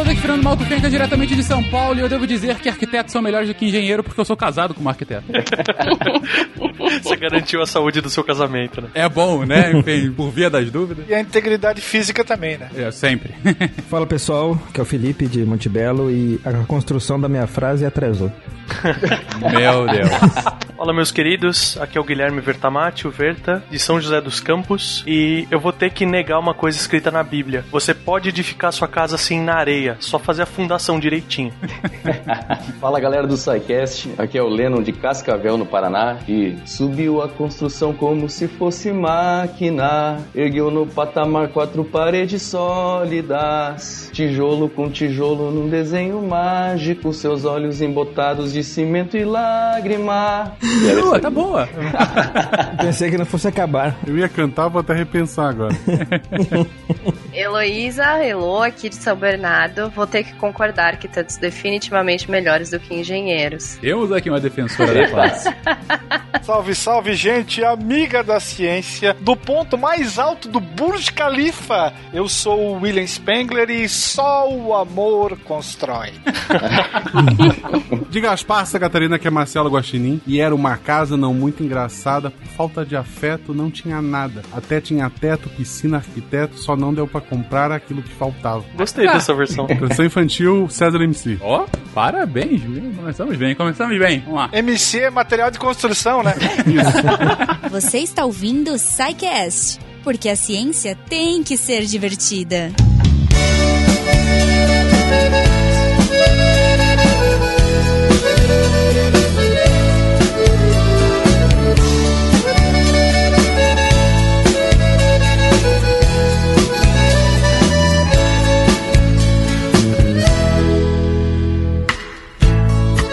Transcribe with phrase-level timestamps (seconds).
[0.00, 3.12] Souza aqui, Fernando Malto Fenca, diretamente de São Paulo, e eu devo dizer que arquitetos
[3.12, 5.24] são melhores do que engenheiro porque eu sou casado com um arquiteto.
[7.02, 8.88] Você garantiu a saúde do seu casamento, né?
[8.94, 9.72] É bom, né?
[9.72, 11.04] Enfim, por via das dúvidas.
[11.06, 12.70] E a integridade física também, né?
[12.74, 13.34] É, sempre.
[13.90, 18.32] Fala pessoal, que é o Felipe de Montebello e a construção da minha frase atrasou.
[19.38, 20.10] Meu Deus.
[20.80, 21.76] Olá, meus queridos.
[21.78, 25.04] Aqui é o Guilherme Vertamati, o Verta, de São José dos Campos.
[25.06, 27.66] E eu vou ter que negar uma coisa escrita na Bíblia.
[27.70, 31.52] Você pode edificar sua casa assim na areia, só fazer a fundação direitinho.
[32.80, 37.28] Fala galera do SciCast, aqui é o Lennon de Cascavel, no Paraná, e subiu a
[37.28, 45.68] construção como se fosse máquina, ergueu no patamar quatro paredes sólidas, tijolo com tijolo num
[45.68, 50.56] desenho mágico, seus olhos embotados de cimento e lágrima.
[50.70, 51.68] Isso Boa, tá boa.
[52.80, 53.96] Pensei que não fosse acabar.
[54.06, 55.74] Eu ia cantar, vou até repensar agora.
[57.34, 59.90] Heloísa, Elo, aqui de São Bernardo.
[59.90, 63.76] Vou ter que concordar arquitetos definitivamente melhores do que engenheiros.
[63.80, 65.48] Temos aqui uma defensora da classe.
[66.42, 71.92] Salve, salve, gente, amiga da ciência, do ponto mais alto do Burj Khalifa.
[72.12, 76.12] Eu sou o William Spengler e só o amor constrói.
[78.08, 82.30] De Gaspar Santa Catarina, que é Marcelo Guaxinim, e era uma casa não muito engraçada,
[82.30, 84.42] por falta de afeto não tinha nada.
[84.52, 88.62] Até tinha teto, piscina, arquiteto, só não deu pra comprar aquilo que faltava.
[88.76, 89.66] Gostei dessa versão.
[89.80, 91.38] Versão infantil, César MC.
[91.40, 92.92] Ó, parabéns, viu?
[92.94, 94.20] Começamos bem, começamos bem.
[94.20, 94.50] Vamos lá.
[94.52, 96.34] MC é material de construção, né?
[97.70, 98.78] Você está ouvindo o
[100.04, 102.70] porque a ciência tem que ser divertida.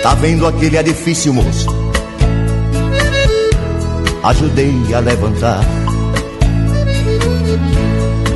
[0.07, 1.67] Tá vendo aquele edifício, moço?
[4.23, 5.59] Ajudei a levantar.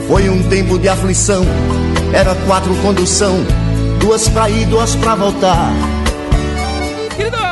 [0.06, 1.46] Foi um tempo de aflição,
[2.12, 3.38] era quatro condução,
[4.02, 5.72] duas pra ir, duas pra voltar.
[7.16, 7.51] Queridões,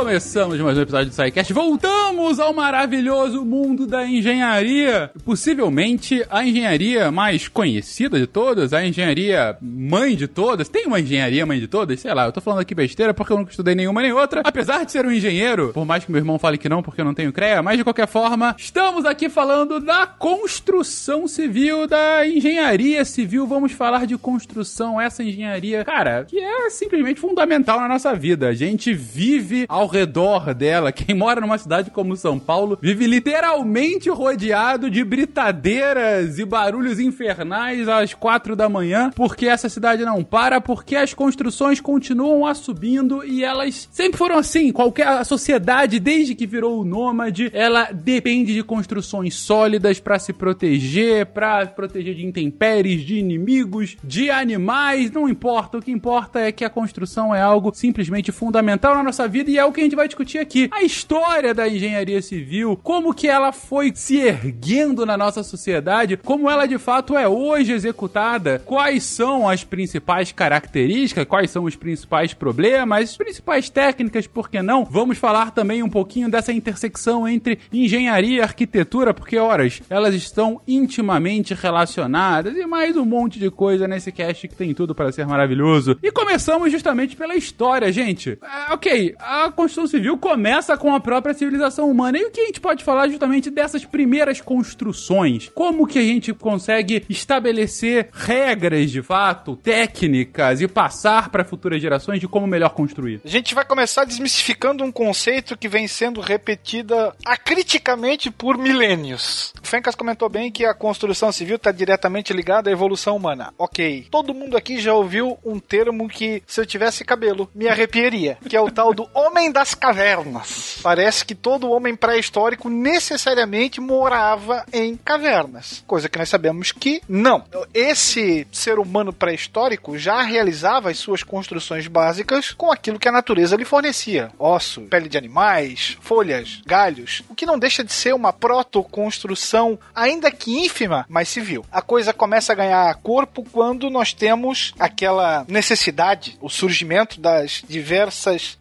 [0.00, 1.52] começamos mais um episódio do SciCast.
[1.52, 5.10] Voltamos ao maravilhoso mundo da engenharia.
[5.26, 10.70] Possivelmente a engenharia mais conhecida de todas, a engenharia mãe de todas.
[10.70, 12.00] Tem uma engenharia mãe de todas?
[12.00, 14.40] Sei lá, eu tô falando aqui besteira porque eu nunca estudei nenhuma nem outra.
[14.42, 17.04] Apesar de ser um engenheiro, por mais que meu irmão fale que não, porque eu
[17.04, 23.04] não tenho CREA, mas de qualquer forma, estamos aqui falando da construção civil, da engenharia
[23.04, 23.46] civil.
[23.46, 28.48] Vamos falar de construção, essa engenharia, cara, que é simplesmente fundamental na nossa vida.
[28.48, 30.92] A gente vive ao redor dela.
[30.92, 37.88] Quem mora numa cidade como São Paulo vive literalmente rodeado de britadeiras e barulhos infernais
[37.88, 43.24] às quatro da manhã, porque essa cidade não para, porque as construções continuam a subindo
[43.24, 44.72] e elas sempre foram assim.
[44.72, 50.32] Qualquer a sociedade, desde que virou o nômade, ela depende de construções sólidas para se
[50.32, 55.78] proteger, para proteger de intempéries, de inimigos, de animais, não importa.
[55.78, 59.58] O que importa é que a construção é algo simplesmente fundamental na nossa vida e
[59.58, 60.68] é o que a gente vai discutir aqui.
[60.70, 66.50] A história da engenharia civil, como que ela foi se erguendo na nossa sociedade, como
[66.50, 72.34] ela de fato é hoje executada, quais são as principais características, quais são os principais
[72.34, 74.84] problemas, as principais técnicas, por que não?
[74.84, 80.60] Vamos falar também um pouquinho dessa intersecção entre engenharia e arquitetura, porque, horas, elas estão
[80.66, 85.26] intimamente relacionadas e mais um monte de coisa nesse cast que tem tudo para ser
[85.26, 85.98] maravilhoso.
[86.02, 88.38] E começamos justamente pela história, gente.
[88.42, 92.18] Ah, ok, a construção civil começa com a própria civilização humana.
[92.18, 95.48] E o que a gente pode falar justamente dessas primeiras construções?
[95.54, 102.18] Como que a gente consegue estabelecer regras de fato, técnicas e passar para futuras gerações
[102.18, 103.20] de como melhor construir?
[103.24, 109.54] A gente vai começar desmistificando um conceito que vem sendo repetida acriticamente por milênios.
[109.62, 113.54] O Fencas comentou bem que a construção civil está diretamente ligada à evolução humana.
[113.56, 114.08] Ok.
[114.10, 118.56] Todo mundo aqui já ouviu um termo que, se eu tivesse cabelo, me arrepiaria, que
[118.56, 120.78] é o tal do homem das cavernas.
[120.82, 127.44] Parece que todo homem pré-histórico necessariamente morava em cavernas, coisa que nós sabemos que não.
[127.74, 133.54] Esse ser humano pré-histórico já realizava as suas construções básicas com aquilo que a natureza
[133.54, 138.32] lhe fornecia: osso, pele de animais, folhas, galhos, o que não deixa de ser uma
[138.32, 141.66] protoconstrução, ainda que ínfima, mas civil.
[141.70, 148.56] A coisa começa a ganhar corpo quando nós temos aquela necessidade, o surgimento das diversas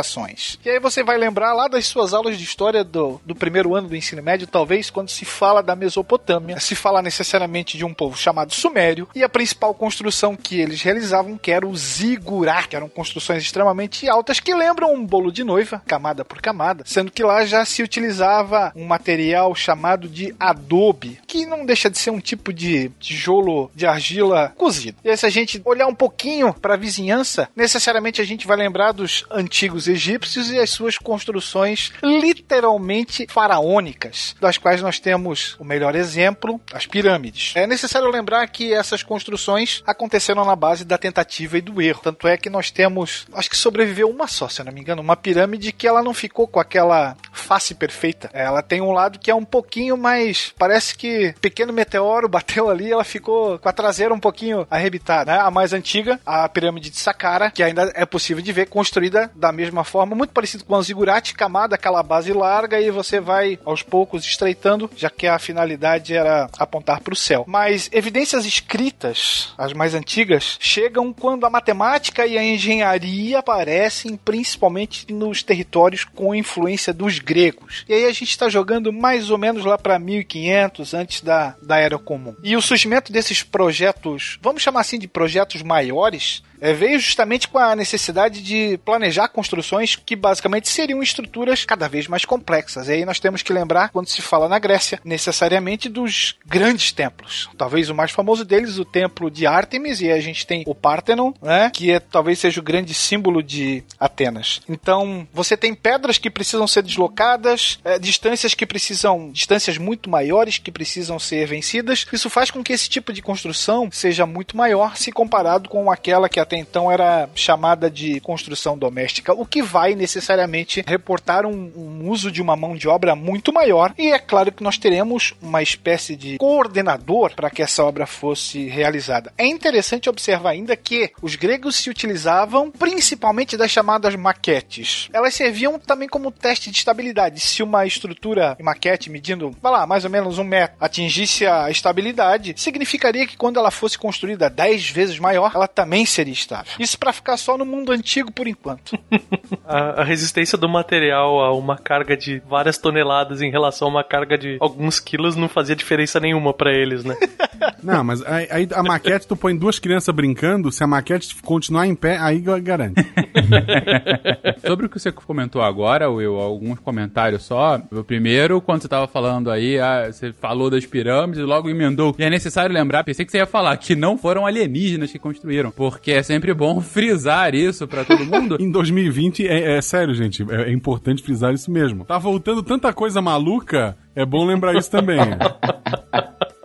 [0.63, 3.89] E aí você vai lembrar lá das suas aulas de história do, do primeiro ano
[3.89, 8.17] do ensino médio, talvez, quando se fala da Mesopotâmia, se fala necessariamente de um povo
[8.17, 12.89] chamado Sumério, e a principal construção que eles realizavam, que era o zigurá, que eram
[12.89, 17.45] construções extremamente altas que lembram um bolo de noiva, camada por camada, sendo que lá
[17.45, 22.53] já se utilizava um material chamado de adobe, que não deixa de ser um tipo
[22.53, 24.97] de tijolo de argila cozido.
[25.03, 28.57] E aí, se a gente olhar um pouquinho para a vizinhança, necessariamente a gente vai
[28.57, 35.63] lembrar dos antigos egípcios e as suas construções literalmente faraônicas, das quais nós temos o
[35.63, 37.53] melhor exemplo, as pirâmides.
[37.55, 42.01] É necessário lembrar que essas construções aconteceram na base da tentativa e do erro.
[42.03, 45.01] Tanto é que nós temos, acho que sobreviveu uma só, se eu não me engano,
[45.01, 48.29] uma pirâmide que ela não ficou com aquela face perfeita.
[48.33, 52.91] Ela tem um lado que é um pouquinho mais, parece que pequeno meteoro bateu ali,
[52.91, 55.31] ela ficou com a traseira um pouquinho arrebitada.
[55.31, 55.39] Né?
[55.39, 59.51] A mais antiga, a pirâmide de Saqqara, que ainda é possível de ver construída da
[59.51, 63.81] mesma forma, muito parecido com a zigurate, camada, aquela base larga e você vai aos
[63.81, 67.45] poucos estreitando, já que a finalidade era apontar para o céu.
[67.47, 75.11] Mas evidências escritas, as mais antigas, chegam quando a matemática e a engenharia aparecem principalmente
[75.11, 77.85] nos territórios com influência dos gregos.
[77.87, 81.77] E aí a gente está jogando mais ou menos lá para 1500 antes da, da
[81.77, 82.35] Era Comum.
[82.43, 87.57] E o surgimento desses projetos, vamos chamar assim de projetos maiores, é, veio justamente com
[87.57, 92.87] a necessidade de planejar construções que basicamente seriam estruturas cada vez mais complexas.
[92.87, 97.49] E aí nós temos que lembrar, quando se fala na Grécia, necessariamente dos grandes templos.
[97.57, 101.33] Talvez o mais famoso deles, o templo de Ártemis, e a gente tem o Parthenon,
[101.41, 104.61] né, que é, talvez seja o grande símbolo de Atenas.
[104.69, 110.59] Então, você tem pedras que precisam ser deslocadas, é, distâncias que precisam, distâncias muito maiores
[110.59, 112.05] que precisam ser vencidas.
[112.11, 116.29] Isso faz com que esse tipo de construção seja muito maior se comparado com aquela
[116.29, 122.09] que até então era chamada de construção doméstica, o que vai necessariamente reportar um, um,
[122.09, 123.93] uso de uma mão de obra muito maior.
[123.97, 128.67] E é claro que nós teremos uma espécie de coordenador para que essa obra fosse
[128.67, 129.31] realizada.
[129.37, 135.07] É interessante observar ainda que os gregos se utilizavam principalmente das chamadas maquetes.
[135.13, 137.39] Elas serviam também como teste de estabilidade.
[137.39, 142.55] Se uma estrutura maquete medindo, vai lá, mais ou menos um metro, atingisse a estabilidade,
[142.57, 146.40] significaria que quando ela fosse construída 10 vezes maior, ela também seria
[146.79, 148.97] Isso para ficar só no mundo antigo por enquanto.
[149.65, 154.03] a, a, resistência do material a uma carga de várias toneladas em relação a uma
[154.03, 157.15] carga de alguns quilos não fazia diferença nenhuma para eles, né?
[157.83, 161.87] não, mas aí, aí, a maquete tu põe duas crianças brincando, se a maquete continuar
[161.87, 163.01] em pé, aí garante.
[164.65, 167.81] Sobre o que você comentou agora, Will, alguns comentários só.
[167.91, 172.15] O primeiro, quando você tava falando aí, ah, você falou das pirâmides e logo emendou.
[172.17, 175.71] E é necessário lembrar, pensei que você ia falar que não foram alienígenas que construíram,
[175.71, 178.57] porque é sempre bom frisar isso para todo mundo.
[178.61, 182.05] em 2020, é, é sério, gente, é, é, importante frisar isso mesmo.
[182.05, 185.19] Tá voltando tanta coisa maluca, é bom lembrar isso também.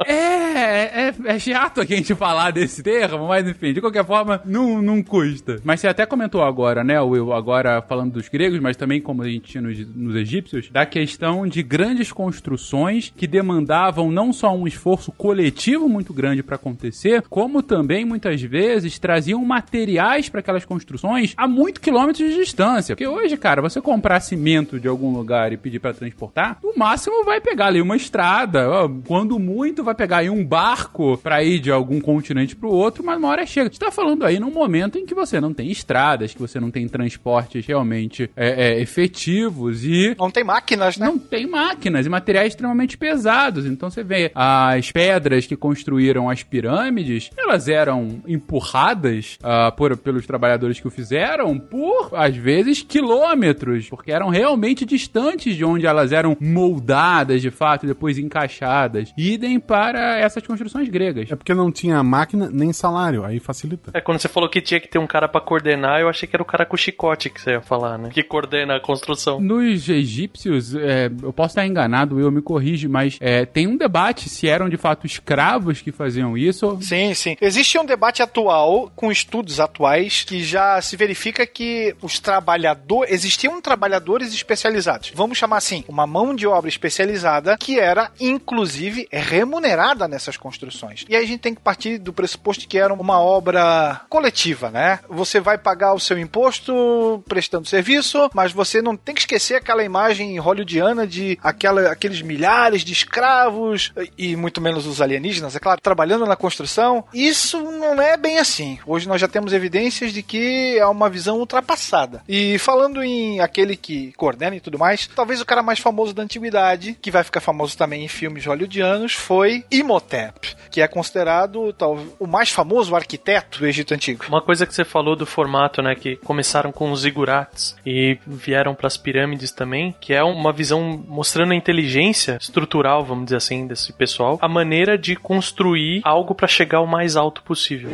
[0.07, 4.41] É, é, é, chato aqui a gente falar desse termo, mas enfim, de qualquer forma,
[4.45, 5.61] não, não custa.
[5.65, 9.29] Mas você até comentou agora, né, Will, agora falando dos gregos, mas também como a
[9.29, 14.67] gente tinha nos, nos egípcios, da questão de grandes construções que demandavam não só um
[14.67, 21.35] esforço coletivo muito grande para acontecer, como também muitas vezes traziam materiais para aquelas construções
[21.37, 22.95] a muito quilômetros de distância.
[22.95, 27.25] Porque hoje, cara, você comprar cimento de algum lugar e pedir para transportar, no máximo
[27.25, 28.67] vai pegar ali uma estrada,
[29.07, 33.19] quando muito vai pegar aí um barco para ir de algum continente pro outro, mas
[33.19, 33.71] uma hora chega.
[33.71, 36.71] Você tá falando aí num momento em que você não tem estradas, que você não
[36.71, 40.17] tem transportes realmente é, é, efetivos e.
[40.19, 41.07] Não tem máquinas, né?
[41.07, 43.67] Não tem máquinas e materiais extremamente pesados.
[43.67, 50.27] Então você vê as pedras que construíram as pirâmides, elas eram empurradas uh, por, pelos
[50.27, 56.13] trabalhadores que o fizeram por, às vezes, quilômetros, porque eram realmente distantes de onde elas
[56.13, 59.13] eram moldadas de fato e depois encaixadas.
[59.19, 61.31] Idem para para construções gregas.
[61.31, 63.91] É porque não tinha máquina nem salário, aí facilita.
[63.95, 66.37] É, quando você falou que tinha que ter um cara para coordenar, eu achei que
[66.37, 68.11] era o cara com chicote que você ia falar, né?
[68.11, 69.41] Que coordena a construção.
[69.41, 74.29] Nos egípcios, é, eu posso estar enganado, eu me corrige, mas é, tem um debate
[74.29, 76.79] se eram de fato escravos que faziam isso.
[76.81, 77.37] Sim, sim.
[77.41, 83.13] Existe um debate atual, com estudos atuais, que já se verifica que os trabalhadores.
[83.13, 85.13] Existiam trabalhadores especializados.
[85.15, 91.05] Vamos chamar assim, uma mão de obra especializada que era, inclusive, remunerada remunerada nessas construções.
[91.09, 95.01] E aí a gente tem que partir do pressuposto que era uma obra coletiva, né?
[95.09, 99.85] Você vai pagar o seu imposto prestando serviço, mas você não tem que esquecer aquela
[99.85, 105.81] imagem hollywoodiana de aquela, aqueles milhares de escravos e muito menos os alienígenas, é claro,
[105.81, 107.05] trabalhando na construção.
[107.13, 108.79] Isso não é bem assim.
[108.87, 112.23] Hoje nós já temos evidências de que é uma visão ultrapassada.
[112.29, 116.23] E falando em aquele que coordena e tudo mais, talvez o cara mais famoso da
[116.23, 120.26] antiguidade, que vai ficar famoso também em filmes hollywoodianos, foi Imhotep,
[120.71, 124.25] que é considerado tal, o mais famoso arquiteto do Egito Antigo.
[124.29, 128.75] Uma coisa que você falou do formato, né, que começaram com os zigurates e vieram
[128.75, 133.67] para as pirâmides também, que é uma visão mostrando a inteligência estrutural, vamos dizer assim,
[133.67, 137.91] desse pessoal, a maneira de construir algo para chegar o mais alto possível.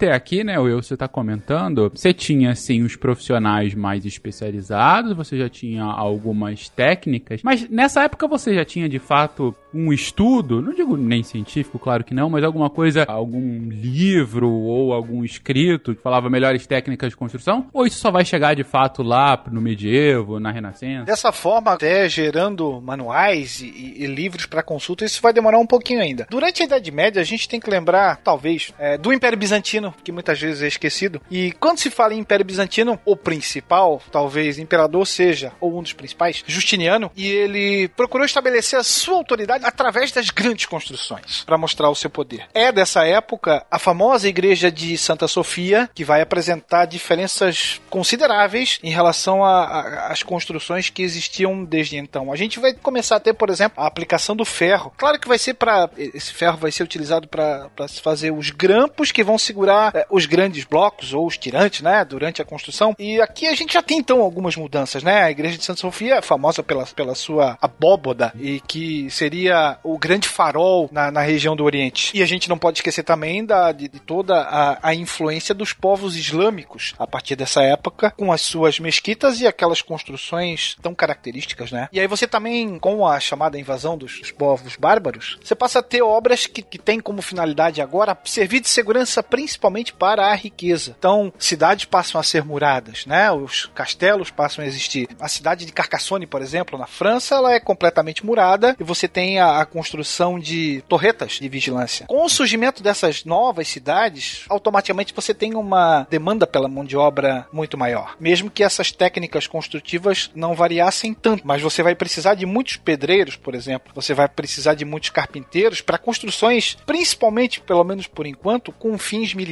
[0.00, 5.36] Até aqui, né, Will, você tá comentando, você tinha, sim, os profissionais mais especializados, você
[5.36, 10.72] já tinha algumas técnicas, mas nessa época você já tinha, de fato, um estudo, não
[10.72, 16.02] digo nem científico, claro que não, mas alguma coisa, algum livro ou algum escrito que
[16.02, 17.66] falava melhores técnicas de construção?
[17.70, 21.04] Ou isso só vai chegar, de fato, lá no medievo, na Renascença?
[21.04, 26.00] Dessa forma, até gerando manuais e, e livros para consulta, isso vai demorar um pouquinho
[26.00, 26.26] ainda.
[26.30, 30.12] Durante a Idade Média, a gente tem que lembrar, talvez, é, do Império Bizantino, que
[30.12, 31.20] muitas vezes é esquecido.
[31.30, 35.92] E quando se fala em Império Bizantino, o principal, talvez, imperador seja, ou um dos
[35.92, 41.90] principais, Justiniano, e ele procurou estabelecer a sua autoridade através das grandes construções, para mostrar
[41.90, 42.46] o seu poder.
[42.54, 48.90] É dessa época a famosa igreja de Santa Sofia, que vai apresentar diferenças consideráveis em
[48.90, 52.32] relação às construções que existiam desde então.
[52.32, 54.92] A gente vai começar a ter, por exemplo, a aplicação do ferro.
[54.96, 59.12] Claro que vai ser para esse ferro vai ser utilizado para se fazer os grampos
[59.12, 62.94] que vão segurar é, os grandes blocos ou os tirantes, né, durante a construção.
[62.98, 65.22] E aqui a gente já tem então algumas mudanças, né?
[65.22, 69.98] A igreja de Santa Sofia é famosa pela, pela sua abóboda e que seria o
[69.98, 72.16] grande farol na, na região do Oriente.
[72.16, 75.72] E a gente não pode esquecer também da, de, de toda a, a influência dos
[75.72, 81.72] povos islâmicos a partir dessa época, com as suas mesquitas e aquelas construções tão características,
[81.72, 81.88] né?
[81.92, 85.82] E aí você também, com a chamada invasão dos, dos povos bárbaros, você passa a
[85.82, 90.94] ter obras que, que têm como finalidade agora servir de segurança principalmente para a riqueza.
[90.98, 93.30] Então, cidades passam a ser muradas, né?
[93.30, 95.08] Os castelos passam a existir.
[95.18, 99.38] A cidade de Carcassonne, por exemplo, na França, ela é completamente murada e você tem
[99.38, 102.06] a, a construção de torretas de vigilância.
[102.06, 107.46] Com o surgimento dessas novas cidades, automaticamente você tem uma demanda pela mão de obra
[107.52, 108.16] muito maior.
[108.18, 113.36] Mesmo que essas técnicas construtivas não variassem tanto, mas você vai precisar de muitos pedreiros,
[113.36, 113.92] por exemplo.
[113.94, 119.34] Você vai precisar de muitos carpinteiros para construções, principalmente, pelo menos por enquanto, com fins
[119.34, 119.49] militares.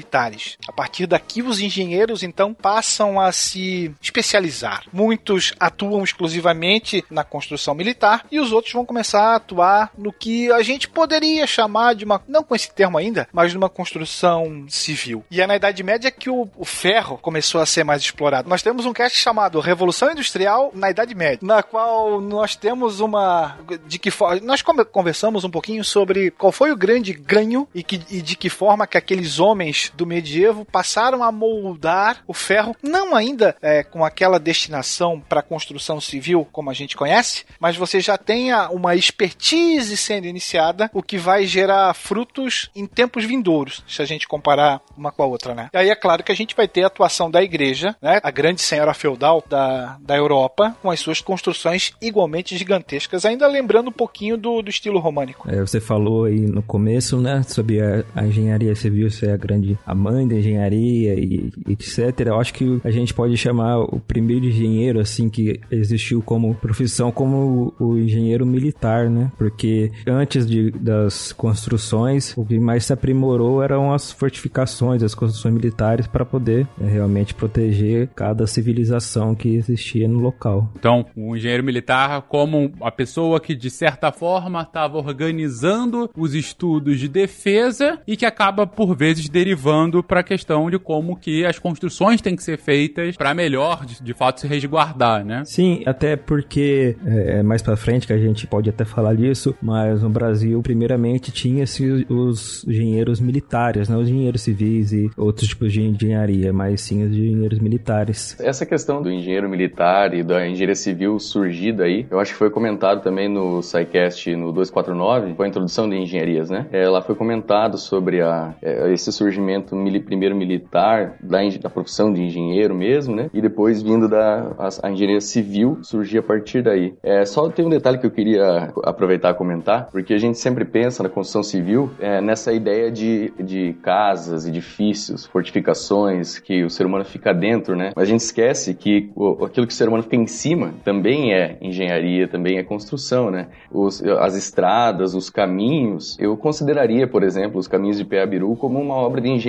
[0.66, 4.84] A partir daqui, os engenheiros então passam a se especializar.
[4.92, 10.50] Muitos atuam exclusivamente na construção militar e os outros vão começar a atuar no que
[10.52, 14.66] a gente poderia chamar de uma, não com esse termo ainda, mas de uma construção
[14.68, 15.24] civil.
[15.30, 18.48] E é na Idade Média que o, o ferro começou a ser mais explorado.
[18.48, 23.58] Nós temos um cast chamado Revolução Industrial na Idade Média, na qual nós temos uma
[23.86, 28.00] de que forma nós conversamos um pouquinho sobre qual foi o grande ganho e, que,
[28.10, 33.14] e de que forma que aqueles homens do medievo passaram a moldar o ferro, não
[33.14, 38.16] ainda é, com aquela destinação para construção civil como a gente conhece, mas você já
[38.16, 44.04] tenha uma expertise sendo iniciada, o que vai gerar frutos em tempos vindouros, se a
[44.04, 45.70] gente comparar uma com a outra, né?
[45.72, 48.20] E aí é claro que a gente vai ter a atuação da igreja, né?
[48.22, 53.88] A grande senhora feudal da, da Europa, com as suas construções igualmente gigantescas, ainda lembrando
[53.88, 55.48] um pouquinho do, do estilo românico.
[55.50, 59.77] É, você falou aí no começo, né, sobre a, a engenharia civil ser a grande,
[59.86, 62.26] a mãe da engenharia e etc.
[62.26, 67.10] Eu acho que a gente pode chamar o primeiro engenheiro, assim, que existiu como profissão,
[67.10, 69.30] como o, engenheiro militar, né?
[69.36, 75.54] Porque antes de, das construções, o que mais se aprimorou eram as fortificações, as construções
[75.54, 80.70] militares para poder é, realmente proteger cada civilização que existia no local.
[80.78, 86.98] Então, o engenheiro militar como a pessoa que de certa forma estava organizando os estudos
[86.98, 89.67] de defesa e que acaba por vezes derivando
[90.06, 94.02] para a questão de como que as construções têm que ser feitas para melhor de,
[94.02, 95.42] de, fato se resguardar, né?
[95.44, 100.02] Sim, até porque é, mais para frente que a gente pode até falar disso, mas
[100.02, 105.82] no Brasil primeiramente tinha-se os engenheiros militares, não os engenheiros civis e outros tipos de
[105.82, 108.38] engenharia, mas sim os engenheiros militares.
[108.40, 112.50] Essa questão do engenheiro militar e da engenharia civil surgida aí, eu acho que foi
[112.50, 116.66] comentado também no SciCast no 249, com a introdução de engenharias, né?
[116.72, 122.22] É, lá foi comentado sobre a, é, esse surgimento primeiro militar, da, da profissão de
[122.22, 123.30] engenheiro mesmo, né?
[123.32, 126.94] E depois vindo da a, a engenharia civil, surgia a partir daí.
[127.02, 130.64] É, só tem um detalhe que eu queria aproveitar e comentar, porque a gente sempre
[130.64, 136.86] pensa na construção civil é, nessa ideia de, de casas, edifícios, fortificações, que o ser
[136.86, 137.92] humano fica dentro, né?
[137.94, 141.32] Mas a gente esquece que o, aquilo que o ser humano fica em cima também
[141.32, 143.48] é engenharia, também é construção, né?
[143.70, 148.94] Os, as estradas, os caminhos, eu consideraria, por exemplo, os caminhos de Peabiru como uma
[148.94, 149.47] obra de engenharia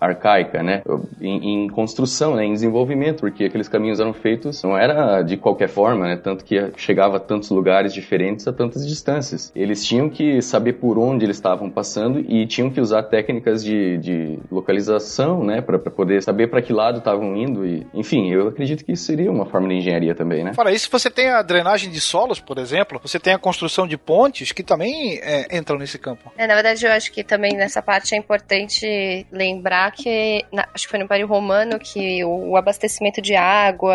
[0.00, 0.82] arcaica, né?
[1.20, 2.44] Em, em construção, né?
[2.44, 6.16] Em desenvolvimento, porque aqueles caminhos eram feitos, não era de qualquer forma, né?
[6.16, 9.52] Tanto que chegava a tantos lugares diferentes a tantas distâncias.
[9.54, 13.98] Eles tinham que saber por onde eles estavam passando e tinham que usar técnicas de,
[13.98, 15.60] de localização, né?
[15.60, 19.30] Para poder saber para que lado estavam indo e, enfim, eu acredito que isso seria
[19.30, 20.54] uma forma de engenharia também, né?
[20.54, 23.96] Fora isso, você tem a drenagem de solos, por exemplo, você tem a construção de
[23.96, 26.32] pontes que também é, entram nesse campo.
[26.36, 30.84] É, na verdade, eu acho que também nessa parte é importante lembrar que, na, acho
[30.84, 33.94] que foi no Império Romano que o, o abastecimento de água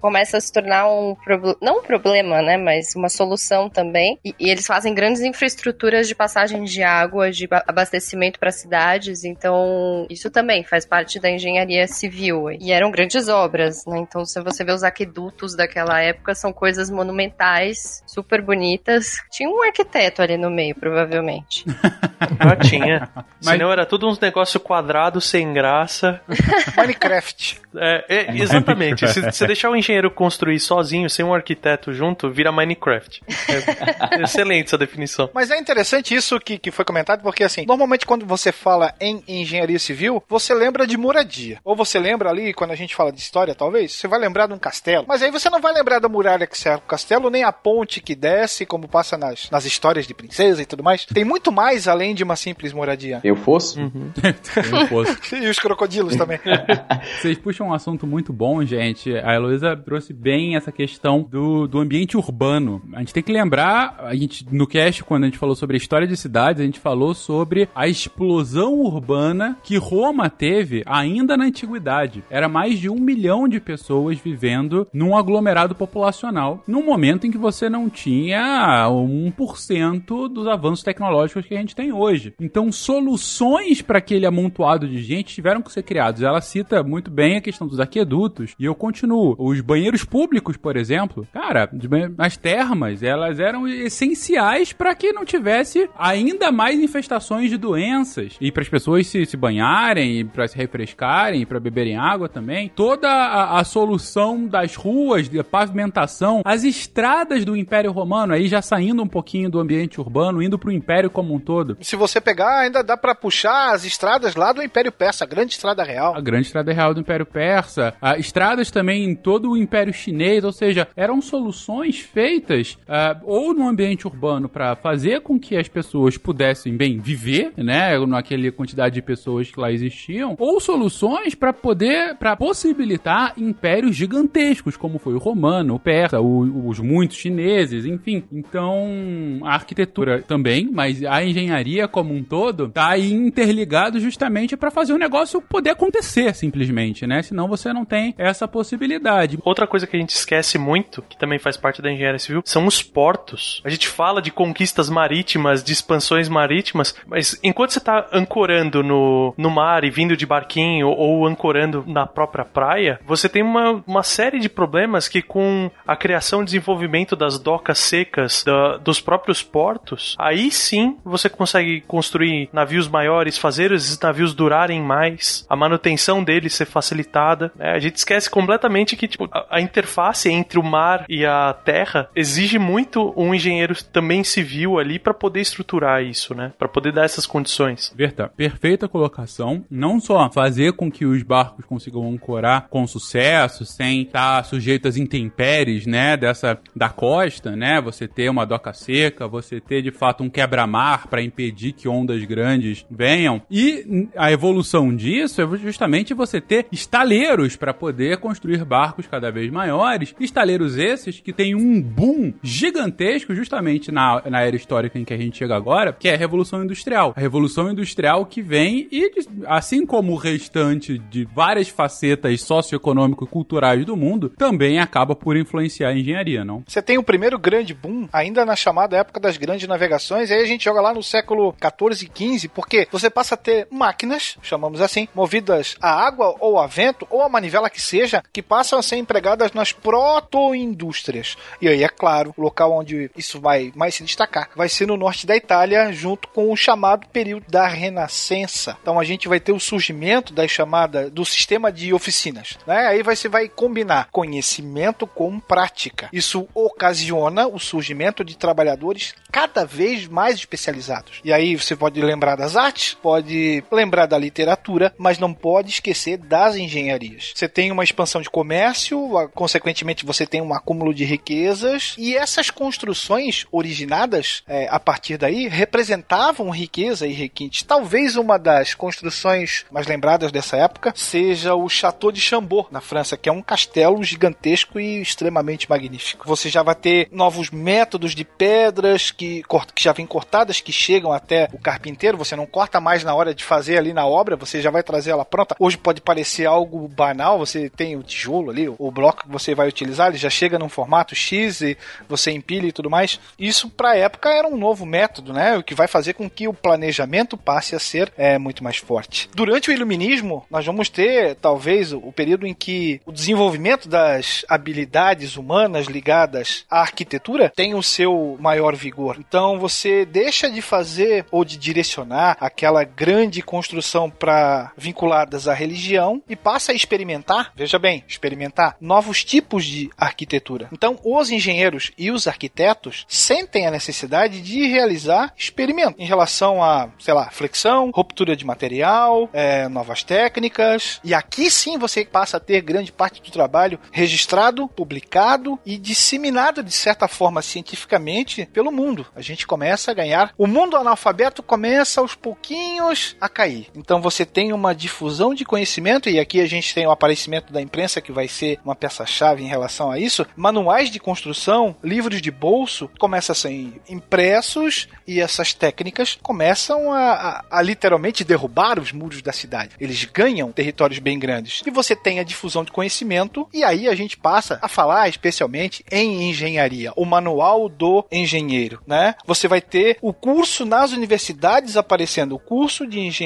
[0.00, 1.16] começa a se tornar um
[1.60, 4.18] não um problema, né, mas uma solução também.
[4.24, 9.24] E, e, eles fazem grandes infraestruturas de passagem de água, de abastecimento para cidades.
[9.24, 12.50] Então isso também faz parte da engenharia civil.
[12.50, 13.98] E eram grandes obras, né?
[13.98, 19.16] Então se você vê os aquedutos daquela época são coisas monumentais, super bonitas.
[19.30, 21.64] Tinha um arquiteto ali no meio, provavelmente.
[22.38, 23.08] ah, tinha.
[23.14, 23.52] Mas...
[23.52, 24.18] Senão era tudo uns
[24.58, 26.20] negócio quadrado sem graça.
[26.76, 27.60] Minecraft.
[27.76, 29.06] É, é exatamente.
[29.08, 33.22] Se você deixar o engenheiro construir sozinho, sem um arquiteto junto, vira Minecraft.
[33.48, 35.30] É, excelente essa definição.
[35.32, 39.22] Mas é interessante isso que, que foi comentado, porque assim, normalmente quando você fala em
[39.28, 41.58] engenharia civil, você lembra de moradia.
[41.64, 44.54] Ou você lembra ali, quando a gente fala de história, talvez, você vai lembrar de
[44.54, 45.04] um castelo.
[45.06, 48.00] Mas aí você não vai lembrar da muralha que cerca o castelo, nem a ponte
[48.00, 51.04] que desce, como passa nas, nas histórias de princesa e tudo mais.
[51.04, 53.20] Tem muito mais além de uma simples moradia.
[53.22, 53.78] Eu fosse?
[53.78, 54.10] Uhum.
[54.56, 55.36] Eu fosse.
[55.36, 56.38] e os crocodilos também.
[57.20, 59.14] Vocês puxam um assunto muito bom, gente.
[59.16, 62.82] A Heloísa trouxe bem essa questão do, do ambiente urbano.
[62.94, 65.78] A gente tem que lembrar, a gente, no cast, quando a gente falou sobre a
[65.78, 71.44] história de cidades, a gente falou sobre a explosão urbana que Roma teve ainda na
[71.44, 72.24] antiguidade.
[72.30, 77.38] Era mais de um milhão de pessoas vivendo num aglomerado populacional, num momento em que
[77.38, 82.34] você não tinha 1% dos avanços tecnológicos que a gente tem hoje.
[82.40, 86.22] Então, soluções para aquele amontoado de gente tiveram que ser criadas.
[86.22, 89.34] Ela cita muito bem a questão dos aquedutos, e eu continuo.
[89.38, 91.70] Os banheiros públicos, por exemplo, cara,
[92.18, 98.52] as termas, elas eram essenciais para que não tivesse ainda mais infestações de doenças e
[98.52, 102.70] para as pessoas se, se banharem, para se refrescarem, para beberem água também.
[102.74, 108.62] Toda a, a solução das ruas, de pavimentação, as estradas do Império Romano, aí já
[108.62, 111.76] saindo um pouquinho do ambiente urbano, indo para o Império como um todo.
[111.80, 115.52] Se você pegar, ainda dá para puxar as estradas lá do Império Persa, a grande
[115.52, 116.14] estrada real.
[116.14, 120.44] A grande estrada real do Império Persa, a, estradas também em todo o Império Chinês,
[120.44, 125.68] ou seja, eram soluções feitas uh, ou no ambiente urbano para fazer com que as
[125.68, 131.52] pessoas pudessem bem viver, né, naquela quantidade de pessoas que lá existiam, ou soluções para
[131.52, 137.84] poder, para possibilitar impérios gigantescos, como foi o romano, o persa, o, os muitos chineses,
[137.84, 138.24] enfim.
[138.32, 144.70] Então, a arquitetura também, mas a engenharia como um todo tá aí interligado justamente para
[144.70, 147.22] fazer o negócio poder acontecer, simplesmente, né?
[147.22, 149.38] Senão você não tem essa possibilidade.
[149.44, 152.66] Outra coisa que a gente esquece muito, que também faz parte da engenharia civil, são
[152.66, 153.60] os portos.
[153.64, 159.34] A gente fala de conquistas marítimas, de expansões marítimas, mas enquanto você está ancorando no,
[159.36, 164.02] no mar e vindo de barquinho ou ancorando na própria praia, você tem uma, uma
[164.02, 169.42] série de problemas que com a criação e desenvolvimento das docas secas da, dos próprios
[169.42, 176.54] portos, aí sim você consegue construir navios maiores, fazer navios durarem mais, a manutenção deles
[176.54, 177.52] ser facilitada.
[177.56, 177.70] Né?
[177.70, 182.08] A gente esquece completamente que tipo, a, a interface entre o mar e a terra
[182.14, 186.52] exige muito um engenheiro também civil ali para poder estruturar isso, né?
[186.58, 187.92] Para poder dar essas condições.
[187.94, 189.64] Berta, perfeita colocação.
[189.70, 194.96] Não só fazer com que os barcos consigam ancorar com sucesso, sem estar sujeitos às
[194.96, 197.80] intempéries, né, dessa da costa, né?
[197.80, 202.22] Você ter uma doca seca, você ter de fato um quebra-mar para impedir que ondas
[202.24, 203.42] grandes venham.
[203.50, 203.84] E
[204.16, 210.14] a evolução disso é justamente você ter estaleiros para poder construir barcos cada vez maiores.
[210.20, 215.16] Estaleiros esses que têm um boom gigantesco justamente na, na era histórica em que a
[215.16, 217.14] gente chega agora, que é a Revolução Industrial.
[217.16, 219.10] A Revolução Industrial que vem e,
[219.46, 225.36] assim como o restante de várias facetas socioeconômico e culturais do mundo, também acaba por
[225.36, 226.62] influenciar a engenharia, não?
[226.66, 230.46] Você tem o primeiro grande boom ainda na chamada época das grandes navegações, aí a
[230.46, 234.80] gente joga lá no século 14 e 15, porque você passa a ter máquinas, chamamos
[234.80, 238.82] assim, movidas a água ou a vento ou a manivela que seja, que passam a
[238.82, 241.36] ser empregadas nas proto-indústrias.
[241.60, 244.96] E aí, é claro, o local onde isso vai mais se destacar vai ser no
[244.96, 248.76] norte da Itália, junto com o chamado período da Renascença.
[248.82, 252.58] Então a gente vai ter o surgimento da chamada do sistema de oficinas.
[252.66, 252.86] Né?
[252.86, 256.08] Aí você vai combinar conhecimento com prática.
[256.12, 261.20] Isso ocasiona o surgimento de trabalhadores cada vez mais especializados.
[261.24, 266.16] E aí você pode lembrar das artes, pode lembrar da literatura, mas não pode esquecer
[266.16, 267.32] das engenharias.
[267.34, 272.50] Você tem uma expansão de comércio, consequentemente você tem um acúmulo de riquezas e essas
[272.50, 277.64] construções originadas é, a partir daí representavam riqueza e requinte.
[277.64, 283.16] Talvez uma das construções mais lembradas dessa época seja o Château de Chambord, na França,
[283.16, 286.26] que é um castelo gigantesco e extremamente magnífico.
[286.26, 289.42] Você já vai ter novos métodos de pedras que,
[289.74, 292.18] que já vêm cortadas, que chegam até o carpinteiro.
[292.18, 295.10] Você não corta mais na hora de fazer ali na obra, você já vai trazer
[295.10, 295.56] ela pronta.
[295.58, 299.68] Hoje pode parecer algo banal, você tem o tijolo ali, o bloco que você vai
[299.68, 301.76] utilizar, ele já chega num formato X e
[302.08, 303.18] você empilha e tudo mais.
[303.38, 305.56] Isso para época era um novo método, né?
[305.56, 309.28] O que vai fazer com que o planejamento passe a ser é, muito mais forte.
[309.34, 315.36] Durante o iluminismo, nós vamos ter talvez o período em que o desenvolvimento das habilidades
[315.36, 321.44] humanas ligadas à arquitetura tem o seu maior vigor então você deixa de fazer ou
[321.44, 328.04] de direcionar aquela grande construção para vinculadas à religião e passa a experimentar, veja bem,
[328.06, 330.68] experimentar novos tipos de arquitetura.
[330.72, 336.88] Então os engenheiros e os arquitetos sentem a necessidade de realizar experimentos em relação a,
[336.98, 341.00] sei lá, flexão, ruptura de material, é, novas técnicas.
[341.04, 346.62] E aqui sim você passa a ter grande parte do trabalho registrado, publicado e disseminado
[346.62, 349.06] de certa forma cientificamente pelo mundo mundo.
[349.14, 350.32] A gente começa a ganhar.
[350.36, 353.68] O mundo analfabeto começa aos pouquinhos a cair.
[353.74, 357.60] Então você tem uma difusão de conhecimento, e aqui a gente tem o aparecimento da
[357.60, 360.26] imprensa, que vai ser uma peça-chave em relação a isso.
[360.36, 367.12] Manuais de construção, livros de bolso começam a ser impressos e essas técnicas começam a,
[367.12, 369.76] a, a literalmente derrubar os muros da cidade.
[369.80, 371.62] Eles ganham territórios bem grandes.
[371.66, 375.84] E você tem a difusão de conhecimento, e aí a gente passa a falar especialmente
[375.90, 379.14] em engenharia, o manual do engenheiro né?
[379.26, 383.17] Você vai ter o curso nas universidades aparecendo, o curso de engenharia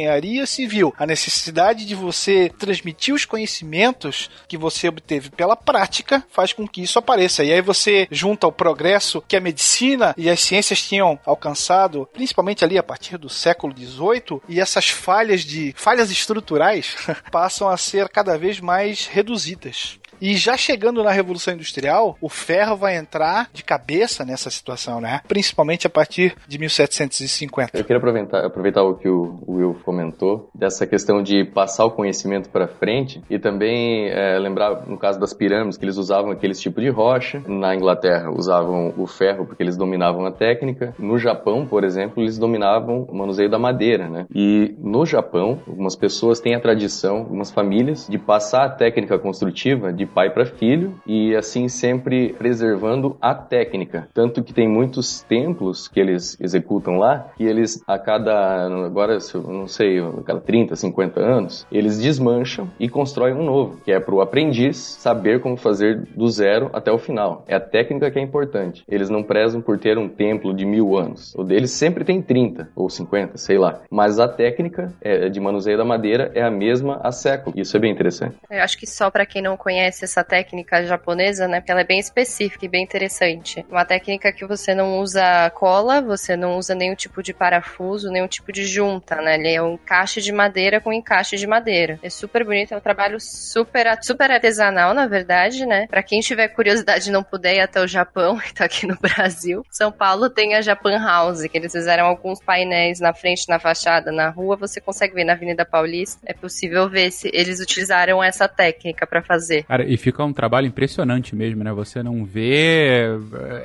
[0.47, 6.67] civil, a necessidade de você transmitir os conhecimentos que você obteve pela prática faz com
[6.67, 7.45] que isso apareça.
[7.45, 12.65] E aí você junta o progresso que a medicina e as ciências tinham alcançado, principalmente
[12.65, 16.97] ali a partir do século XVIII, e essas falhas de falhas estruturais
[17.31, 19.99] passam a ser cada vez mais reduzidas.
[20.23, 25.21] E já chegando na Revolução Industrial, o ferro vai entrar de cabeça nessa situação, né?
[25.27, 27.77] Principalmente a partir de 1750.
[27.77, 32.49] Eu queria aproveitar, aproveitar o que o Will comentou, dessa questão de passar o conhecimento
[32.51, 36.85] para frente e também é, lembrar, no caso das pirâmides, que eles usavam aqueles tipos
[36.85, 37.43] de rocha.
[37.49, 40.95] Na Inglaterra, usavam o ferro porque eles dominavam a técnica.
[41.01, 44.27] No Japão, por exemplo, eles dominavam o manuseio da madeira, né?
[44.33, 49.93] E no Japão, algumas pessoas têm a tradição, algumas famílias, de passar a técnica construtiva
[49.93, 54.09] de pai para filho e assim sempre preservando a técnica.
[54.15, 59.67] Tanto que tem muitos templos que eles executam lá que eles a cada agora não
[59.67, 64.15] sei, a cada 30, 50 anos, eles desmancham e constroem um novo, que é para
[64.15, 67.45] o aprendiz saber como fazer do zero até o final.
[67.47, 68.85] É a técnica que é importante.
[68.89, 71.35] Eles não prezam por ter um templo de mil anos.
[71.35, 73.81] O deles sempre tem 30 ou 50, sei lá.
[73.91, 77.59] Mas a técnica é, de manuseio da madeira é a mesma há séculos.
[77.59, 78.37] Isso é bem interessante.
[78.51, 81.61] Eu acho que só para quem não conhece essa técnica japonesa, né?
[81.61, 83.65] Porque ela é bem específica e bem interessante.
[83.71, 88.29] Uma técnica que você não usa cola, você não usa nenhum tipo de parafuso, nenhum
[88.29, 89.35] tipo de junta, né?
[89.35, 91.99] Ele é um encaixe de madeira com encaixe de madeira.
[92.03, 95.87] É super bonito, é um trabalho super, super artesanal, na verdade, né?
[95.89, 98.97] Pra quem tiver curiosidade e não puder ir até o Japão, que tá aqui no
[98.97, 103.59] Brasil, São Paulo tem a Japan House, que eles fizeram alguns painéis na frente, na
[103.59, 106.21] fachada, na rua, você consegue ver na Avenida Paulista.
[106.25, 109.65] É possível ver se eles utilizaram essa técnica para fazer.
[109.65, 111.73] Cara, e fica um trabalho impressionante mesmo, né?
[111.73, 113.07] Você não vê.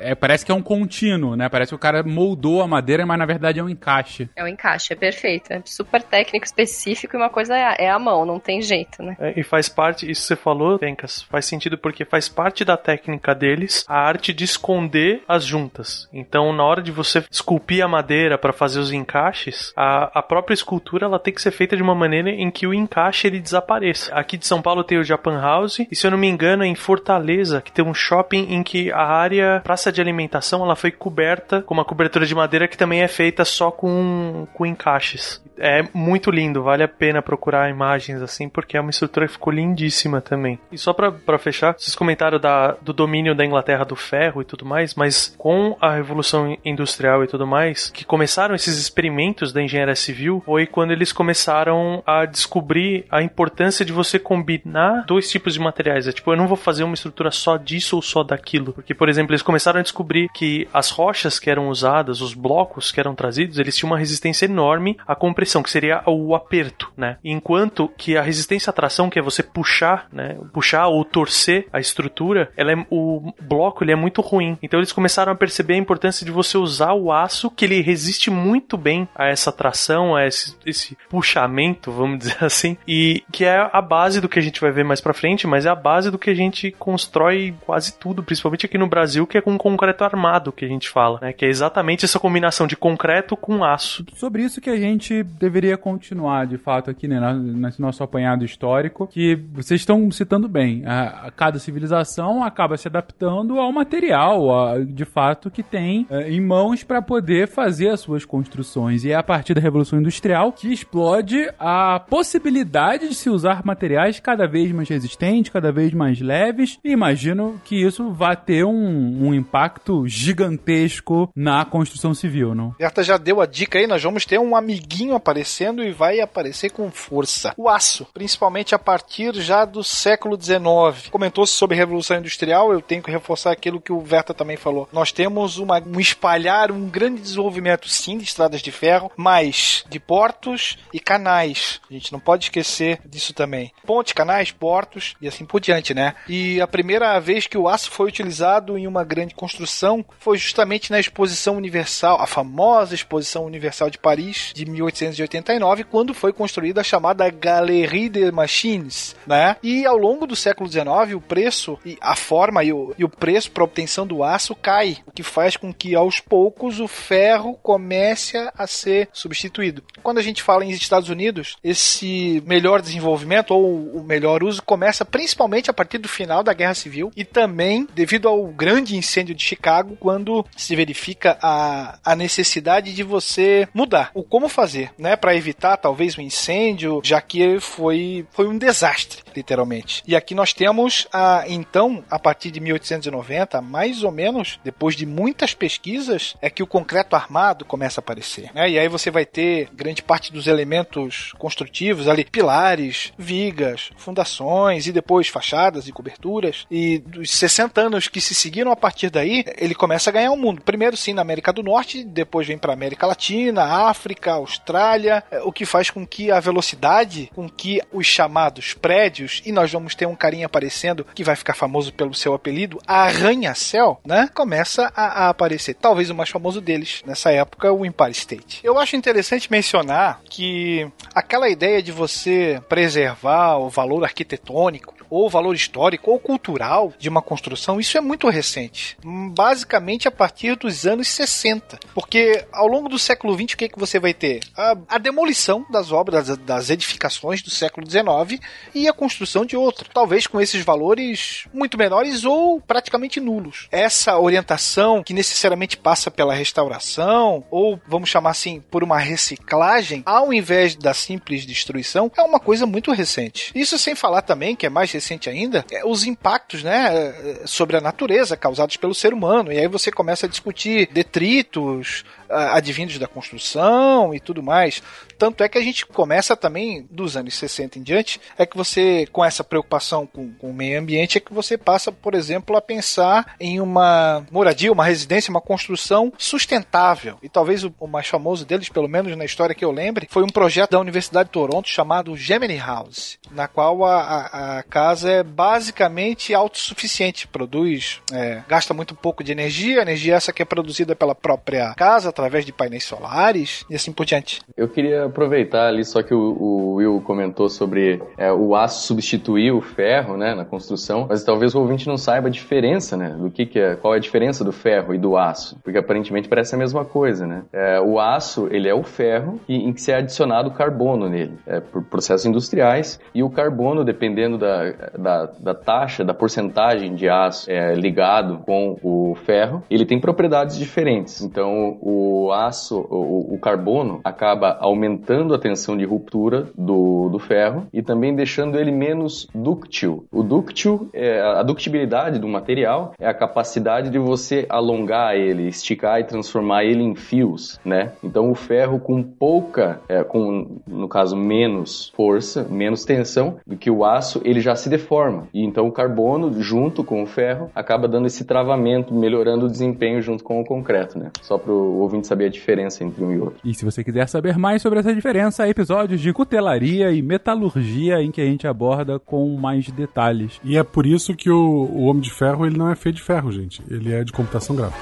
[0.00, 1.48] É, parece que é um contínuo, né?
[1.48, 4.28] Parece que o cara moldou a madeira, mas na verdade é um encaixe.
[4.36, 5.52] É um encaixe, é perfeito.
[5.52, 9.16] É super técnico, específico e uma coisa é, é a mão, não tem jeito, né?
[9.18, 12.76] É, e faz parte, isso que você falou, Tencas, faz sentido porque faz parte da
[12.76, 16.08] técnica deles a arte de esconder as juntas.
[16.12, 20.54] Então, na hora de você esculpir a madeira para fazer os encaixes, a, a própria
[20.54, 24.12] escultura ela tem que ser feita de uma maneira em que o encaixe ele desapareça.
[24.14, 26.66] Aqui de São Paulo tem o Japan House, e se eu não me engano, é
[26.66, 30.90] em Fortaleza, que tem um shopping em que a área praça de alimentação ela foi
[30.90, 35.42] coberta com uma cobertura de madeira que também é feita só com, com encaixes.
[35.58, 39.52] É muito lindo, vale a pena procurar imagens assim, porque é uma estrutura que ficou
[39.52, 40.58] lindíssima também.
[40.70, 44.64] E só pra fechar, vocês comentaram da, do domínio da Inglaterra do ferro e tudo
[44.64, 49.96] mais, mas com a Revolução Industrial e tudo mais, que começaram esses experimentos da engenharia
[49.96, 55.60] civil, foi quando eles começaram a descobrir a importância de você combinar dois tipos de
[55.60, 55.97] materiais.
[56.06, 58.72] É tipo, eu não vou fazer uma estrutura só disso ou só daquilo.
[58.72, 62.92] Porque, por exemplo, eles começaram a descobrir que as rochas que eram usadas, os blocos
[62.92, 67.16] que eram trazidos, eles tinham uma resistência enorme à compressão, que seria o aperto, né?
[67.24, 70.36] Enquanto que a resistência à tração, que é você puxar, né?
[70.52, 74.58] Puxar ou torcer a estrutura, ela é, o bloco ele é muito ruim.
[74.62, 78.30] Então eles começaram a perceber a importância de você usar o aço, que ele resiste
[78.30, 83.68] muito bem a essa tração, a esse, esse puxamento, vamos dizer assim, e que é
[83.72, 85.87] a base do que a gente vai ver mais pra frente, mas é a base
[86.10, 90.04] do que a gente constrói quase tudo, principalmente aqui no Brasil, que é com concreto
[90.04, 91.32] armado que a gente fala, né?
[91.32, 94.04] Que é exatamente essa combinação de concreto com aço.
[94.14, 99.06] Sobre isso que a gente deveria continuar, de fato, aqui, né, nesse nosso apanhado histórico,
[99.06, 100.84] que vocês estão citando bem.
[100.86, 106.30] A, a cada civilização acaba se adaptando ao material, a, de fato, que tem é,
[106.30, 109.04] em mãos para poder fazer as suas construções.
[109.04, 114.20] E é a partir da Revolução Industrial que explode a possibilidade de se usar materiais
[114.20, 116.78] cada vez mais resistentes, cada vez mais leves.
[116.84, 122.74] E imagino que isso vai ter um, um impacto gigantesco na construção civil, não?
[122.78, 126.70] Berta já deu a dica aí, nós vamos ter um amiguinho aparecendo e vai aparecer
[126.70, 127.52] com força.
[127.56, 131.08] O aço, principalmente a partir já do século XIX.
[131.10, 134.88] Comentou-se sobre a Revolução Industrial, eu tenho que reforçar aquilo que o Verta também falou.
[134.92, 139.98] Nós temos uma, um espalhar, um grande desenvolvimento, sim, de estradas de ferro, mas de
[139.98, 141.80] portos e canais.
[141.90, 143.72] A gente não pode esquecer disso também.
[143.86, 146.14] Pontes, canais, portos e assim por diante, né?
[146.28, 150.90] E a primeira vez que o aço foi utilizado em uma grande construção foi justamente
[150.90, 156.84] na Exposição Universal, a famosa Exposição Universal de Paris de 1889, quando foi construída a
[156.84, 159.56] chamada Galerie des Machines, né?
[159.62, 163.08] E ao longo do século XIX, o preço e a forma e o, e o
[163.08, 167.58] preço para obtenção do aço cai, o que faz com que aos poucos o ferro
[167.62, 169.82] comece a ser substituído.
[170.02, 175.04] Quando a gente fala em Estados Unidos, esse melhor desenvolvimento ou o melhor uso começa
[175.04, 179.42] principalmente a partir do final da Guerra Civil e também devido ao grande incêndio de
[179.42, 185.34] Chicago, quando se verifica a, a necessidade de você mudar o como fazer, né, para
[185.34, 190.02] evitar talvez um incêndio, já que foi foi um desastre, literalmente.
[190.06, 195.06] E aqui nós temos a então, a partir de 1890, mais ou menos, depois de
[195.06, 198.68] muitas pesquisas, é que o concreto armado começa a aparecer, né?
[198.70, 204.92] E aí você vai ter grande parte dos elementos construtivos ali, pilares, vigas, fundações e
[204.92, 205.47] depois fachadas
[205.86, 206.66] e coberturas.
[206.70, 210.36] E dos 60 anos que se seguiram a partir daí, ele começa a ganhar o
[210.36, 210.62] mundo.
[210.62, 215.52] Primeiro sim na América do Norte, depois vem para América Latina, África, Austrália, é, o
[215.52, 220.06] que faz com que a velocidade com que os chamados prédios, e nós vamos ter
[220.06, 224.28] um carinha aparecendo que vai ficar famoso pelo seu apelido, Arranha-Céu, né?
[224.34, 225.74] Começa a, a, aparecer.
[225.74, 228.60] Talvez o mais famoso deles nessa época, o Empire State.
[228.62, 235.54] Eu acho interessante mencionar que aquela ideia de você preservar o valor arquitetônico ou valor
[235.54, 238.96] histórico ou cultural de uma construção, isso é muito recente.
[239.04, 241.78] Basicamente a partir dos anos 60.
[241.94, 244.40] Porque ao longo do século XX, o que, é que você vai ter?
[244.56, 248.40] A, a demolição das obras, das, edificações do século XIX
[248.74, 249.88] e a construção de outras.
[249.92, 253.68] Talvez com esses valores muito menores ou praticamente nulos.
[253.70, 260.32] Essa orientação que necessariamente passa pela restauração, ou vamos chamar assim, por uma reciclagem, ao
[260.32, 263.50] invés da simples destruição, é uma coisa muito recente.
[263.54, 267.80] Isso sem falar também, que é mais recente ainda, é os impactos né, sobre a
[267.80, 269.50] natureza causados pelo ser humano.
[269.50, 274.82] E aí você começa a discutir detritos, advindos da construção e tudo mais.
[275.18, 279.06] Tanto é que a gente começa também, dos anos 60 em diante, é que você,
[279.10, 282.62] com essa preocupação com, com o meio ambiente, é que você passa, por exemplo, a
[282.62, 287.18] pensar em uma moradia, uma residência, uma construção sustentável.
[287.22, 290.22] E talvez o, o mais famoso deles, pelo menos na história que eu lembre, foi
[290.22, 295.10] um projeto da Universidade de Toronto chamado Gemini House, na qual a, a, a casa
[295.10, 300.94] é basicamente autossuficiente, produz, é, gasta muito pouco de energia, energia essa que é produzida
[300.94, 304.40] pela própria casa através de painéis solares e assim por diante.
[304.56, 309.52] Eu queria aproveitar ali, só que o, o Will comentou sobre é, o aço substituir
[309.52, 313.30] o ferro, né, na construção, mas talvez o ouvinte não saiba a diferença, né, do
[313.30, 316.54] que, que é, qual é a diferença do ferro e do aço, porque aparentemente parece
[316.54, 317.42] a mesma coisa, né.
[317.52, 321.60] É, o aço, ele é o ferro em que se é adicionado carbono nele, é,
[321.60, 327.50] por processos industriais, e o carbono, dependendo da, da, da taxa, da porcentagem de aço
[327.50, 331.20] é, ligado com o ferro, ele tem propriedades diferentes.
[331.20, 337.18] Então, o aço, o, o carbono, acaba acaba aumentando a tensão de ruptura do, do
[337.18, 340.06] ferro e também deixando ele menos dúctil.
[340.12, 346.00] O dúctil, é, a ductibilidade do material é a capacidade de você alongar ele, esticar
[346.00, 347.92] e transformar ele em fios, né?
[348.02, 353.70] Então o ferro com pouca, é, com no caso menos força, menos tensão do que
[353.70, 355.26] o aço, ele já se deforma.
[355.34, 360.00] E então o carbono junto com o ferro acaba dando esse travamento, melhorando o desempenho
[360.00, 361.10] junto com o concreto, né?
[361.22, 363.38] Só para o ouvinte saber a diferença entre um e outro.
[363.44, 368.00] E se você quiser saber mais sobre essa diferença, há episódios de cutelaria e metalurgia
[368.02, 370.40] em que a gente aborda com mais detalhes.
[370.44, 373.02] E é por isso que o, o Homem de Ferro ele não é feio de
[373.02, 373.62] ferro, gente.
[373.70, 374.78] Ele é de computação gráfica.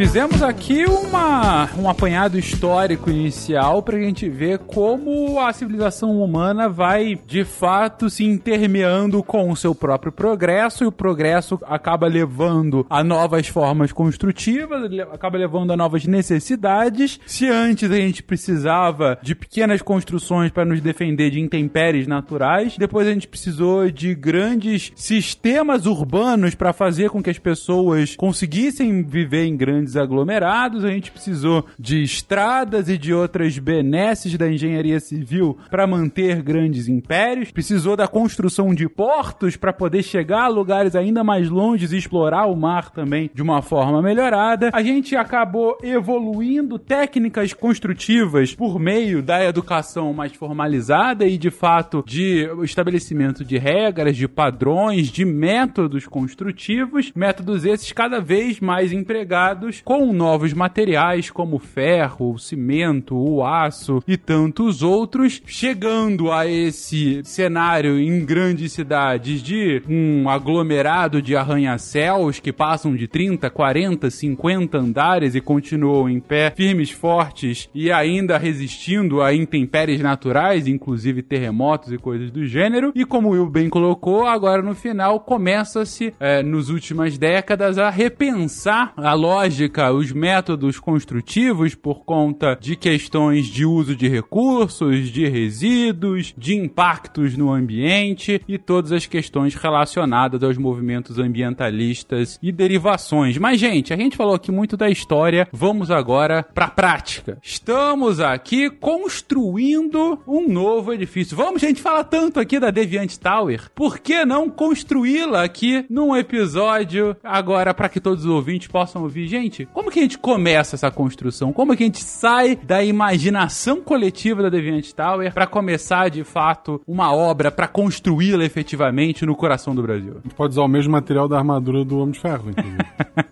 [0.00, 6.70] Fizemos aqui uma, um apanhado histórico inicial para a gente ver como a civilização humana
[6.70, 12.86] vai de fato se intermeando com o seu próprio progresso e o progresso acaba levando
[12.88, 17.20] a novas formas construtivas, acaba levando a novas necessidades.
[17.26, 23.06] Se antes a gente precisava de pequenas construções para nos defender de intempéries naturais, depois
[23.06, 29.44] a gente precisou de grandes sistemas urbanos para fazer com que as pessoas conseguissem viver
[29.44, 35.58] em grandes aglomerados, a gente precisou de estradas e de outras benesses da engenharia civil
[35.70, 41.22] para manter grandes impérios, precisou da construção de portos para poder chegar a lugares ainda
[41.22, 44.70] mais longes e explorar o mar também de uma forma melhorada.
[44.72, 52.02] A gente acabou evoluindo técnicas construtivas por meio da educação mais formalizada e de fato
[52.06, 59.69] de estabelecimento de regras, de padrões, de métodos construtivos, métodos esses cada vez mais empregados
[59.84, 67.98] com novos materiais como ferro, cimento, o aço e tantos outros, chegando a esse cenário
[67.98, 75.34] em grandes cidades de um aglomerado de arranha-céus que passam de 30, 40, 50 andares
[75.34, 81.98] e continuam em pé, firmes, fortes e ainda resistindo a intempéries naturais, inclusive terremotos e
[81.98, 82.92] coisas do gênero.
[82.94, 87.90] E como o Will bem colocou, agora no final começa-se, é, nos últimas décadas, a
[87.90, 89.14] repensar a
[89.60, 96.54] lógica, os métodos construtivos por conta de questões de uso de recursos, de resíduos, de
[96.54, 103.36] impactos no ambiente e todas as questões relacionadas aos movimentos ambientalistas e derivações.
[103.36, 107.38] Mas, gente, a gente falou aqui muito da história, vamos agora para a prática.
[107.42, 111.36] Estamos aqui construindo um novo edifício.
[111.36, 117.16] Vamos, gente, fala tanto aqui da Deviant Tower, por que não construí-la aqui num episódio
[117.22, 119.26] agora para que todos os ouvintes possam ouvir?
[119.26, 121.52] Gente, como que a gente começa essa construção?
[121.52, 126.80] Como que a gente sai da imaginação coletiva da Deviant Tower para começar de fato
[126.86, 130.18] uma obra para construí-la efetivamente no coração do Brasil?
[130.18, 132.78] A gente pode usar o mesmo material da armadura do Homem de Ferro, inclusive.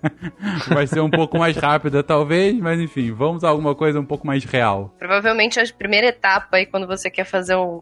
[0.69, 4.27] Vai ser um pouco mais rápida, talvez, mas enfim, vamos a alguma coisa um pouco
[4.27, 4.95] mais real.
[4.99, 7.81] Provavelmente a primeira etapa aí, quando você quer fazer um,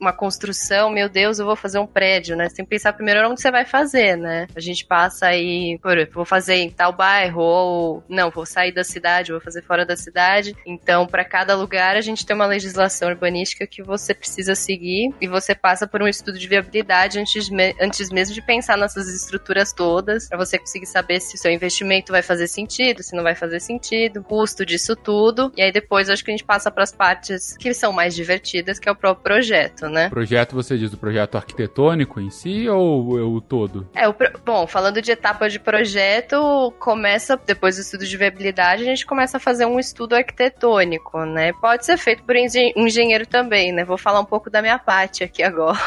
[0.00, 2.48] uma construção, meu Deus, eu vou fazer um prédio, né?
[2.48, 4.46] Você tem que pensar primeiro onde você vai fazer, né?
[4.54, 8.84] A gente passa aí, por, vou fazer em tal bairro, ou não, vou sair da
[8.84, 10.54] cidade, vou fazer fora da cidade.
[10.66, 15.26] Então, para cada lugar, a gente tem uma legislação urbanística que você precisa seguir e
[15.26, 19.72] você passa por um estudo de viabilidade antes, me, antes mesmo de pensar nessas estruturas
[19.72, 23.34] todas, para você conseguir saber se o seu investimento vai fazer sentido, se não vai
[23.34, 25.52] fazer sentido, custo disso tudo.
[25.56, 28.78] E aí depois acho que a gente passa para as partes que são mais divertidas,
[28.78, 30.08] que é o próprio projeto, né?
[30.08, 33.88] Projeto, você diz do projeto arquitetônico em si ou é o todo?
[33.94, 34.30] É, o pro...
[34.44, 39.36] bom, falando de etapa de projeto, começa depois do estudo de viabilidade, a gente começa
[39.36, 41.52] a fazer um estudo arquitetônico, né?
[41.60, 43.84] Pode ser feito por um engenheiro também, né?
[43.84, 45.78] Vou falar um pouco da minha parte aqui agora.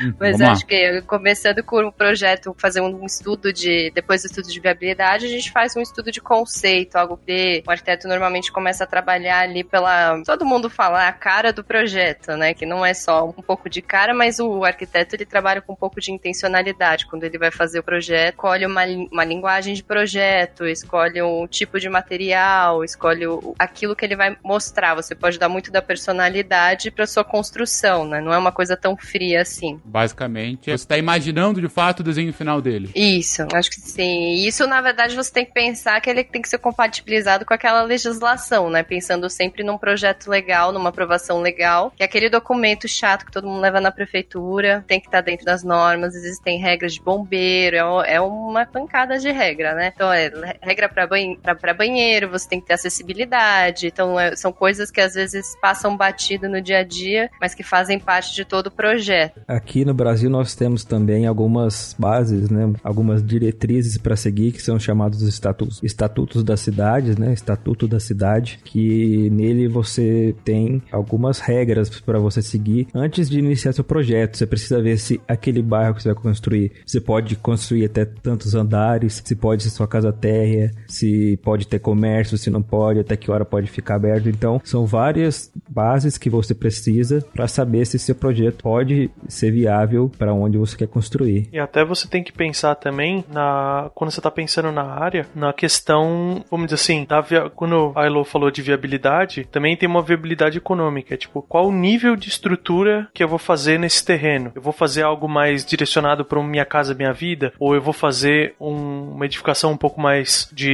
[0.00, 4.48] Hum, Mas acho que começando com o projeto, fazer um estudo de depois do estudo
[4.48, 8.84] de viabilidade, a gente faz um estudo de conceito, algo que o arquiteto normalmente começa
[8.84, 12.52] a trabalhar ali pela todo mundo fala a cara do projeto, né?
[12.52, 15.76] Que não é só um pouco de cara, mas o arquiteto ele trabalha com um
[15.76, 20.66] pouco de intencionalidade quando ele vai fazer o projeto, escolhe uma, uma linguagem de projeto,
[20.66, 24.94] escolhe escolhe um tipo de material, escolhe o, aquilo que ele vai mostrar.
[24.94, 28.20] Você pode dar muito da personalidade para sua construção, né?
[28.20, 29.80] Não é uma coisa tão fria assim.
[29.84, 32.90] Basicamente, você está imaginando de fato o desenho final dele.
[32.94, 34.34] Isso, acho que sim.
[34.46, 37.82] Isso, na verdade, você tem que pensar que ele tem que ser compatibilizado com aquela
[37.82, 38.82] legislação, né?
[38.82, 43.46] Pensando sempre num projeto legal, numa aprovação legal, que é aquele documento chato que todo
[43.46, 48.14] mundo leva na prefeitura, tem que estar dentro das normas, existem regras de bombeiro, é,
[48.14, 49.92] é uma pancada de regra, né?
[49.94, 50.30] Então, é
[50.60, 51.38] regra para banhe
[51.76, 56.48] banheiro, você tem que ter acessibilidade, então é, são coisas que às vezes passam batido
[56.48, 59.40] no dia a dia, mas que fazem parte de todo o projeto.
[59.46, 62.72] Aqui no Brasil nós temos também algumas bases, né?
[62.82, 67.32] Algumas diretrizes para seguir que são chamados estatutos, estatutos das cidades, né?
[67.32, 73.72] Estatuto da cidade, que nele você tem algumas regras para você seguir antes de iniciar
[73.72, 74.36] seu projeto.
[74.36, 78.54] Você precisa ver se aquele bairro que você vai construir, você pode construir até tantos
[78.54, 83.16] andares, se pode ser sua casa térrea, se pode ter comércio, se não pode, até
[83.16, 84.28] que hora pode ficar aberto.
[84.28, 90.10] Então, são várias bases que você precisa para saber se seu projeto pode ser viável
[90.18, 91.48] para onde você quer construir.
[91.52, 95.52] E até você tem que pensar também na quando você está pensando na área, na
[95.52, 97.50] questão, vamos dizer assim, da via...
[97.50, 101.72] quando a Elo falou de viabilidade, também tem uma viabilidade econômica, é tipo, qual o
[101.72, 104.52] nível de estrutura que eu vou fazer nesse terreno?
[104.54, 108.54] Eu vou fazer algo mais direcionado para minha casa, minha vida, ou eu vou fazer
[108.60, 110.67] um, uma edificação um pouco mais de,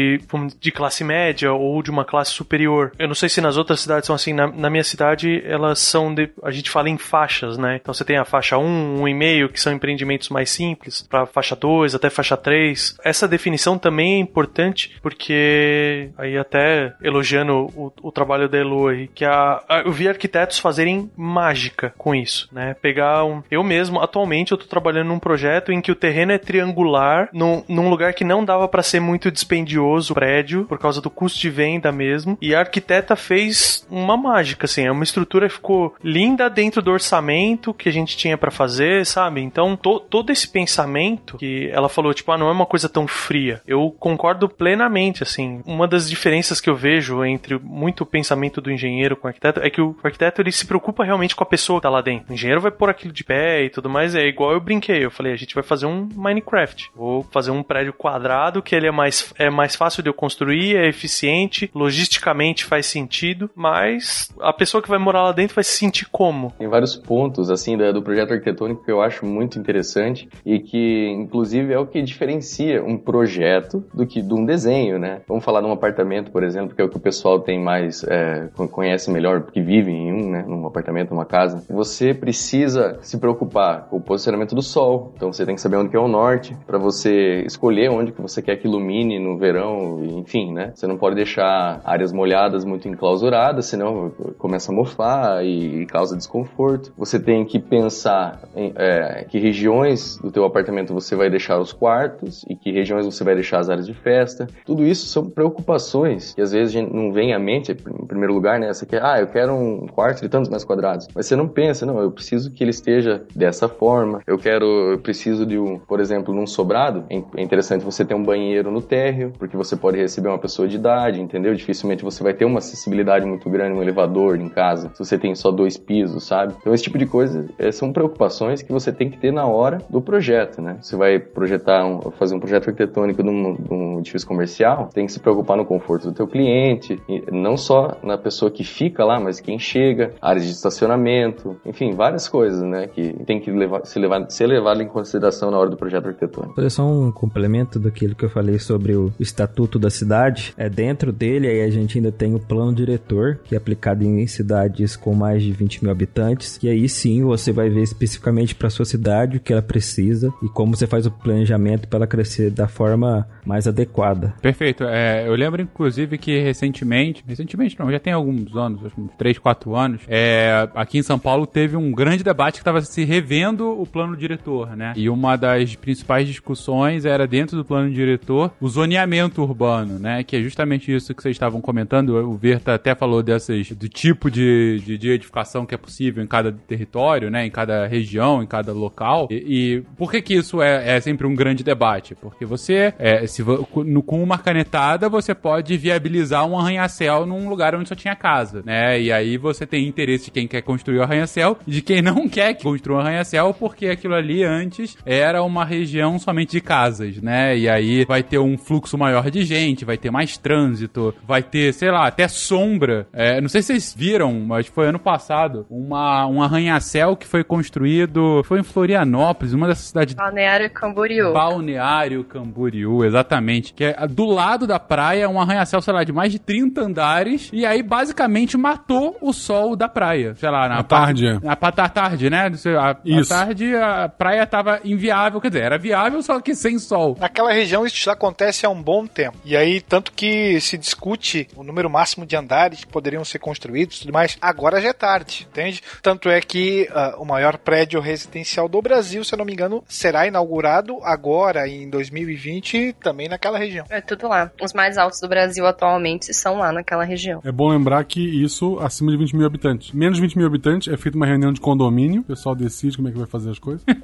[0.59, 2.93] de classe média ou de uma classe superior?
[2.99, 6.15] Eu não sei se nas outras cidades são assim, na, na minha cidade elas são
[6.15, 7.79] de, a gente fala em faixas, né?
[7.81, 11.95] Então você tem a faixa 1, 1,5, que são empreendimentos mais simples, para faixa 2
[11.95, 12.97] até faixa 3.
[13.05, 19.09] Essa definição também é importante porque aí até elogiando o, o trabalho da Elo aí,
[19.09, 22.75] que a, a, eu vi arquitetos fazerem mágica com isso, né?
[22.81, 26.39] Pegar um, eu mesmo atualmente eu tô trabalhando num projeto em que o terreno é
[26.39, 31.01] triangular, num, num lugar que não dava para ser muito dispendioso o prédio por causa
[31.01, 35.49] do custo de venda mesmo, e a arquiteta fez uma mágica assim, é uma estrutura
[35.49, 39.41] ficou linda dentro do orçamento que a gente tinha para fazer, sabe?
[39.41, 43.07] Então, to, todo esse pensamento que ela falou, tipo, ah, não é uma coisa tão
[43.07, 43.63] fria.
[43.67, 45.63] Eu concordo plenamente, assim.
[45.65, 49.61] Uma das diferenças que eu vejo entre muito o pensamento do engenheiro com o arquiteto
[49.61, 52.31] é que o arquiteto ele se preocupa realmente com a pessoa que tá lá dentro.
[52.31, 54.15] O engenheiro vai pôr aquilo de pé e tudo mais.
[54.15, 55.05] É igual eu brinquei.
[55.05, 56.91] Eu falei, a gente vai fazer um Minecraft.
[56.95, 60.77] Vou fazer um prédio quadrado que ele é mais, é mais fácil de eu construir,
[60.77, 65.79] é eficiente, logisticamente faz sentido, mas a pessoa que vai morar lá dentro vai se
[65.79, 66.53] sentir como?
[66.59, 71.73] Tem vários pontos, assim, do projeto arquitetônico que eu acho muito interessante e que, inclusive,
[71.73, 75.23] é o que diferencia um projeto do que de um desenho, né?
[75.27, 78.05] Vamos falar de um apartamento, por exemplo, que é o que o pessoal tem mais,
[78.05, 80.45] é, conhece melhor, porque vive em um, né?
[80.47, 81.65] Num apartamento, numa casa.
[81.71, 85.13] Você precisa se preocupar com o posicionamento do sol.
[85.17, 88.21] Então, você tem que saber onde que é o norte para você escolher onde que
[88.21, 90.73] você quer que ilumine no verão, enfim, né?
[90.75, 96.93] Você não pode deixar áreas molhadas muito enclausuradas, senão começa a mofar e, causa desconforto.
[96.97, 101.73] Você tem que pensar em é, que regiões do teu apartamento você vai deixar os
[101.73, 104.47] quartos e que regiões você vai deixar as áreas de festa.
[104.65, 108.33] Tudo isso são preocupações que às vezes a gente não vem à mente, em primeiro
[108.33, 108.73] lugar, né?
[108.73, 111.09] Você quer, ah, eu quero um quarto de tantos metros quadrados.
[111.15, 114.21] Mas você não pensa, não, eu preciso que ele esteja dessa forma.
[114.27, 118.23] Eu quero, eu preciso de um, por exemplo, num sobrado, é interessante você ter um
[118.23, 121.55] banheiro no térreo, porque você pode receber uma pessoa de idade, entendeu?
[121.55, 125.35] Dificilmente você vai ter uma acessibilidade muito grande, um elevador em casa, se você tem
[125.35, 126.55] só dois pisos, sabe?
[126.59, 129.79] Então esse tipo de coisa é, são preocupações que você tem que ter na hora
[129.91, 130.79] do projeto, né?
[130.81, 135.21] Você vai projetar, um, fazer um projeto arquitetônico de um, edifício comercial, tem que se
[135.21, 139.59] preocupar no conforto do teu cliente, não só na pessoa que fica lá, mas quem
[139.59, 142.87] chega, áreas de estacionamento, enfim, várias coisas, né?
[142.87, 146.71] Que tem que levar, se levar, ser levado em consideração na hora do projeto arquitetônico.
[146.71, 150.55] Só um complemento daquilo que eu falei sobre o estatuto da cidade.
[150.57, 154.27] É dentro dele aí a gente ainda tem o plano diretor, que é aplicado em
[154.27, 156.59] cidades com mais de 20 mil habitantes.
[156.63, 160.49] E aí sim você vai ver especificamente para sua cidade o que ela precisa e
[160.49, 164.35] como você faz o planejamento para ela crescer da forma mais adequada.
[164.41, 164.85] Perfeito.
[164.85, 169.39] É, eu lembro inclusive que recentemente, recentemente não, já tem alguns anos, acho uns 3,
[169.39, 173.81] 4 anos, é, aqui em São Paulo teve um grande debate que estava se revendo
[173.81, 174.93] o plano diretor, né?
[174.97, 180.23] E uma das principais discussões era dentro do plano diretor o zoneamento urbano, né?
[180.23, 182.11] Que é justamente isso que vocês estavam comentando.
[182.11, 186.27] O Verta até falou dessas do tipo de, de, de edificação que é possível em
[186.27, 187.47] cada território, né?
[187.47, 189.29] Em cada região, em cada local.
[189.31, 192.15] E, e por que que isso é, é, sempre um grande debate?
[192.15, 197.75] Porque você, é, se no, com uma canetada, você pode viabilizar um arranha-céu num lugar
[197.75, 199.01] onde só tinha casa, né?
[199.01, 202.27] E aí você tem interesse de quem quer construir o arranha-céu e de quem não
[202.29, 207.57] quer construir um arranha-céu, porque aquilo ali antes era uma região somente de casas, né?
[207.57, 211.43] E aí vai ter um fluxo maior maior de gente, vai ter mais trânsito, vai
[211.43, 213.07] ter, sei lá, até sombra.
[213.13, 217.45] É, não sei se vocês viram, mas foi ano passado, uma, um arranha-céu que foi
[217.45, 220.15] construído, foi em Florianópolis, uma dessas cidades...
[220.15, 221.33] Balneário Camboriú.
[221.33, 223.73] Balneário Camboriú, exatamente.
[223.73, 227.51] Que é do lado da praia, um arranha-céu, sei lá, de mais de 30 andares,
[227.53, 230.35] e aí basicamente matou o sol da praia.
[230.35, 231.39] Sei lá, na À tarde.
[231.43, 232.47] Na parte da tarde, né?
[232.47, 233.33] A, Isso.
[233.33, 237.17] à tarde a praia tava inviável, quer dizer, era viável, só que sem sol.
[237.21, 239.37] Naquela região isso já acontece há um bom tempo.
[239.45, 243.97] E aí, tanto que se discute o número máximo de andares que poderiam ser construídos
[243.97, 245.83] e tudo mais, agora já é tarde, entende?
[246.03, 249.83] Tanto é que ah, o maior prédio residencial do Brasil, se eu não me engano,
[249.89, 253.87] será inaugurado agora, em 2020, também naquela região.
[253.91, 254.51] É tudo lá.
[254.63, 257.41] Os mais altos do Brasil atualmente são lá naquela região.
[257.45, 259.93] É bom lembrar que isso acima de 20 mil habitantes.
[259.93, 263.09] Menos de 20 mil habitantes é feita uma reunião de condomínio, o pessoal decide como
[263.09, 263.85] é que vai fazer as coisas.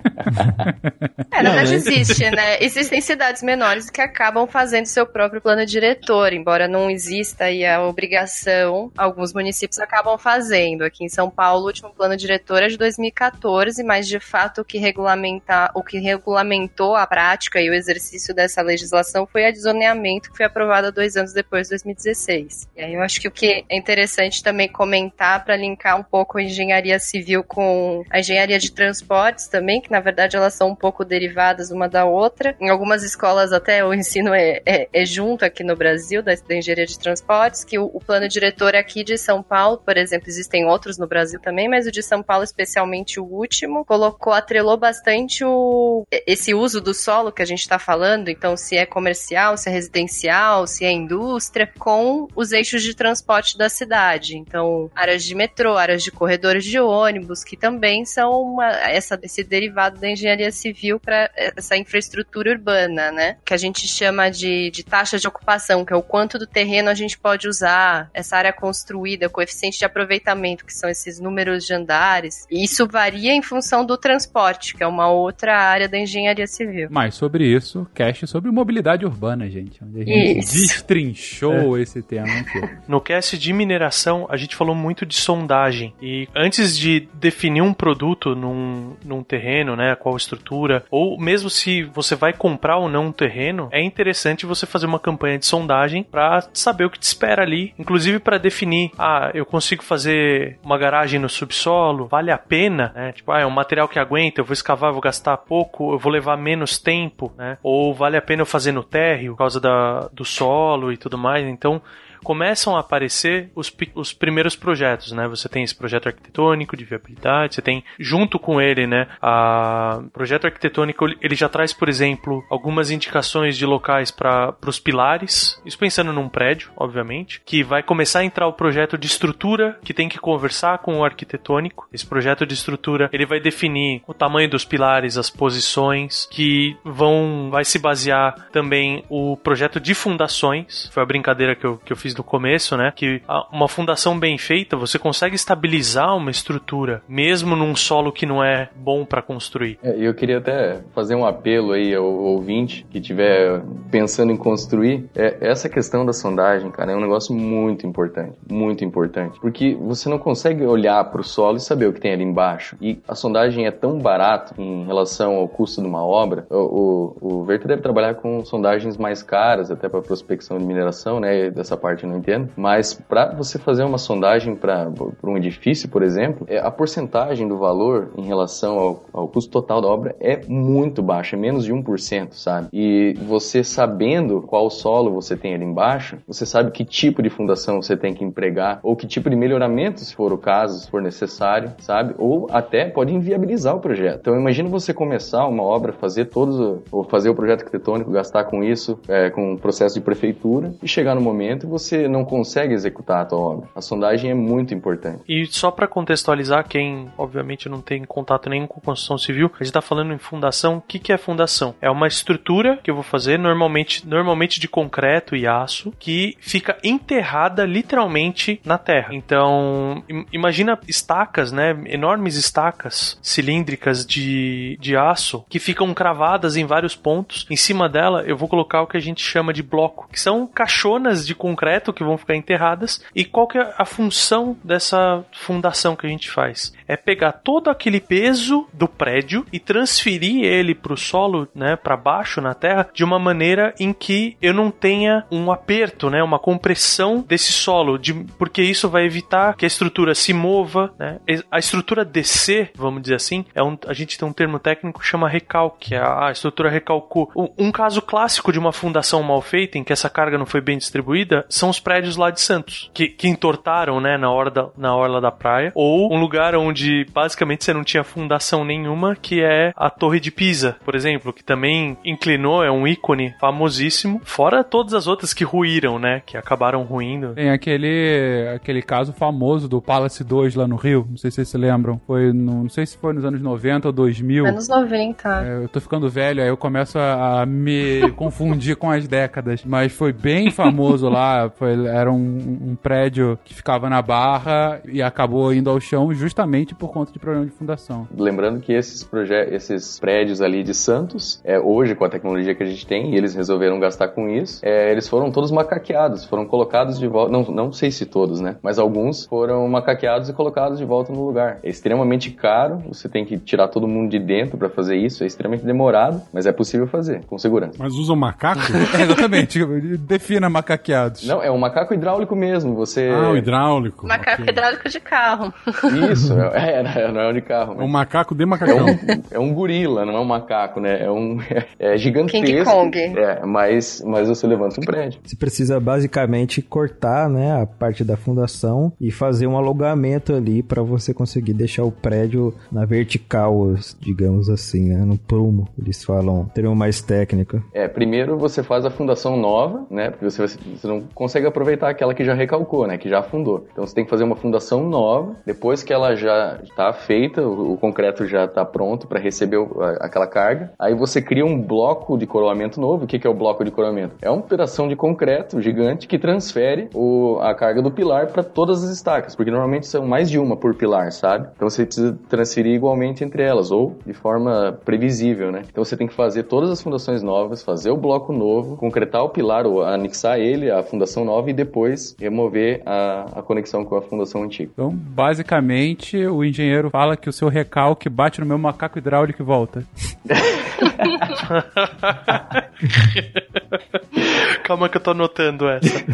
[1.33, 2.63] É, na verdade mas- existe, né?
[2.63, 7.83] Existem cidades menores que acabam fazendo seu próprio plano diretor, embora não exista aí a
[7.83, 10.83] obrigação, alguns municípios acabam fazendo.
[10.83, 14.65] Aqui em São Paulo, o último plano diretor é de 2014, mas de fato o
[14.65, 19.61] que regulamentar, o que regulamentou a prática e o exercício dessa legislação foi a de
[19.61, 22.69] zoneamento que foi aprovada dois anos depois, 2016.
[22.77, 26.39] E aí eu acho que o que é interessante também comentar para linkar um pouco
[26.39, 30.75] a engenharia civil com a engenharia de transportes também, que na verdade elas são um
[30.75, 32.57] pouco derivadas uma da outra.
[32.61, 36.55] Em algumas escolas até o ensino é, é- é junto aqui no Brasil, da, da
[36.55, 40.65] engenharia de transportes, que o, o plano diretor aqui de São Paulo, por exemplo, existem
[40.65, 45.45] outros no Brasil também, mas o de São Paulo, especialmente o último, colocou, atrelou bastante
[45.45, 49.69] o, esse uso do solo que a gente está falando, então se é comercial, se
[49.69, 54.37] é residencial, se é indústria, com os eixos de transporte da cidade.
[54.37, 59.43] Então, áreas de metrô, áreas de corredores de ônibus, que também são uma, essa, esse
[59.43, 63.37] derivado da engenharia civil para essa infraestrutura urbana, né?
[63.45, 66.91] Que a gente chama de, de taxa de ocupação, que é o quanto do terreno
[66.91, 71.73] a gente pode usar, essa área construída, coeficiente de aproveitamento, que são esses números de
[71.73, 72.47] andares.
[72.51, 76.89] E isso varia em função do transporte, que é uma outra área da engenharia civil.
[76.91, 79.83] Mas sobre isso, cast sobre mobilidade urbana, gente.
[79.85, 80.55] Onde a gente Isso.
[80.55, 82.61] destrinchou esse tema aqui.
[82.89, 85.95] No cast de mineração, a gente falou muito de sondagem.
[86.01, 91.83] E antes de definir um produto num, num terreno, né, qual estrutura, ou mesmo se
[91.83, 96.03] você vai comprar ou não um terreno, é interessante você fazer uma campanha de sondagem
[96.03, 100.77] para saber o que te espera ali, inclusive para definir, ah, eu consigo fazer uma
[100.77, 103.13] garagem no subsolo, vale a pena, né?
[103.13, 106.13] Tipo, ah, é um material que aguenta, eu vou escavar, vou gastar pouco, eu vou
[106.13, 107.57] levar menos tempo, né?
[107.63, 111.17] Ou vale a pena eu fazer no térreo por causa da, do solo e tudo
[111.17, 111.47] mais.
[111.47, 111.81] Então,
[112.23, 115.29] começam a aparecer os, os primeiros projetos, né?
[115.29, 120.47] Você tem esse projeto arquitetônico de viabilidade, você tem junto com ele, né, a projeto
[120.47, 126.13] arquitetônico, ele já traz, por exemplo, algumas indicações de locais para os pilares, isso pensando
[126.13, 130.19] num prédio, obviamente, que vai começar a entrar o projeto de estrutura, que tem que
[130.19, 131.89] conversar com o arquitetônico.
[131.93, 137.49] Esse projeto de estrutura, ele vai definir o tamanho dos pilares, as posições, que vão
[137.51, 140.89] vai se basear também o projeto de fundações.
[140.93, 142.93] Foi a brincadeira que eu, que eu fiz no começo, né?
[142.95, 148.43] Que uma fundação bem feita, você consegue estabilizar uma estrutura, mesmo num solo que não
[148.43, 149.79] é bom para construir.
[149.83, 155.09] É, eu queria até fazer um apelo aí ao ouvinte que estiver pensando em construir.
[155.15, 160.09] É, essa questão da sondagem, cara, é um negócio muito importante, muito importante, porque você
[160.09, 162.77] não consegue olhar para o solo e saber o que tem ali embaixo.
[162.81, 166.47] E a sondagem é tão barato em relação ao custo de uma obra.
[166.51, 171.21] O, o, o Verta deve trabalhar com sondagens mais caras, até para prospecção de mineração,
[171.21, 171.51] né?
[171.51, 172.51] Dessa parte eu não entendo.
[172.57, 174.91] Mas para você fazer uma sondagem para
[175.23, 179.81] um edifício, por exemplo, é, a porcentagem do valor em relação ao, ao custo total
[179.81, 182.69] da obra é muito baixa, é menos de 1%, sabe?
[182.73, 187.81] E você sabendo qual solo você tem ali embaixo, você sabe que tipo de fundação
[187.81, 191.03] você tem que empregar, ou que tipo de melhoramento, se for o caso, se for
[191.03, 192.15] necessário, sabe?
[192.19, 194.21] Ou até pode inviabilizar o projeto.
[194.21, 198.63] Então imagina você começar uma obra, fazer todos, ou fazer o projeto arquitetônico, gastar com
[198.63, 202.73] isso, é, com o processo de prefeitura, e chegar no momento e você não consegue
[202.73, 203.69] executar a tua obra.
[203.75, 205.23] A sondagem é muito importante.
[205.29, 209.73] E só para contextualizar, quem obviamente não tem contato nenhum com construção civil, a gente
[209.73, 210.77] tá falando em fundação.
[210.77, 211.75] O que, que é fundação?
[211.81, 216.79] É uma estrutura que eu vou fazer, normalmente, normalmente de concreto e aço, que fica
[216.85, 219.15] enterrada literalmente na terra.
[219.15, 221.77] Então, im- imagina estacas, né?
[221.87, 227.47] Enormes estacas cilíndricas de, de aço que ficam cravadas em vários pontos.
[227.51, 230.47] Em cima dela, eu vou colocar o que a gente chama de bloco, que são
[230.47, 233.03] caixonas de concreto concreto que vão ficar enterradas.
[233.15, 236.73] E qual que é a função dessa fundação que a gente faz?
[236.87, 241.97] É pegar todo aquele peso do prédio e transferir ele para o solo, né, para
[241.97, 246.39] baixo na terra, de uma maneira em que eu não tenha um aperto, né, uma
[246.39, 251.19] compressão desse solo, de, porque isso vai evitar que a estrutura se mova, né?
[251.51, 255.07] A estrutura descer, vamos dizer assim, é um, a gente tem um termo técnico que
[255.07, 257.31] chama recalque, a, a estrutura recalcou.
[257.35, 260.61] Um, um caso clássico de uma fundação mal feita, em que essa carga não foi
[260.61, 264.69] bem distribuída, são os prédios lá de Santos, que, que entortaram, né, na, hora da,
[264.77, 269.43] na orla da praia, ou um lugar onde basicamente você não tinha fundação nenhuma, que
[269.43, 274.63] é a Torre de Pisa, por exemplo, que também inclinou, é um ícone famosíssimo, fora
[274.65, 277.35] todas as outras que ruíram, né, que acabaram ruindo.
[277.35, 281.49] Tem aquele, aquele caso famoso do Palace 2 lá no Rio, não sei se vocês
[281.49, 284.47] se lembram, foi no, não sei se foi nos anos 90 ou 2000.
[284.47, 285.45] Anos 90.
[285.45, 289.65] É, eu tô ficando velho, aí eu começo a, a me confundir com as décadas,
[289.65, 295.03] mas foi bem famoso lá, foi, era um, um prédio que ficava na barra e
[295.03, 298.09] acabou indo ao chão justamente por conta de problema de fundação.
[298.17, 299.07] Lembrando que esses,
[299.51, 303.17] esses prédios ali de Santos, é, hoje com a tecnologia que a gente tem, e
[303.17, 307.43] eles resolveram gastar com isso, é, eles foram todos macaqueados, foram colocados de volta, não,
[307.43, 311.59] não sei se todos, né, mas alguns foram macaqueados e colocados de volta no lugar.
[311.63, 315.27] É extremamente caro, você tem que tirar todo mundo de dentro para fazer isso, é
[315.27, 317.75] extremamente demorado, mas é possível fazer, com segurança.
[317.79, 318.63] Mas usam macaco?
[318.97, 319.63] é, exatamente,
[319.99, 321.27] defina macaqueados.
[321.27, 323.09] Não, é um macaco hidráulico mesmo, você...
[323.09, 324.07] Ah, o hidráulico.
[324.07, 324.53] Macaco okay.
[324.53, 325.53] hidráulico de carro.
[326.13, 327.81] Isso, é, é, não é um de carro.
[327.81, 328.79] É um macaco de macacão.
[328.79, 331.05] É um, é um gorila, não é um macaco, né?
[331.05, 331.39] É um
[331.79, 332.47] é, gigantesco.
[332.47, 332.99] King Kong.
[332.99, 335.21] É, mas, mas você levanta um prédio.
[335.25, 340.83] Você precisa basicamente cortar, né, a parte da fundação e fazer um alugamento ali para
[340.83, 345.69] você conseguir deixar o prédio na vertical, digamos assim, né, no prumo.
[345.79, 347.63] Eles falam, termo mais técnico.
[347.73, 352.15] É, primeiro você faz a fundação nova, né, porque você, você não consegue aproveitar aquela
[352.15, 353.67] que já recalcou, né, que já afundou.
[353.73, 357.75] Então você tem que fazer uma fundação nova, depois que ela já está feita, o,
[357.75, 361.61] o concreto já está pronto para receber o, a, aquela carga, aí você cria um
[361.61, 363.05] bloco de coroamento novo.
[363.05, 364.15] O que, que é o bloco de coroamento?
[364.23, 368.83] É uma operação de concreto gigante que transfere o, a carga do pilar para todas
[368.85, 371.49] as estacas, porque normalmente são mais de uma por pilar, sabe?
[371.55, 375.63] Então você precisa transferir igualmente entre elas, ou de forma previsível, né?
[375.71, 379.29] Então você tem que fazer todas as fundações novas, fazer o bloco novo, concretar o
[379.29, 384.03] pilar, ou anexar ele, a fundação nova, e depois remover a, a conexão com a
[384.03, 384.71] fundação antiga.
[384.73, 389.45] Então, basicamente, o engenheiro fala que o seu recalque bate no meu macaco hidráulico e
[389.45, 389.85] volta.
[394.65, 396.01] Calma que eu tô anotando essa.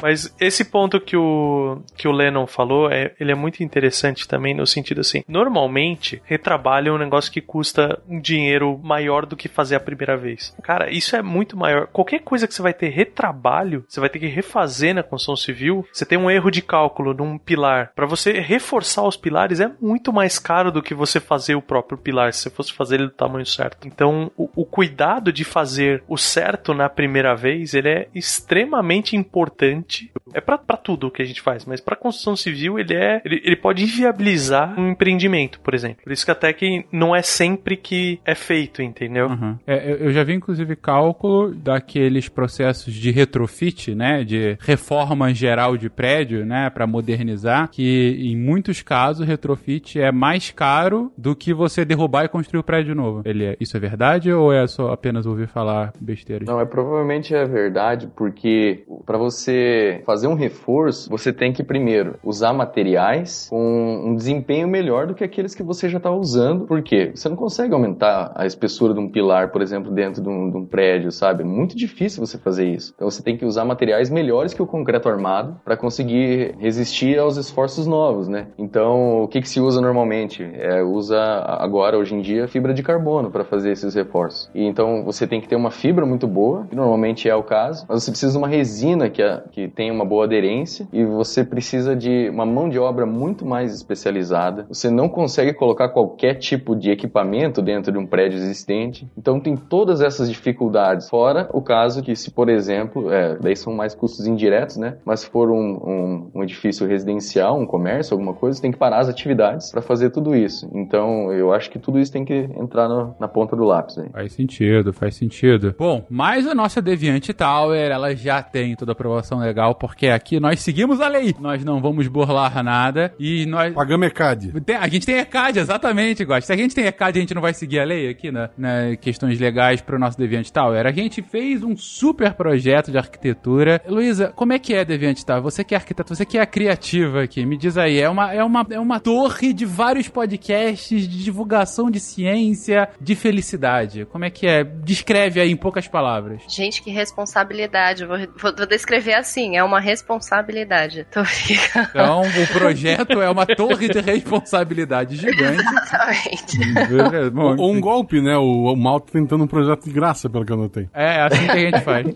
[0.00, 4.54] Mas esse ponto que o, que o Lennon falou, é, ele é muito interessante também
[4.54, 9.48] no sentido assim, normalmente, retrabalho é um negócio que custa um dinheiro maior do que
[9.48, 10.54] fazer a primeira vez.
[10.62, 11.86] Cara, isso é muito maior.
[11.88, 15.86] Qualquer coisa que você vai ter retrabalho, você vai ter que refazer na construção civil,
[15.92, 17.92] você tem um erro de cálculo num pilar.
[17.94, 21.98] Para você reforçar os pilares é muito mais caro do que você fazer o próprio
[21.98, 23.86] pilar, se você fosse fazer ele do tamanho certo.
[23.86, 29.85] Então, o, o cuidado de fazer o certo na primeira vez, ele é extremamente importante
[30.32, 33.56] é para tudo que a gente faz, mas para construção civil ele é ele, ele,
[33.56, 36.02] pode inviabilizar um empreendimento, por exemplo.
[36.04, 39.28] Por isso que até que não é sempre que é feito, entendeu?
[39.28, 39.58] Uhum.
[39.66, 45.88] É, eu já vi inclusive cálculo daqueles processos de retrofit, né, de reforma geral de
[45.88, 51.84] prédio, né, para modernizar, que em muitos casos retrofit é mais caro do que você
[51.84, 53.22] derrubar e construir o prédio novo.
[53.24, 56.46] Ele é, isso é verdade ou é só apenas ouvir falar besteiras?
[56.46, 62.18] Não, é provavelmente é verdade, porque para você fazer um reforço, você tem que primeiro
[62.22, 66.66] usar materiais com um desempenho melhor do que aqueles que você já está usando.
[66.66, 67.12] Por quê?
[67.14, 70.56] Você não consegue aumentar a espessura de um pilar, por exemplo, dentro de um, de
[70.56, 71.42] um prédio, sabe?
[71.42, 72.92] É muito difícil você fazer isso.
[72.94, 77.36] Então você tem que usar materiais melhores que o concreto armado para conseguir resistir aos
[77.36, 78.48] esforços novos, né?
[78.58, 80.42] Então, o que, que se usa normalmente?
[80.42, 84.50] É, usa agora, hoje em dia, fibra de carbono para fazer esses reforços.
[84.54, 87.86] E então você tem que ter uma fibra muito boa, que normalmente é o caso,
[87.88, 91.44] mas você precisa de uma resina que, é, que tem uma boa aderência e você
[91.44, 94.66] precisa de uma mão de obra muito mais especializada.
[94.68, 99.08] Você não consegue colocar qualquer tipo de equipamento dentro de um prédio existente.
[99.16, 101.08] Então tem todas essas dificuldades.
[101.08, 104.98] Fora o caso que se, por exemplo, é, daí são mais custos indiretos, né?
[105.04, 108.98] Mas se for um, um, um edifício residencial, um comércio, alguma coisa, tem que parar
[108.98, 110.68] as atividades para fazer tudo isso.
[110.74, 113.98] Então eu acho que tudo isso tem que entrar no, na ponta do lápis.
[113.98, 114.08] Aí.
[114.10, 115.74] Faz sentido, faz sentido.
[115.78, 120.08] Bom, mas a nossa Deviante Tower, ela já tem toda a aprovação legal legal, porque
[120.08, 121.34] aqui nós seguimos a lei.
[121.40, 123.72] Nós não vamos burlar nada e nós.
[123.72, 124.52] Pagamos ECAD.
[124.60, 126.46] Tem- a gente tem ECAD, exatamente, Gosta.
[126.46, 128.50] Se a gente tem ECAD, a gente não vai seguir a lei aqui, né?
[128.58, 130.86] Na questões legais pro nosso Deviant Tower.
[130.86, 133.80] A gente fez um super projeto de arquitetura.
[133.88, 135.42] Luísa, como é que é Deviant Tower?
[135.42, 137.98] Você que é arquiteta, você que é criativa aqui, me diz aí.
[137.98, 143.14] É uma, é uma, é uma torre de vários podcasts de divulgação de ciência, de
[143.14, 144.04] felicidade.
[144.06, 144.64] Como é que é?
[144.64, 146.42] Descreve aí em poucas palavras.
[146.48, 148.02] Gente, que responsabilidade.
[148.02, 151.06] Eu Vou, vou, vou descrever assim: é uma responsabilidade.
[151.12, 151.88] Tô brincando.
[151.90, 155.62] Então, o projeto é uma torre de responsabilidade gigante.
[155.62, 157.30] Exatamente.
[157.32, 158.36] Bom, Ou um golpe, né?
[158.36, 160.88] O, o Malto tentando um projeto de graça, pelo que eu notei.
[160.94, 162.06] É, assim que a gente faz.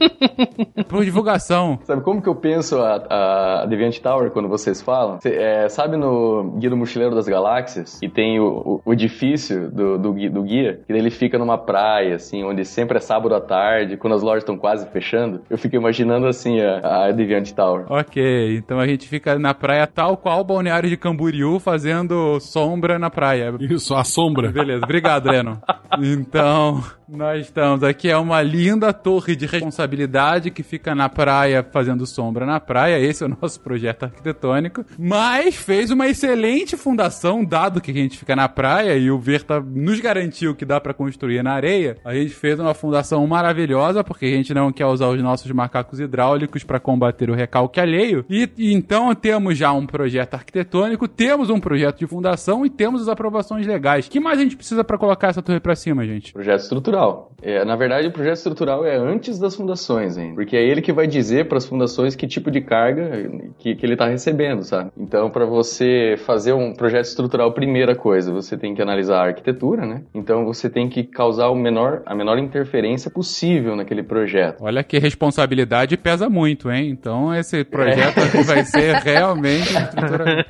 [0.88, 1.78] Por divulgação.
[1.84, 5.20] Sabe como que eu penso a, a Deviant Tower quando vocês falam?
[5.20, 8.00] Cê, é, sabe no Guia do Mochileiro das Galáxias?
[8.02, 12.14] E tem o, o- o edifício do, do, do guia, e ele fica numa praia,
[12.16, 15.42] assim, onde sempre é sábado à tarde, quando as lojas estão quase fechando.
[15.50, 17.84] Eu fico imaginando, assim, a, a Deviant Tower.
[17.88, 22.98] Ok, então a gente fica na praia tal qual o balneário de Camboriú fazendo sombra
[22.98, 23.54] na praia.
[23.60, 24.50] Isso, a sombra.
[24.50, 25.60] Beleza, obrigado, Leno.
[26.02, 26.82] Então,
[27.12, 32.46] nós estamos aqui, é uma linda torre de responsabilidade que fica na praia fazendo sombra
[32.46, 33.00] na praia.
[33.00, 34.84] Esse é o nosso projeto arquitetônico.
[34.98, 39.60] Mas fez uma excelente fundação, dado que a gente fica na praia e o Verta
[39.60, 41.96] nos garantiu que dá pra construir na areia.
[42.04, 45.98] A gente fez uma fundação maravilhosa, porque a gente não quer usar os nossos macacos
[45.98, 48.24] hidráulicos para combater o recalque alheio.
[48.30, 53.02] E, e então temos já um projeto arquitetônico, temos um projeto de fundação e temos
[53.02, 54.06] as aprovações legais.
[54.06, 56.32] O que mais a gente precisa para colocar essa torre pra cima, gente?
[56.32, 56.99] Projeto estrutural.
[57.42, 60.34] É, na verdade, o projeto estrutural é antes das fundações ainda.
[60.34, 63.10] Porque é ele que vai dizer para as fundações que tipo de carga
[63.58, 64.90] que, que ele está recebendo, sabe?
[64.96, 69.86] Então, para você fazer um projeto estrutural, primeira coisa, você tem que analisar a arquitetura,
[69.86, 70.02] né?
[70.14, 74.62] Então, você tem que causar o menor, a menor interferência possível naquele projeto.
[74.62, 76.90] Olha que responsabilidade pesa muito, hein?
[76.90, 80.46] Então esse projeto aqui vai ser realmente estrutura...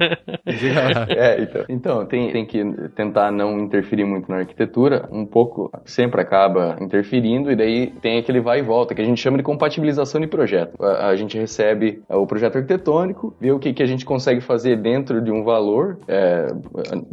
[0.47, 1.07] Diga lá.
[1.21, 2.63] É, então, então tem, tem que
[2.95, 6.40] tentar não interferir muito na arquitetura, um pouco sempre acaba
[6.81, 10.27] interferindo, e daí tem aquele vai e volta, que a gente chama de compatibilização de
[10.27, 10.73] projeto.
[10.83, 14.41] A, a gente recebe é, o projeto arquitetônico, vê o que, que a gente consegue
[14.41, 16.47] fazer dentro de um valor, é,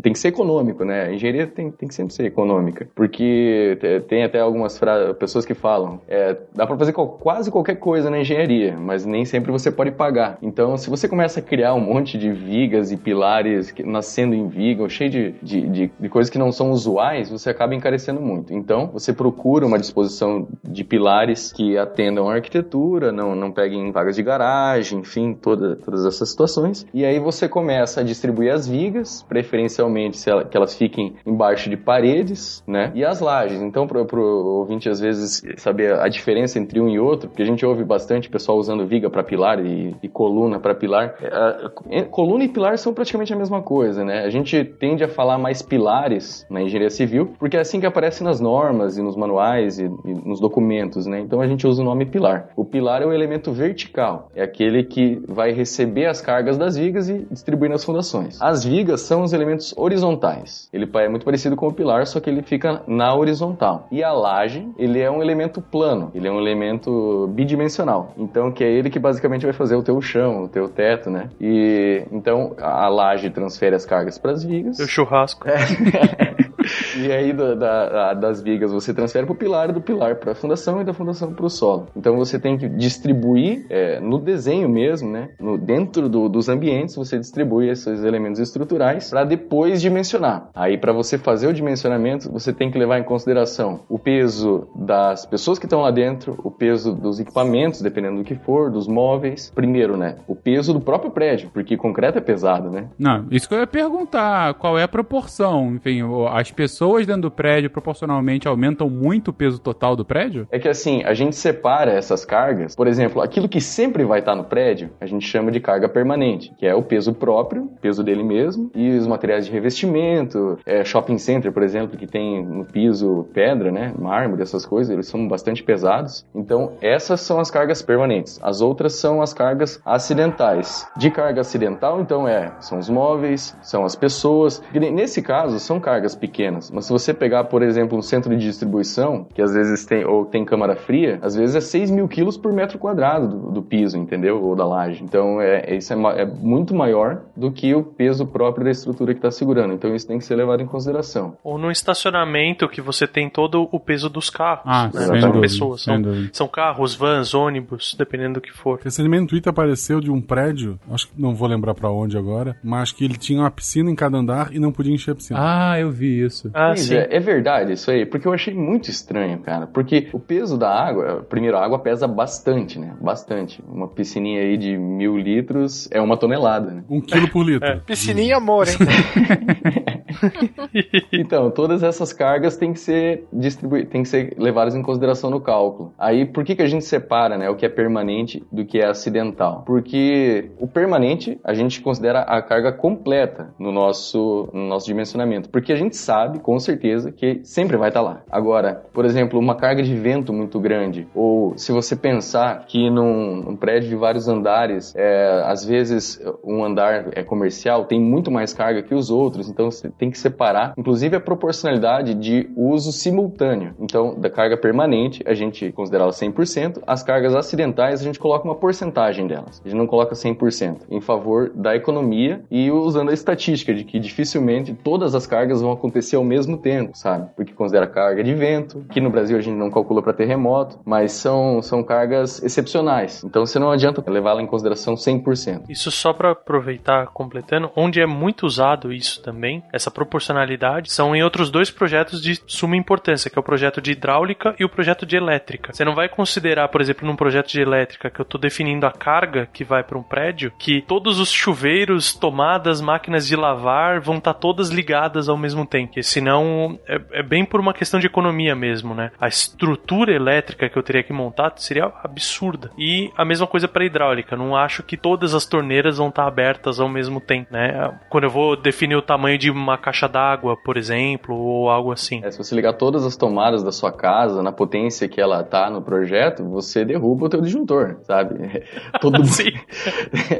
[0.02, 1.04] tem que ser econômico, né?
[1.06, 4.80] A engenharia tem, tem que sempre ser econômica, porque te- tem até algumas
[5.20, 9.52] pessoas que falam, é, dá para fazer quase qualquer coisa na engenharia, mas nem sempre
[9.52, 10.38] você pode pagar.
[10.42, 14.88] Então, se você começa a criar um monte de vigas e pilares nascendo em viga,
[14.90, 18.54] cheio de, de, de, de coisas que não são usuais, você acaba encarecendo muito.
[18.54, 24.15] Então, você procura uma disposição de pilares que atendam a arquitetura, não, não peguem vagas
[24.15, 26.86] de garagem, enfim, toda, todas essas situações.
[26.93, 31.76] E aí você começa a distribuir as vigas, preferencialmente ela- que elas fiquem embaixo de
[31.78, 32.91] paredes, né?
[32.93, 33.61] E as lajes.
[33.61, 37.45] Então, pro, pro ouvinte às vezes saber a diferença entre um e outro, porque a
[37.45, 41.15] gente ouve bastante pessoal usando viga para pilar e, e coluna para pilar.
[41.22, 44.24] É, é, coluna e pilar são praticamente a mesma coisa, né?
[44.24, 48.24] A gente tende a falar mais pilares na engenharia civil, porque é assim que aparece
[48.24, 51.20] nas normas e nos manuais e, e nos documentos, né?
[51.20, 52.49] Então a gente usa o nome pilar.
[52.55, 57.10] O pilar é o elemento vertical, é aquele que vai receber as cargas das vigas
[57.10, 58.39] e distribuir nas fundações.
[58.41, 60.70] As vigas são os elementos horizontais.
[60.72, 63.88] Ele é muito parecido com o pilar, só que ele fica na horizontal.
[63.91, 68.14] E a laje, ele é um elemento plano, ele é um elemento bidimensional.
[68.18, 71.30] Então, que é ele que basicamente vai fazer o teu chão, o teu teto, né?
[71.39, 74.78] E então a laje transfere as cargas para as vigas.
[74.78, 75.47] Seu churrasco.
[76.97, 80.36] E aí da- da- das vigas você transfere para o pilar, do pilar para a
[80.36, 81.88] fundação e da fundação para o solo.
[81.95, 85.30] Então você tem que distribuir é, no desenho mesmo, né?
[85.39, 90.49] No, dentro do- dos ambientes você distribui esses elementos estruturais para depois dimensionar.
[90.55, 95.26] Aí para você fazer o dimensionamento você tem que levar em consideração o peso das
[95.26, 99.51] pessoas que estão lá dentro, o peso dos equipamentos, dependendo do que for, dos móveis.
[99.53, 100.15] Primeiro, né?
[100.28, 102.86] O peso do próprio prédio, porque concreto é pesado, né?
[102.97, 105.76] Não, isso que eu ia perguntar, qual é a proporção?
[105.76, 106.01] Enfim,
[106.32, 110.47] as pessoas dentro do prédio proporcionalmente aumentam muito o peso total do prédio?
[110.51, 112.76] É que assim, a gente separa essas cargas.
[112.76, 116.51] Por exemplo, aquilo que sempre vai estar no prédio, a gente chama de carga permanente,
[116.58, 121.20] que é o peso próprio, peso dele mesmo, e os materiais de revestimento, é, shopping
[121.20, 125.62] center, por exemplo, que tem no piso pedra, né, mármore, essas coisas, eles são bastante
[125.62, 126.26] pesados.
[126.34, 128.39] Então, essas são as cargas permanentes.
[128.41, 130.88] As outras são as cargas acidentais.
[130.97, 134.60] De carga acidental, então, é, são os móveis, são as pessoas.
[134.74, 136.72] Nesse caso, são cargas pequenas pequenas.
[136.72, 140.26] Mas se você pegar, por exemplo, um centro de distribuição, que às vezes tem, ou
[140.26, 143.98] tem câmara fria, às vezes é 6 mil quilos por metro quadrado do, do piso,
[143.98, 144.41] entendeu?
[144.41, 145.04] Ou da laje.
[145.04, 149.20] Então, é, isso é, é muito maior do que o peso próprio da estrutura que
[149.20, 149.74] está segurando.
[149.74, 151.38] Então, isso tem que ser levado em consideração.
[151.43, 154.64] Ou no estacionamento que você tem todo o peso dos carros.
[154.66, 155.02] Ah, né?
[155.02, 155.82] sem São dúvida, pessoas.
[155.82, 158.80] sem São, são carros, vans, ônibus, dependendo do que for.
[158.84, 162.56] Recentemente no Twitter apareceu de um prédio, acho que não vou lembrar pra onde agora,
[162.64, 165.39] mas que ele tinha uma piscina em cada andar e não podia encher a piscina.
[165.41, 166.37] Ah, eu vi isso.
[166.54, 166.96] Ah, Pois sim.
[166.96, 169.68] é, é verdade isso aí, porque eu achei muito estranho, cara.
[169.68, 172.96] Porque o peso da água, primeiro, a água pesa bastante, né?
[173.02, 173.64] Bastante.
[173.68, 176.84] Uma piscininha aí de mil litros é uma tonelada, né?
[176.90, 177.68] Um quilo por litro.
[177.68, 177.78] É.
[177.78, 178.76] Piscininha amor, hein?
[181.12, 185.39] Então, todas essas cargas têm que ser distribuídas, têm que ser levadas em consideração no
[185.39, 185.93] cálculo.
[185.97, 188.88] Aí, por que, que a gente separa, né, o que é permanente do que é
[188.88, 189.64] acidental?
[189.66, 195.72] Porque o permanente a gente considera a carga completa no nosso, no nosso dimensionamento, porque
[195.72, 198.22] a gente sabe, com certeza, que sempre vai estar lá.
[198.30, 203.38] Agora, por exemplo, uma carga de vento muito grande, ou se você pensar que num,
[203.38, 208.53] num prédio de vários andares, é, às vezes um andar é comercial, tem muito mais
[208.53, 213.74] carga que os outros, então tem que separar, inclusive a proporcionalidade de uso simultâneo.
[213.80, 218.45] Então, da carga permanente, a gente considera ela 100%, as cargas acidentais, a gente coloca
[218.45, 223.14] uma porcentagem delas, a gente não coloca 100%, em favor da economia e usando a
[223.14, 227.30] estatística de que dificilmente todas as cargas vão acontecer ao mesmo tempo, sabe?
[227.36, 231.12] Porque considera carga de vento, que no Brasil a gente não calcula para terremoto, mas
[231.14, 233.24] são, são cargas excepcionais.
[233.24, 235.64] Então você não adianta levá-la em consideração 100%.
[235.70, 241.24] Isso só para aproveitar, completando, onde é muito usado isso também, essa proporcionalidade, são em
[241.24, 245.06] outros dois projetos de suma importância, que é o projeto de hidráulica e o projeto
[245.06, 245.74] de elétrica.
[245.74, 248.92] Você não vai considerar, por exemplo, num projeto de elétrica que eu estou definindo a
[248.92, 254.18] carga que vai para um prédio, que todos os chuveiros, tomadas, máquinas de lavar vão
[254.18, 258.08] estar todas ligadas ao mesmo tempo, porque senão é, é bem por uma questão de
[258.08, 259.12] economia mesmo, né?
[259.20, 262.72] A estrutura elétrica que eu teria que montar seria absurda.
[262.78, 266.80] E a mesma coisa para hidráulica, não acho que todas as torneiras vão estar abertas
[266.80, 267.98] ao mesmo tempo, né?
[268.10, 272.22] Quando eu vou definir o tamanho de uma caixa d'água, por exemplo, ou algo assim.
[272.24, 275.70] É, se você ligar todas as tomadas da sua casa na potência que ela tá
[275.70, 278.36] no projeto, você derruba o teu disjuntor, sabe?
[279.02, 279.28] Todo mundo...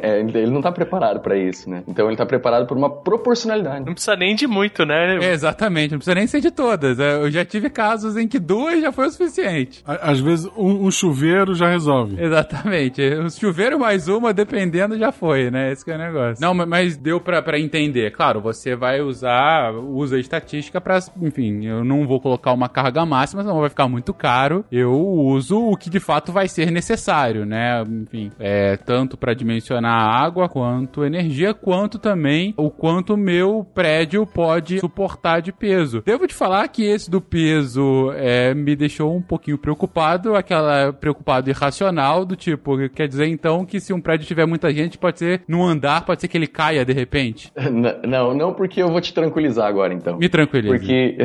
[0.02, 1.84] É, ele não tá preparado para isso, né?
[1.88, 3.86] Então ele tá preparado por uma proporcionalidade.
[3.86, 5.18] Não precisa nem de muito, né?
[5.22, 7.00] É, exatamente, não precisa nem ser de todas.
[7.00, 9.84] É, Eu já tive casos em que duas já foi o suficiente.
[9.86, 12.22] Às vezes um, um chuveiro já resolve.
[12.22, 13.02] Exatamente.
[13.02, 15.72] O chuveiro mais uma, dependendo, já foi, né?
[15.72, 16.42] Esse que é o negócio.
[16.42, 18.12] Não, ma- mas deu pra entender.
[18.12, 19.17] Claro, você vai usar,
[19.90, 23.88] usa a estatística pra, enfim, eu não vou colocar uma carga máxima, senão vai ficar
[23.88, 24.66] muito caro.
[24.72, 27.84] Eu uso o que de fato vai ser necessário, né?
[27.88, 34.80] Enfim, é tanto pra dimensionar água, quanto energia, quanto também o quanto meu prédio pode
[34.80, 36.02] suportar de peso.
[36.06, 41.50] Devo te falar que esse do peso é, me deixou um pouquinho preocupado, aquela preocupado
[41.50, 45.42] irracional do tipo, quer dizer então que se um prédio tiver muita gente, pode ser
[45.48, 47.52] num andar, pode ser que ele caia de repente.
[48.08, 50.18] Não, não porque eu vou te tranquilizar agora, então.
[50.18, 50.74] Me tranquiliza.
[50.74, 51.18] Porque,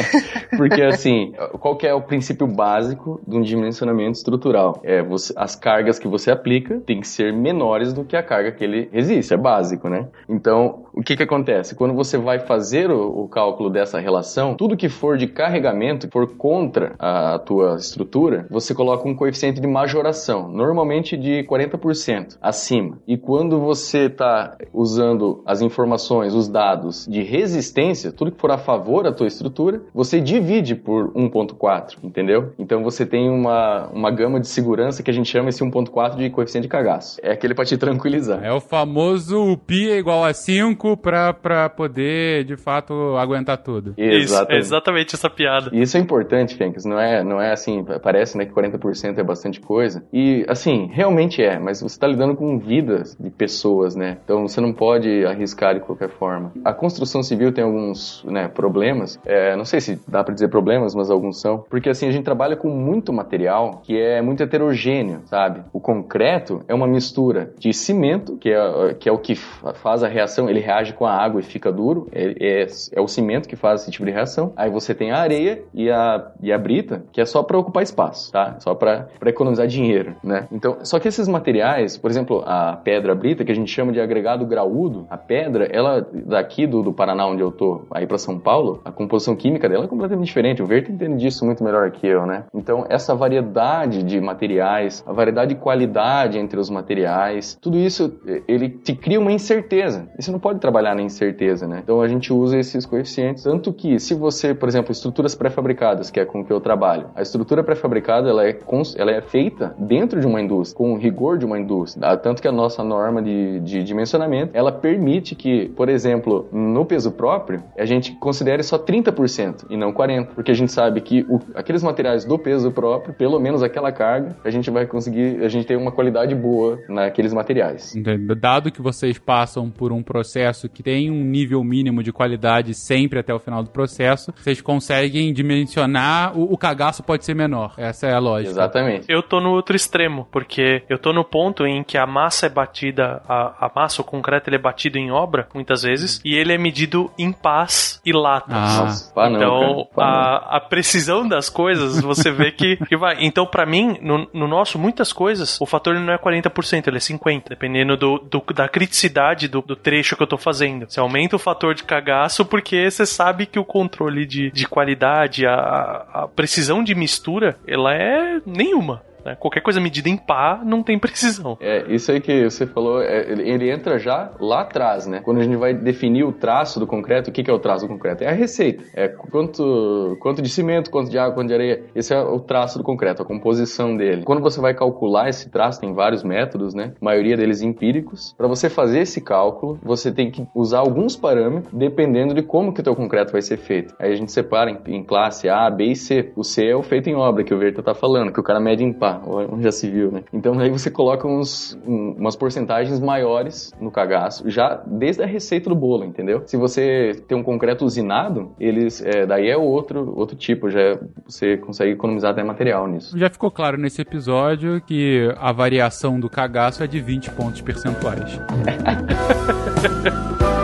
[0.56, 4.80] porque assim, qual é o princípio básico de um dimensionamento estrutural?
[4.82, 8.52] É você, as cargas que você aplica têm que ser menores do que a carga
[8.52, 10.08] que ele resiste, é básico, né?
[10.28, 11.74] Então, o que que acontece?
[11.74, 16.12] Quando você vai fazer o, o cálculo dessa relação, tudo que for de carregamento, que
[16.12, 22.98] for contra a tua estrutura, você coloca um coeficiente de majoração, normalmente de 40% acima.
[23.06, 28.58] E quando você está usando as informações, os dados de resistência, tudo que for a
[28.58, 32.52] favor da tua estrutura, você divide por 1.4, entendeu?
[32.58, 36.28] Então você tem uma, uma gama de segurança que a gente chama esse 1.4 de
[36.30, 37.20] coeficiente de cagaço.
[37.22, 38.44] É aquele para te tranquilizar.
[38.44, 43.94] É o famoso pi é igual a 5 pra, pra poder, de fato, aguentar tudo.
[43.96, 45.70] Isso, é exatamente essa piada.
[45.72, 46.84] E isso é importante, Fencas.
[46.84, 50.02] Não é, não é assim, parece né, que 40% é bastante coisa.
[50.12, 54.18] E, assim, realmente é, mas você está lidando com vidas de pessoas, né?
[54.24, 56.52] Então você não pode arriscar de qualquer forma.
[56.64, 59.18] A construção civil tem alguns né, problemas.
[59.24, 61.64] É, não sei se dá para dizer problemas, mas alguns são.
[61.68, 65.62] Porque, assim, a gente trabalha com muito material que é muito heterogêneo, sabe?
[65.72, 70.02] O concreto é uma mistura de cimento, que é, que é o que fa- faz
[70.02, 72.08] a reação, ele reage com a água e fica duro.
[72.12, 74.52] É, é, é o cimento que faz esse tipo de reação.
[74.56, 77.82] Aí você tem a areia e a, e a brita, que é só para ocupar
[77.82, 78.56] espaço, tá?
[78.58, 80.46] Só para economizar dinheiro, né?
[80.52, 84.00] Então, só que esses materiais, por exemplo, a pedra brita, que a gente chama de
[84.00, 88.18] agregado graúdo, a pedra, ela daqui do, do Paraná Paraná, onde eu tô, aí para
[88.18, 90.62] São Paulo, a composição química dela é completamente diferente.
[90.62, 92.44] O Verde entende disso muito melhor que eu, né?
[92.54, 98.68] Então, essa variedade de materiais, a variedade de qualidade entre os materiais, tudo isso, ele
[98.68, 100.08] te cria uma incerteza.
[100.16, 101.80] E você não pode trabalhar na incerteza, né?
[101.82, 103.42] Então, a gente usa esses coeficientes.
[103.42, 107.22] Tanto que, se você, por exemplo, estruturas pré-fabricadas, que é com que eu trabalho, a
[107.22, 108.56] estrutura pré-fabricada, ela é,
[108.96, 112.16] ela é feita dentro de uma indústria, com o rigor de uma indústria.
[112.18, 116.99] Tanto que a nossa norma de, de dimensionamento, ela permite que, por exemplo, no peso
[117.08, 121.38] próprio, a gente considere só 30% e não 40%, porque a gente sabe que o,
[121.54, 125.66] aqueles materiais do peso próprio, pelo menos aquela carga, a gente vai conseguir, a gente
[125.66, 127.94] tem uma qualidade boa naqueles materiais.
[128.40, 133.18] Dado que vocês passam por um processo que tem um nível mínimo de qualidade sempre
[133.18, 137.74] até o final do processo, vocês conseguem dimensionar, o, o cagaço pode ser menor.
[137.76, 138.50] Essa é a lógica.
[138.50, 139.06] Exatamente.
[139.08, 142.48] Eu tô no outro extremo, porque eu tô no ponto em que a massa é
[142.48, 146.52] batida, a, a massa, o concreto, ele é batido em obra, muitas vezes, e ele
[146.52, 148.54] é medido em pás e latas.
[148.56, 148.80] Ah.
[148.84, 150.08] Nossa, pá não, então, cara.
[150.08, 153.16] A, a precisão das coisas, você vê que, que vai.
[153.20, 157.00] Então, pra mim, no, no nosso, muitas coisas, o fator não é 40%, ele é
[157.00, 160.86] 50%, dependendo do, do- da criticidade do, do trecho que eu tô fazendo.
[160.88, 165.46] Você aumenta o fator de cagaço porque você sabe que o controle de, de qualidade,
[165.46, 169.02] a, a precisão de mistura, ela é nenhuma.
[169.24, 169.36] Né?
[169.36, 171.56] Qualquer coisa medida em pá não tem precisão.
[171.60, 175.20] É, isso aí que você falou, é, ele, entra já lá atrás, né?
[175.22, 177.86] Quando a gente vai definir o traço do concreto, o que, que é o traço
[177.86, 178.24] do concreto?
[178.24, 178.84] É a receita.
[178.94, 181.82] É quanto, quanto de cimento, quanto de água, quanto de areia.
[181.94, 184.22] Esse é o traço do concreto, a composição dele.
[184.24, 186.92] Quando você vai calcular esse traço, tem vários métodos, né?
[187.00, 188.34] A maioria deles empíricos.
[188.36, 192.80] Para você fazer esse cálculo, você tem que usar alguns parâmetros, dependendo de como que
[192.80, 193.94] o teu concreto vai ser feito.
[193.98, 196.32] Aí a gente separa em, em classe A, B e C.
[196.36, 198.60] O C é o feito em obra, que o Verta tá falando, que o cara
[198.60, 200.22] mede em pá, onde já se viu, né?
[200.32, 205.68] Então aí você coloca uns, um- umas porcentagens maiores no cagaço, já desde a receita
[205.70, 206.42] do bolo, entendeu?
[206.46, 210.98] Se você tem um concreto usinado, eles, é, daí é outro, outro tipo, já é-
[211.26, 213.16] você consegue economizar até material nisso.
[213.18, 218.38] Já ficou claro nesse episódio que a variação do cagaço é de 20 pontos percentuais.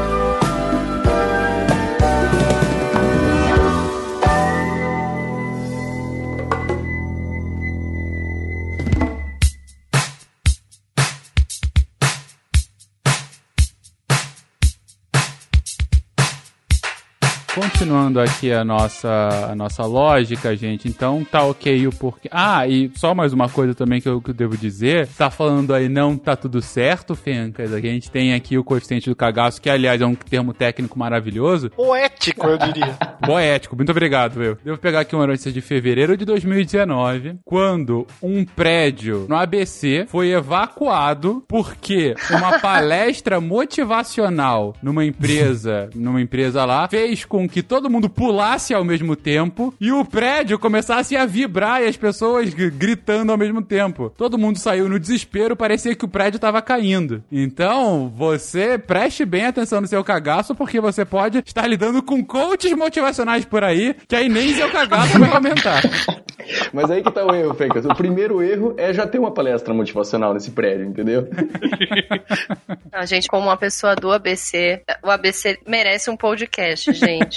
[17.56, 22.28] Continuando aqui a nossa, a nossa lógica, gente, então tá ok o porquê.
[22.30, 25.08] Ah, e só mais uma coisa também que eu, que eu devo dizer.
[25.16, 27.72] Tá falando aí não tá tudo certo, Fencas.
[27.72, 31.70] A gente tem aqui o coeficiente do cagaço, que aliás é um termo técnico maravilhoso.
[31.70, 32.94] Poético, eu diria.
[33.24, 34.58] Poético, muito obrigado, eu.
[34.62, 40.30] Devo pegar aqui uma notícia de fevereiro de 2019, quando um prédio no ABC foi
[40.30, 48.08] evacuado porque uma palestra motivacional numa empresa, numa empresa lá, fez com que todo mundo
[48.08, 53.38] pulasse ao mesmo tempo e o prédio começasse a vibrar e as pessoas gritando ao
[53.38, 54.12] mesmo tempo.
[54.16, 57.22] Todo mundo saiu no desespero, parecia que o prédio tava caindo.
[57.30, 62.72] Então, você preste bem atenção no seu cagaço, porque você pode estar lidando com coaches
[62.72, 65.82] motivacionais por aí, que aí nem seu cagaço vai aumentar.
[66.72, 67.84] Mas aí que tá o erro, Fencas.
[67.84, 71.28] O primeiro erro é já ter uma palestra motivacional nesse prédio, entendeu?
[72.92, 77.35] A gente, como uma pessoa do ABC, o ABC merece um podcast, gente.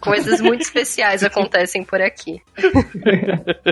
[0.00, 2.40] Coisas muito especiais acontecem por aqui.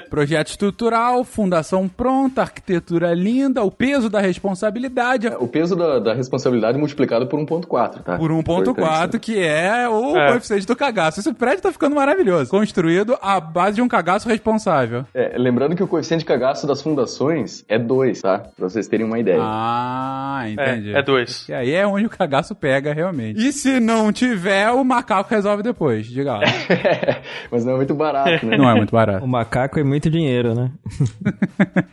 [0.08, 6.78] Projeto estrutural, fundação pronta, arquitetura linda, o peso da responsabilidade O peso da, da responsabilidade
[6.78, 8.16] multiplicado por 1.4, tá?
[8.16, 10.28] por 1.4, Importante, que é o É.
[10.30, 11.20] coeficiente do cagaço.
[11.20, 12.50] Esse prédio tá ficando maravilhoso.
[12.50, 15.04] Construído à base de um cagaço responsável.
[15.14, 18.38] É, lembrando que o coeficiente de cagaço das fundações é 2, tá?
[18.38, 19.38] Pra vocês terem uma ideia.
[19.40, 20.94] Ah, entendi.
[20.94, 21.44] É, é dois.
[21.44, 23.46] Que aí é onde o cagaço pega realmente.
[23.46, 26.06] E se não tiver, o macaco resolve depois.
[26.06, 26.40] Diga lá.
[27.50, 28.56] Mas não é muito barato, né?
[28.56, 29.24] Não é muito barato.
[29.24, 30.70] O macaco é muito dinheiro, né?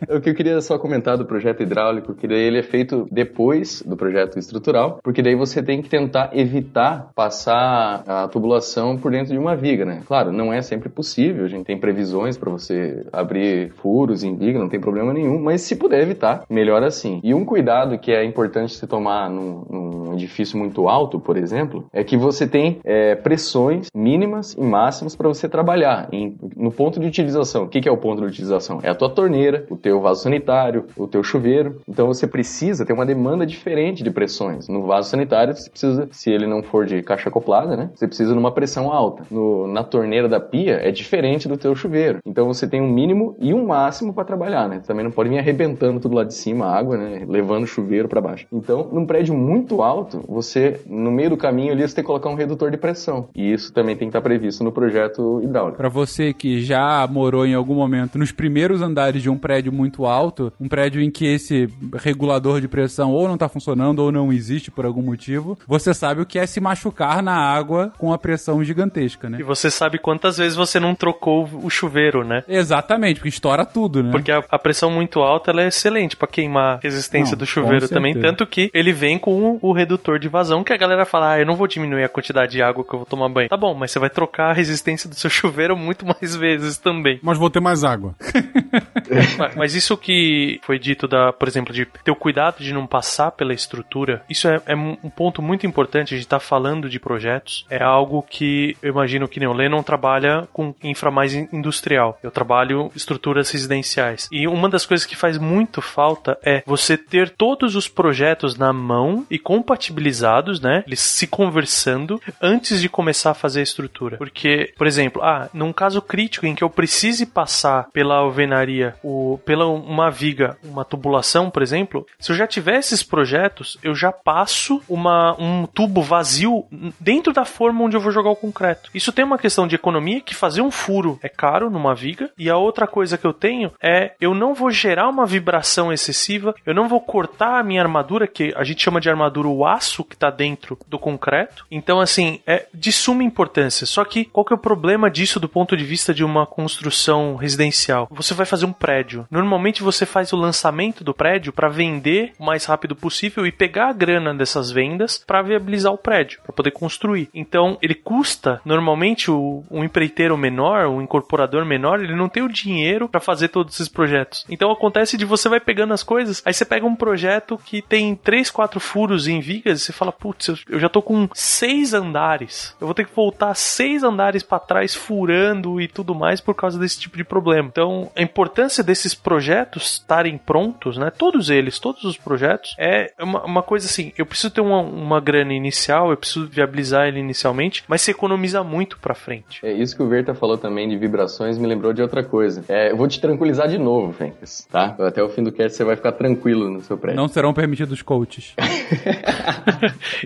[0.09, 3.83] O que eu queria só comentar do projeto hidráulico, que daí ele é feito depois
[3.85, 9.33] do projeto estrutural, porque daí você tem que tentar evitar passar a tubulação por dentro
[9.33, 10.01] de uma viga, né?
[10.07, 14.59] Claro, não é sempre possível, a gente tem previsões para você abrir furos em viga,
[14.59, 17.19] não tem problema nenhum, mas se puder evitar, melhor assim.
[17.23, 21.85] E um cuidado que é importante se tomar num, num edifício muito alto, por exemplo,
[21.91, 26.71] é que você tem é, pressões pressões mínimas e máximas para você trabalhar em, no
[26.71, 27.63] ponto de utilização.
[27.63, 28.79] O que, que é o ponto de utilização?
[28.83, 31.81] É a tua torneira, o teu vaso sanitário, o teu chuveiro.
[31.87, 34.67] Então você precisa ter uma demanda diferente de pressões.
[34.67, 37.89] No vaso sanitário, você precisa, se ele não for de caixa acoplada, né?
[37.95, 39.23] Você precisa numa pressão alta.
[39.31, 42.19] No, na torneira da pia é diferente do teu chuveiro.
[42.25, 44.81] Então você tem um mínimo e um máximo para trabalhar, né?
[44.85, 47.25] Também não pode vir arrebentando tudo lá de cima a água, né?
[47.27, 48.45] Levando o chuveiro para baixo.
[48.51, 52.29] Então, num prédio muito alto, você no meio do caminho ali você tem que colocar
[52.29, 53.26] um redutor de pressão.
[53.35, 55.77] E isso também tem que estar previsto no projeto hidráulico.
[55.77, 60.05] Para você que já morou em algum momento nos primeiros andares de um prédio muito
[60.05, 64.31] alto, um prédio em que esse regulador de pressão ou não está funcionando ou não
[64.31, 68.17] existe por algum motivo, você sabe o que é se machucar na água com a
[68.17, 69.37] pressão gigantesca, né?
[69.39, 72.43] E você sabe quantas vezes você não trocou o chuveiro, né?
[72.47, 74.11] Exatamente, porque estoura tudo, né?
[74.11, 77.45] Porque a, a pressão muito alta ela é excelente para queimar a resistência Não, do
[77.45, 81.33] chuveiro também, tanto que ele vem com o redutor de vazão que a galera fala:
[81.33, 83.49] "Ah, eu não vou diminuir a quantidade de água que eu vou tomar banho".
[83.49, 87.19] Tá bom, mas você vai trocar a resistência do seu chuveiro muito mais vezes também.
[87.23, 88.15] Mas vou ter mais água.
[89.37, 92.85] Mas- Mas isso que foi dito da, por exemplo, de ter o cuidado de não
[92.85, 96.13] passar pela estrutura, isso é, é um ponto muito importante.
[96.13, 97.65] A gente tá falando de projetos.
[97.69, 102.19] É algo que eu imagino que nem o Lennon trabalha com infra mais in- industrial.
[102.21, 104.27] Eu trabalho estruturas residenciais.
[104.31, 108.71] E uma das coisas que faz muito falta é você ter todos os projetos na
[108.73, 110.83] mão e compatibilizados, né?
[110.85, 114.17] Eles se conversando antes de começar a fazer a estrutura.
[114.17, 119.39] Porque, por exemplo, ah, num caso crítico em que eu precise passar pela alvenaria, o,
[119.45, 124.11] pela uma viga, uma tubulação, por exemplo, se eu já tiver esses projetos, eu já
[124.11, 126.65] passo uma, um tubo vazio
[126.99, 128.89] dentro da forma onde eu vou jogar o concreto.
[128.93, 132.49] Isso tem uma questão de economia que fazer um furo é caro numa viga e
[132.49, 136.73] a outra coisa que eu tenho é eu não vou gerar uma vibração excessiva, eu
[136.73, 140.15] não vou cortar a minha armadura que a gente chama de armadura o aço que
[140.15, 141.65] está dentro do concreto.
[141.69, 143.85] Então assim, é de suma importância.
[143.85, 147.35] Só que qual que é o problema disso do ponto de vista de uma construção
[147.35, 148.07] residencial?
[148.11, 149.27] Você vai fazer um prédio.
[149.29, 153.89] Normalmente você faz o lançamento do prédio para vender o mais rápido possível e pegar
[153.89, 157.29] a grana dessas vendas para viabilizar o prédio, para poder construir.
[157.33, 162.51] Então, ele custa, normalmente o, um empreiteiro menor, um incorporador menor, ele não tem o
[162.51, 164.45] dinheiro para fazer todos esses projetos.
[164.49, 168.15] Então, acontece de você vai pegando as coisas, aí você pega um projeto que tem
[168.15, 171.93] três, quatro furos em vigas e você fala, putz, eu, eu já tô com seis
[171.93, 172.75] andares.
[172.79, 176.79] Eu vou ter que voltar seis andares para trás furando e tudo mais por causa
[176.79, 177.67] desse tipo de problema.
[177.67, 181.11] Então, a importância desses projetos estarem prontos, né?
[181.15, 185.19] Todos eles, todos os projetos, é uma, uma coisa assim, eu preciso ter uma, uma
[185.19, 189.59] grana inicial, eu preciso viabilizar ele inicialmente, mas se economiza muito pra frente.
[189.63, 192.63] É isso que o Verta falou também de vibrações, me lembrou de outra coisa.
[192.67, 194.95] É, eu vou te tranquilizar de novo, Fencas, tá?
[194.99, 197.19] Até o fim do cast você vai ficar tranquilo no seu prédio.
[197.19, 198.53] Não serão permitidos coaches.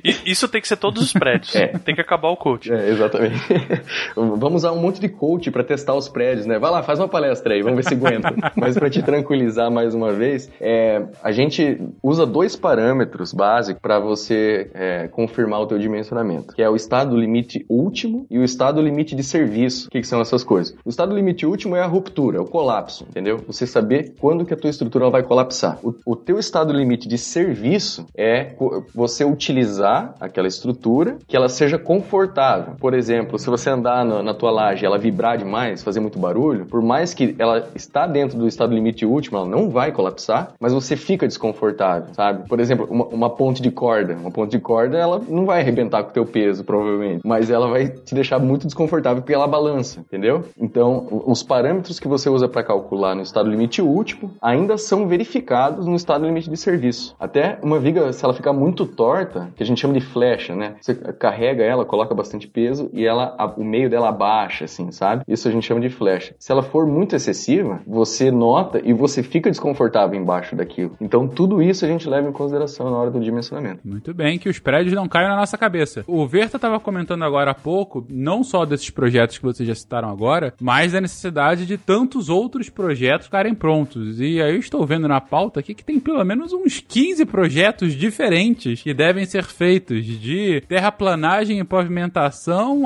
[0.25, 1.55] Isso tem que ser todos os prédios.
[1.55, 1.67] É.
[1.67, 2.50] Tem que acabar o coach.
[2.69, 3.35] É, exatamente.
[4.15, 6.59] vamos usar um monte de coach para testar os prédios, né?
[6.59, 8.33] Vai lá, faz uma palestra aí, vamos ver se aguenta.
[8.55, 13.99] Mas para te tranquilizar mais uma vez, é, a gente usa dois parâmetros básicos para
[13.99, 18.81] você é, confirmar o teu dimensionamento, que é o estado limite último e o estado
[18.81, 19.87] limite de serviço.
[19.87, 20.75] O que, que são essas coisas?
[20.85, 23.37] O estado limite último é a ruptura, é o colapso, entendeu?
[23.47, 25.79] Você saber quando que a tua estrutura vai colapsar.
[25.83, 28.55] O, o teu estado limite de serviço é
[28.93, 32.40] você utilizar aquela estrutura que ela seja confortável.
[32.79, 36.19] Por exemplo, se você andar na, na tua laje e ela vibrar demais, fazer muito
[36.19, 40.53] barulho, por mais que ela está dentro do estado limite último, ela não vai colapsar,
[40.59, 42.47] mas você fica desconfortável, sabe?
[42.47, 44.13] Por exemplo, uma, uma ponte de corda.
[44.13, 47.67] Uma ponte de corda, ela não vai arrebentar com o teu peso, provavelmente, mas ela
[47.67, 50.45] vai te deixar muito desconfortável porque ela balança, entendeu?
[50.59, 55.85] Então, os parâmetros que você usa para calcular no estado limite último ainda são verificados
[55.85, 57.15] no estado limite de serviço.
[57.19, 60.75] Até uma viga, se ela ficar muito torta, que a gente chama de flecha, né?
[60.81, 65.23] Você carrega ela, coloca bastante peso e ela, a- o meio dela abaixa, assim, sabe?
[65.27, 66.33] Isso a gente chama de flecha.
[66.39, 70.95] Se ela for muito excessiva, você nota e você fica desconfortável embaixo daquilo.
[70.99, 73.79] Então, tudo isso a gente leva em consideração na hora do dimensionamento.
[73.85, 76.03] Muito bem, que os prédios não caiam na nossa cabeça.
[76.07, 80.09] O Verta estava comentando agora há pouco, não só desses projetos que vocês já citaram
[80.09, 84.19] agora, mas da necessidade de tantos outros projetos ficarem prontos.
[84.19, 87.93] E aí eu estou vendo na pauta aqui que tem pelo menos uns 15 projetos
[87.93, 92.10] diferentes que devem ser feitos, de terraplanagem e pavimentação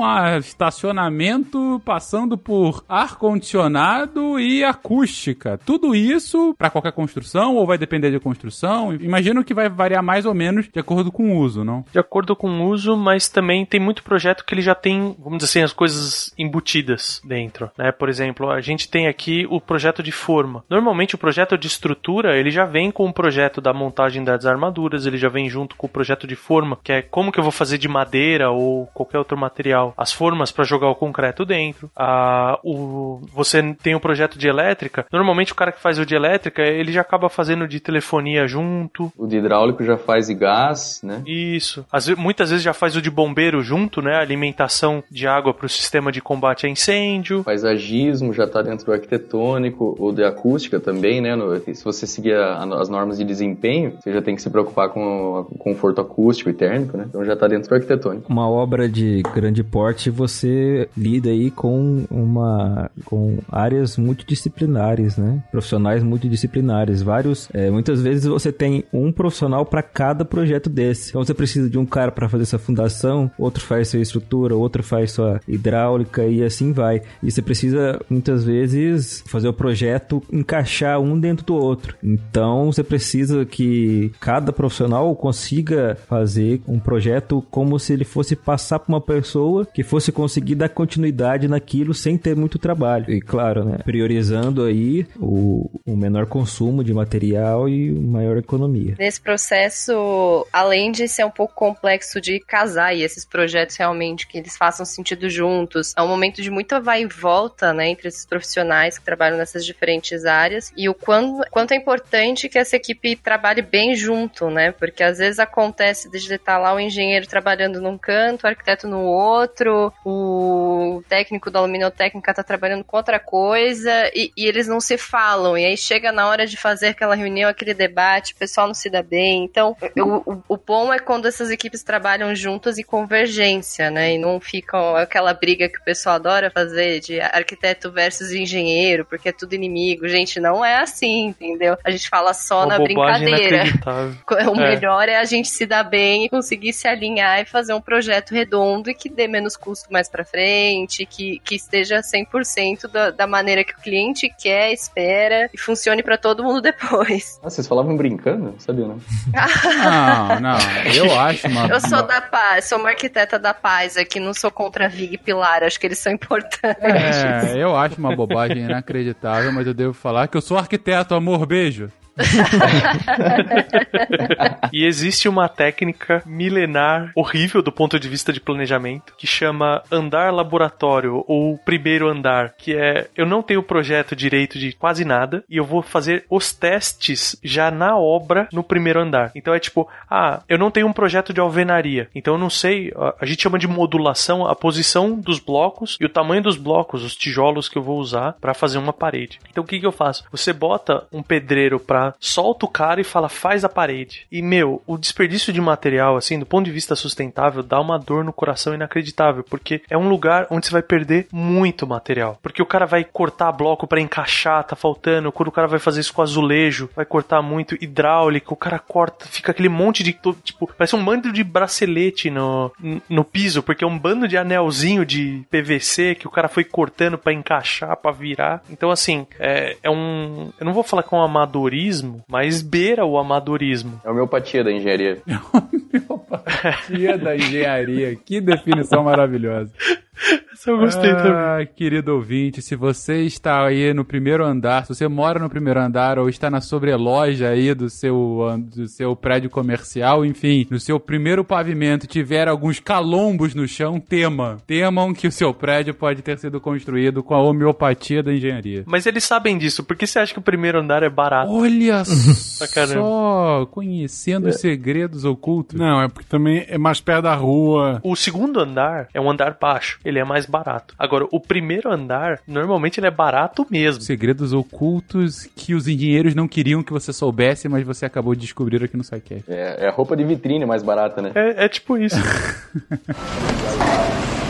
[0.02, 8.10] a estacionamento, passando por ar-condicionado e acústica, tudo isso para qualquer construção ou vai depender
[8.10, 8.94] de construção?
[8.94, 11.84] Imagino que vai variar mais ou menos de acordo com o uso, não?
[11.92, 15.38] De acordo com o uso, mas também tem muito projeto que ele já tem, vamos
[15.38, 17.92] dizer assim, as coisas embutidas dentro, né?
[17.92, 20.64] Por exemplo, a gente tem aqui o projeto de forma.
[20.68, 25.06] Normalmente o projeto de estrutura, ele já vem com o projeto da montagem das armaduras,
[25.06, 27.52] ele já vem junto com o projeto de forma, que é como que eu vou
[27.52, 29.94] fazer de madeira ou qualquer outro material.
[29.96, 31.90] As formas para jogar o concreto dentro.
[31.96, 35.06] Ah, o, você tem o projeto de elétrica.
[35.12, 39.12] Normalmente o cara que faz o de elétrica, ele já acaba fazendo de telefonia junto.
[39.16, 41.22] O de hidráulico já faz de gás, né?
[41.26, 41.84] Isso.
[41.90, 44.16] Às muitas vezes já faz o de bombeiro junto, né?
[44.16, 47.44] Alimentação de água para o sistema de combate a incêndio.
[47.44, 51.34] Paisagismo já está dentro do arquitetônico, ou de acústica também, né?
[51.34, 54.90] No, se você seguir a, as normas de desempenho, você já tem que se preocupar
[54.90, 57.06] com o conforto acústico e térmico, né?
[57.08, 58.32] Então já está dentro do arquitetônico.
[58.32, 65.42] Uma obra de grande porte, você lida aí com uma com áreas multidisciplinares, né?
[65.50, 67.48] Profissionais multidisciplinares, vários.
[67.52, 71.10] É, muitas vezes você tem um profissional para cada projeto desse.
[71.10, 74.82] Então você precisa de um cara para fazer essa fundação, outro faz sua estrutura, outro
[74.82, 77.02] faz sua hidráulica e assim vai.
[77.22, 81.96] E você precisa muitas vezes fazer o projeto encaixar um dentro do outro.
[82.02, 88.78] Então você precisa que cada profissional consiga fazer um projeto como se ele fosse passar
[88.78, 93.10] para uma pessoa que fosse conseguir dar continuidade naquilo sem ter muito trabalho.
[93.12, 98.94] E claro, né, priorizando aí o, o menor consumo de material e maior economia.
[98.98, 104.38] Nesse processo, além de ser um pouco complexo de casar e esses projetos realmente que
[104.38, 108.26] eles façam sentido juntos, é um momento de muita vai e volta, né, entre esses
[108.26, 113.16] profissionais que trabalham nessas diferentes áreas e o quanto, quanto é importante que essa equipe
[113.16, 117.98] trabalhe bem junto, né, porque às vezes acontece de estar lá o engenheiro trabalhando num
[117.98, 124.32] canto, o arquiteto no outro, o técnico da aluminotécnica tá trabalhando com outra coisa e,
[124.36, 127.74] e eles não se falam e aí chega na hora de fazer aquela reunião, aquele
[127.74, 129.44] debate, o pessoal não se dá bem.
[129.44, 134.14] Então, o, o bom é quando essas equipes trabalham juntas e convergência, né?
[134.14, 139.28] E não ficam aquela briga que o pessoal adora fazer de arquiteto versus engenheiro, porque
[139.28, 140.08] é tudo inimigo.
[140.08, 141.76] Gente, não é assim, entendeu?
[141.84, 143.64] A gente fala só Uma na brincadeira.
[144.26, 144.70] O É.
[144.70, 148.32] melhor é a gente se dar bem e conseguir se alinhar e fazer um projeto
[148.32, 153.26] redondo e que dê menos custo mais pra frente, que, que esteja 100% da, da
[153.26, 157.38] maneira que o cliente quer, espera e funcione pra todo mundo depois.
[157.42, 158.54] Ah, vocês falavam brincando?
[158.58, 159.00] Sabia, não.
[159.32, 160.58] Não, não.
[160.94, 161.66] Eu acho uma.
[161.66, 165.18] Eu sou da paz, sou uma arquiteta da paz aqui, não sou contra Vig e
[165.18, 166.76] Pilar, acho que eles são importantes.
[166.80, 171.46] É, eu acho uma bobagem inacreditável, mas eu devo falar que eu sou arquiteto, amor,
[171.46, 171.90] beijo.
[174.72, 180.32] E existe uma técnica milenar horrível do ponto de vista de planejamento que chama andar
[180.32, 185.56] laboratório ou primeiro andar, que é eu não tenho projeto direito de quase nada e
[185.56, 189.30] eu vou fazer os testes já na obra no primeiro andar.
[189.34, 192.92] Então é tipo, ah, eu não tenho um projeto de alvenaria, então eu não sei,
[192.96, 197.14] a- gente chama de modulação a posição dos blocos e o tamanho dos blocos, os
[197.16, 199.38] tijolos que eu vou usar para fazer uma parede.
[199.50, 200.24] Então o que que eu faço?
[200.30, 201.78] Você bota um pedreiro
[202.20, 204.26] solta o cara e fala faz a parede.
[204.30, 208.24] E meu, o desperdício de material assim, do ponto de vista sustentável, dá uma dor
[208.24, 212.38] no coração inacreditável, porque é um lugar onde você vai perder muito material.
[212.42, 216.00] Porque o cara vai cortar bloco pra encaixar, tá faltando, quando o cara vai fazer
[216.00, 220.12] isso com azulejo, vai cortar muito hidráulico, o cara corta, fica aquele monte de
[220.42, 222.72] tipo, parece um bando de bracelete no,
[223.08, 227.18] no piso, porque é um bando de anelzinho de PVC que o cara foi cortando
[227.18, 228.62] pra encaixar, pra virar.
[228.70, 231.86] Então assim, é, é um, eu não vou falar que é um amadorismo,
[232.28, 234.00] mas beira o amadorismo.
[234.04, 235.22] É a homeopatia da engenharia.
[236.86, 238.16] Tia da engenharia.
[238.16, 239.72] Que definição maravilhosa.
[240.66, 241.32] Eu gostei também.
[241.32, 245.80] Ah, querido ouvinte, se você está aí no primeiro andar, se você mora no primeiro
[245.80, 248.40] andar ou está na sobreloja aí do seu,
[248.74, 254.56] do seu prédio comercial, enfim, no seu primeiro pavimento tiver alguns calombos no chão, tema.
[254.66, 258.82] Temam que o seu prédio pode ter sido construído com a homeopatia da engenharia.
[258.86, 261.52] Mas eles sabem disso, por que você acha que o primeiro andar é barato?
[261.52, 265.78] Olha só, conhecendo os segredos ocultos.
[265.78, 268.00] Não, é porque também é mais perto da rua.
[268.02, 270.94] O segundo andar é um andar baixo, ele é mais barato.
[270.98, 274.00] Agora, o primeiro andar, normalmente ele é barato mesmo.
[274.00, 278.82] Segredos ocultos que os engenheiros não queriam que você soubesse, mas você acabou de descobrir
[278.82, 279.44] aqui no SciCast.
[279.48, 281.32] É, é a roupa de vitrine mais barata, né?
[281.34, 282.16] É, é tipo isso.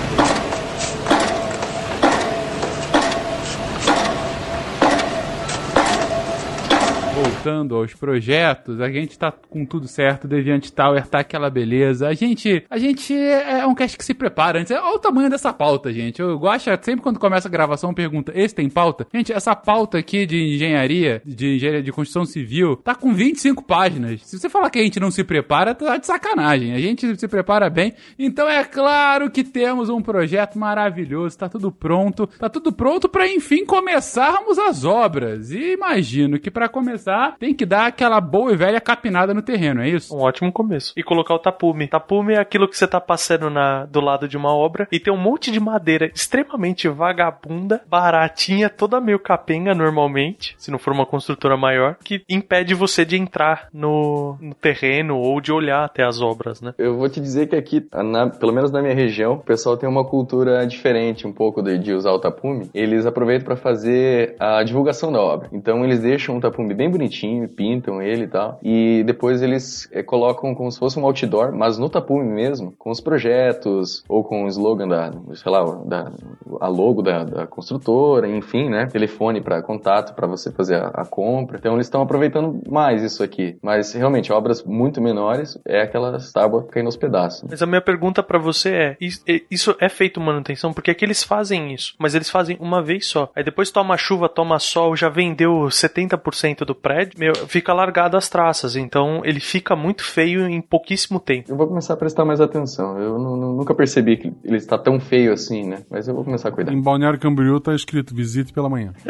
[7.46, 12.08] voltando aos projetos, a gente tá com tudo certo, Deviant Tower tá aquela beleza.
[12.08, 14.72] A gente, a gente é um cast que se prepara antes.
[14.72, 16.20] Olha o tamanho dessa pauta, gente.
[16.20, 19.06] Eu gosto, sempre quando começa a gravação, pergunta: esse tem pauta?
[19.14, 24.22] Gente, essa pauta aqui de engenharia, de engenharia de construção civil, tá com 25 páginas.
[24.22, 26.72] Se você falar que a gente não se prepara, tá de sacanagem.
[26.72, 27.94] A gente se prepara bem.
[28.18, 32.26] Então é claro que temos um projeto maravilhoso, tá tudo pronto.
[32.26, 35.52] Tá tudo pronto para enfim começarmos as obras.
[35.52, 39.82] E imagino que para começar tem que dar aquela boa e velha capinada no terreno,
[39.82, 40.14] é isso?
[40.16, 40.92] Um ótimo começo.
[40.96, 41.88] E colocar o tapume.
[41.88, 45.12] Tapume é aquilo que você tá passando na, do lado de uma obra e tem
[45.12, 51.06] um monte de madeira extremamente vagabunda, baratinha, toda meio capenga normalmente, se não for uma
[51.06, 56.20] construtora maior, que impede você de entrar no, no terreno ou de olhar até as
[56.20, 56.74] obras, né?
[56.78, 59.88] Eu vou te dizer que aqui, na- pelo menos na minha região, o pessoal tem
[59.88, 62.70] uma cultura diferente um pouco de, de usar o tapume.
[62.74, 65.48] Eles aproveitam para fazer a divulgação da obra.
[65.52, 67.25] Então eles deixam um tapume bem bonitinho,
[67.56, 71.78] pintam ele e tal, e depois eles eh, colocam como se fosse um outdoor, mas
[71.78, 76.12] no tapume mesmo, com os projetos ou com o slogan da, sei lá, da,
[76.60, 78.86] a logo da, da construtora, enfim, né?
[78.86, 81.58] Telefone para contato para você fazer a, a compra.
[81.58, 83.56] Então eles estão aproveitando mais isso aqui.
[83.62, 87.48] Mas realmente obras muito menores é aquelas tábuas caindo aos pedaços.
[87.48, 90.72] Mas a minha pergunta pra você é: is- é- isso é feito manutenção?
[90.72, 93.30] Porque aqui eles fazem isso, mas eles fazem uma vez só.
[93.34, 98.28] Aí depois toma chuva, toma sol, já vendeu 70% do prédio, meu, fica largado as
[98.28, 98.76] traças.
[98.76, 101.50] Então ele fica muito feio em pouquíssimo tempo.
[101.50, 102.98] Eu vou começar a prestar mais atenção.
[102.98, 105.78] Eu nu- nu- nunca percebi que ele está tão feio assim, né?
[105.90, 106.72] Mas eu vou começar a cuidar.
[106.72, 108.92] Em Balneário Camboriú tá escrito visite pela manhã.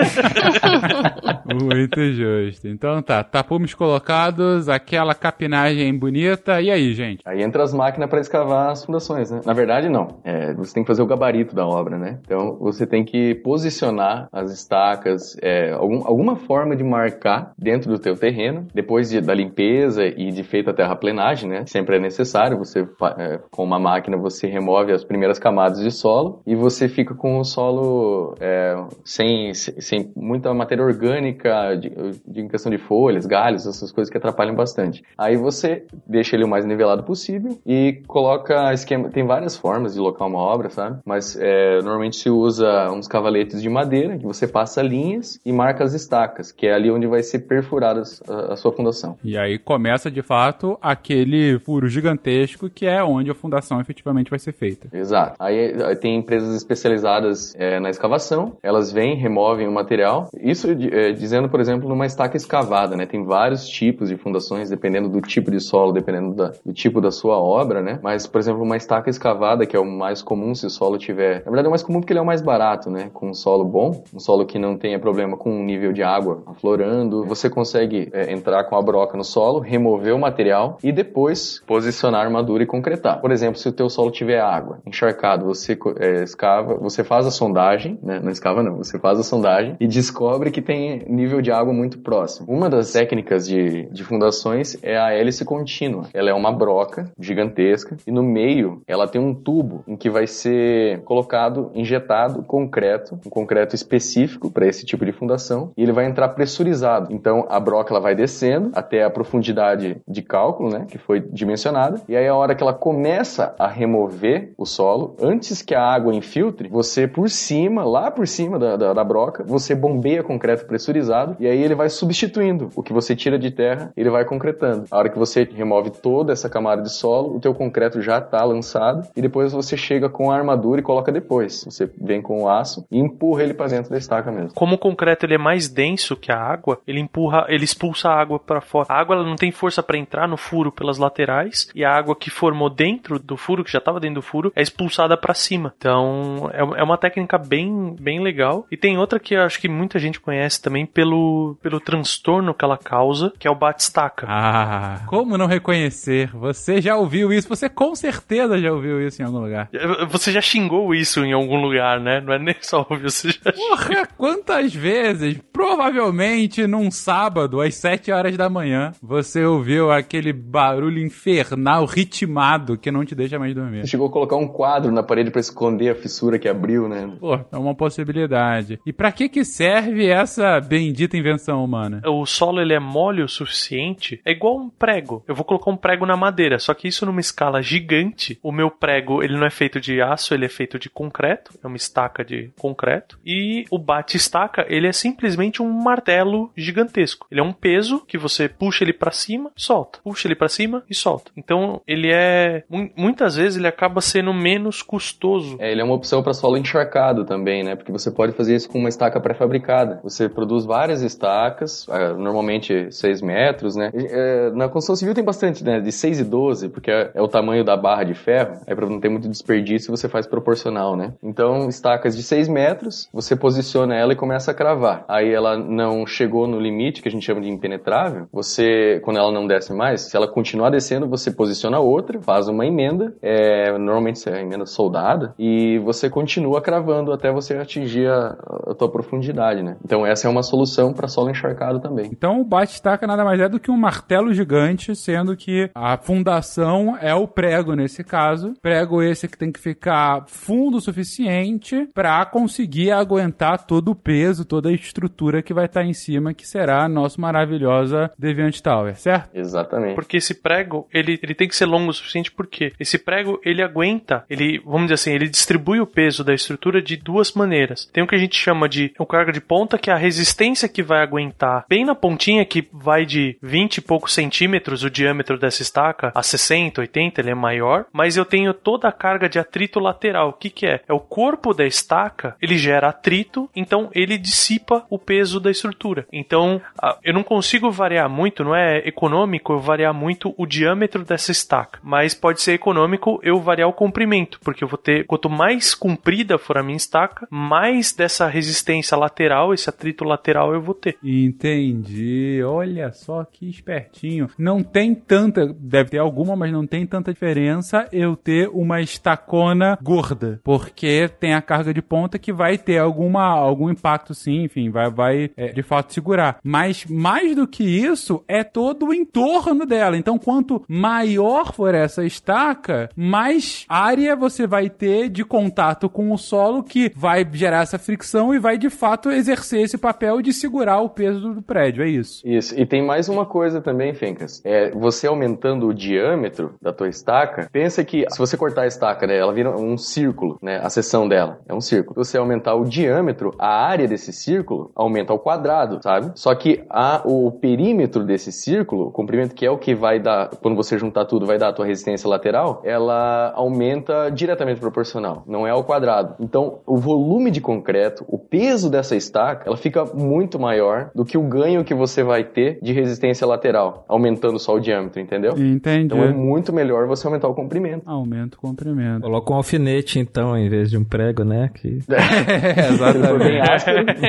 [1.46, 2.68] Muito justo.
[2.68, 6.60] Então tá, tapumes colocados, aquela capinagem bonita.
[6.60, 7.20] E aí, gente?
[7.24, 9.40] Aí entra as máquinas para escavar as fundações, né?
[9.44, 10.18] Na verdade, não.
[10.24, 12.18] É, você tem que fazer o gabarito da obra, né?
[12.24, 17.98] Então, você tem que posicionar as estacas, é, algum- alguma forma de marcar dentro do
[17.98, 21.64] teu terreno, depois de- da limpeza e de feita a terraplenagem, né?
[21.66, 22.86] Sempre é necessário, você,
[23.18, 27.38] é, com uma máquina, você remove as primeiras camadas de solo e você fica com
[27.38, 31.90] o solo é, sem, sem muita matéria orgânica, de,
[32.26, 35.02] de questão de folhas, galhos, essas coisas que atrapalham bastante.
[35.16, 39.08] Aí você deixa ele o mais nivelado possível e coloca esquema.
[39.08, 40.98] Tem várias formas de locar uma obra, sabe?
[41.04, 45.84] Mas é, normalmente se usa uns cavaletes de madeira que você passa linhas e marca
[45.84, 47.40] as estacas, que é ali onde vai ser
[47.76, 49.16] perfurada a, a sua fundação.
[49.22, 54.38] E aí começa de fato aquele furo gigantesco que é onde a fundação efetivamente vai
[54.38, 54.88] ser feita.
[54.92, 55.36] Exato.
[55.38, 60.28] Aí, aí tem empresas especializadas é, na escavação, elas vêm, removem o material.
[60.40, 63.06] Isso é, dizendo, por exemplo, numa estaca escavada, né?
[63.06, 67.10] Tem vários tipos de fundações, dependendo do tipo de solo, dependendo da- do tipo da
[67.10, 67.98] sua obra, né?
[68.02, 71.38] Mas, por exemplo, uma estaca escavada, que é o mais comum se o solo tiver.
[71.44, 73.10] Na verdade, é o mais comum porque ele é o mais barato, né?
[73.12, 76.42] Com um solo bom, um solo que não tenha problema com o nível de água
[76.46, 77.24] aflorando.
[77.24, 82.20] Você consegue é, entrar com a broca no solo, remover o material e depois posicionar
[82.20, 83.20] a armadura e concretar.
[83.20, 87.30] Por exemplo, se o teu solo tiver água encharcado, você é, escava, você faz a
[87.30, 88.20] sondagem, né?
[88.22, 91.98] Não escava não, você faz a sondagem e descobre que tem nível de água muito
[91.98, 92.46] próximo.
[92.48, 96.04] Uma das técnicas de, de fundações é a hélice contínua.
[96.12, 100.26] Ela é uma broca gigantesca e no meio ela tem um tubo em que vai
[100.26, 106.06] ser colocado, injetado concreto, um concreto específico para esse tipo de fundação e ele vai
[106.06, 107.12] entrar pressurizado.
[107.12, 112.02] Então a broca ela vai descendo até a profundidade de cálculo, né, que foi dimensionada,
[112.08, 116.14] e aí a hora que ela começa a remover o solo, antes que a água
[116.14, 121.36] infiltre, você por cima, lá por cima da, da, da broca, você bombeia concreto pressurizado
[121.40, 124.84] e aí ele vai substituindo o que você tira de terra, ele vai concretando.
[124.90, 128.44] A hora que você remove toda essa camada de solo, o teu concreto já está
[128.44, 131.64] lançado e depois você chega com a armadura e coloca depois.
[131.64, 134.52] Você vem com o aço e empurra ele para dentro da estaca mesmo.
[134.54, 138.20] Como o concreto ele é mais denso que a água, ele empurra, ele expulsa a
[138.20, 138.86] água para fora.
[138.88, 142.16] A água ela não tem força para entrar no furo pelas laterais e a água
[142.16, 145.74] que formou dentro do furo, que já estava dentro do furo, é expulsada para cima.
[145.76, 148.66] Então é, é uma técnica bem, bem legal.
[148.70, 152.64] E tem outra que eu acho que muita gente conhece também pelo, pelo transtorno que
[152.64, 154.26] ela causa, que é o bate-estaca.
[154.28, 156.30] Ah, como não reconhecer?
[156.34, 157.48] Você já ouviu isso?
[157.48, 159.68] Você com certeza já ouviu isso em algum lugar.
[160.10, 162.20] Você já xingou isso em algum lugar, né?
[162.20, 165.38] Não é nem só ouvir, você já Porra, quantas vezes?
[165.52, 172.90] Provavelmente num sábado, às 7 horas da manhã, você ouviu aquele barulho infernal, ritmado, que
[172.90, 173.82] não te deixa mais dormir.
[173.82, 177.10] Você chegou a colocar um quadro na parede para esconder a fissura que abriu, né?
[177.20, 178.80] Pô, é uma possibilidade.
[178.86, 182.02] E pra que que serve essa bendita invenção humana?
[182.06, 185.22] o solo ele é mole o suficiente, é igual um prego.
[185.26, 188.38] Eu vou colocar um prego na madeira, só que isso numa escala gigante.
[188.42, 191.66] O meu prego, ele não é feito de aço, ele é feito de concreto, é
[191.66, 193.18] uma estaca de concreto.
[193.24, 197.25] E o bate-estaca, ele é simplesmente um martelo gigantesco.
[197.30, 200.82] Ele é um peso que você puxa ele para cima, solta, puxa ele para cima
[200.88, 201.30] e solta.
[201.36, 205.56] Então ele é mu- muitas vezes ele acaba sendo menos custoso.
[205.58, 207.74] É, ele é uma opção para solo encharcado também, né?
[207.76, 210.00] Porque você pode fazer isso com uma estaca pré-fabricada.
[210.02, 213.90] Você produz várias estacas, ah, normalmente 6 metros, né?
[213.94, 215.80] É, na construção civil tem bastante, né?
[215.80, 218.60] De 6 e 12, porque é, é o tamanho da barra de ferro.
[218.66, 221.12] Aí para não ter muito desperdício, você faz proporcional, né?
[221.22, 225.04] Então, estacas de 6 metros, você posiciona ela e começa a cravar.
[225.08, 228.26] Aí ela não chegou no limite, que a gente chama de impenetrável.
[228.32, 232.66] Você, quando ela não desce mais, se ela continuar descendo, você posiciona outra, faz uma
[232.66, 238.36] emenda, é, normalmente é emenda soldada, e você continua cravando até você atingir a,
[238.68, 239.76] a tua profundidade, né?
[239.84, 242.10] Então essa é uma solução para solo encharcado também.
[242.12, 246.96] Então o bate-estaca nada mais é do que um martelo gigante, sendo que a fundação
[247.00, 248.54] é o prego nesse caso.
[248.60, 254.44] Prego esse que tem que ficar fundo o suficiente para conseguir aguentar todo o peso,
[254.44, 258.96] toda a estrutura que vai estar em cima, que será a nossa maravilhosa Deviant Tower,
[258.96, 259.30] certo?
[259.34, 259.94] Exatamente.
[259.94, 263.62] Porque esse prego, ele, ele tem que ser longo o suficiente porque esse prego, ele
[263.62, 267.86] aguenta, ele, vamos dizer assim, ele distribui o peso da estrutura de duas maneiras.
[267.92, 270.68] Tem o que a gente chama de o carga de ponta, que é a resistência
[270.68, 275.38] que vai aguentar bem na pontinha, que vai de 20 e poucos centímetros o diâmetro
[275.38, 277.86] dessa estaca a 60, 80, ele é maior.
[277.92, 280.30] Mas eu tenho toda a carga de atrito lateral.
[280.30, 280.80] O que que é?
[280.88, 286.06] É o corpo da estaca, ele gera atrito, então ele dissipa o peso da estrutura.
[286.12, 291.04] Então, a- eu não consigo variar muito, não é econômico eu variar muito o diâmetro
[291.04, 295.28] dessa estaca, mas pode ser econômico eu variar o comprimento, porque eu vou ter, quanto
[295.28, 300.74] mais comprida for a minha estaca, mais dessa resistência lateral, esse atrito lateral eu vou
[300.74, 300.96] ter.
[301.02, 302.42] Entendi.
[302.44, 304.28] Olha só que espertinho.
[304.38, 309.78] Não tem tanta, deve ter alguma, mas não tem tanta diferença eu ter uma estacona
[309.82, 314.70] gorda, porque tem a carga de ponta que vai ter alguma algum impacto sim, enfim,
[314.70, 316.38] vai vai é, de fato segurar.
[316.42, 319.96] Mas mais do que isso é todo o entorno dela.
[319.96, 326.18] Então, quanto maior for essa estaca, mais área você vai ter de contato com o
[326.18, 330.80] solo que vai gerar essa fricção e vai de fato exercer esse papel de segurar
[330.80, 332.26] o peso do prédio, é isso.
[332.26, 332.58] Isso.
[332.58, 334.42] E tem mais uma coisa também, Fencas.
[334.44, 339.06] É, você aumentando o diâmetro da tua estaca, pensa que se você cortar a estaca,
[339.06, 340.60] né, ela vira um círculo, né?
[340.62, 342.04] A seção dela é um círculo.
[342.04, 346.12] Se você aumentar o diâmetro, a área desse círculo aumenta ao quadrado, sabe?
[346.14, 350.30] Só que a, o perímetro desse círculo, o comprimento que é o que vai dar,
[350.42, 355.46] quando você juntar tudo, vai dar a tua resistência lateral, ela aumenta diretamente proporcional, não
[355.46, 356.14] é ao quadrado.
[356.20, 361.18] Então, o volume de concreto, o peso dessa estaca, ela fica muito maior do que
[361.18, 365.32] o ganho que você vai ter de resistência lateral, aumentando só o diâmetro, entendeu?
[365.32, 365.84] Entendi.
[365.84, 367.82] Então é muito melhor você aumentar o comprimento.
[367.86, 369.02] Aumenta o comprimento.
[369.02, 371.50] Coloca um alfinete, então, em vez de um prego, né?
[371.54, 371.78] Que...
[371.96, 372.72] É,
[373.18, 374.00] Bem exatamente.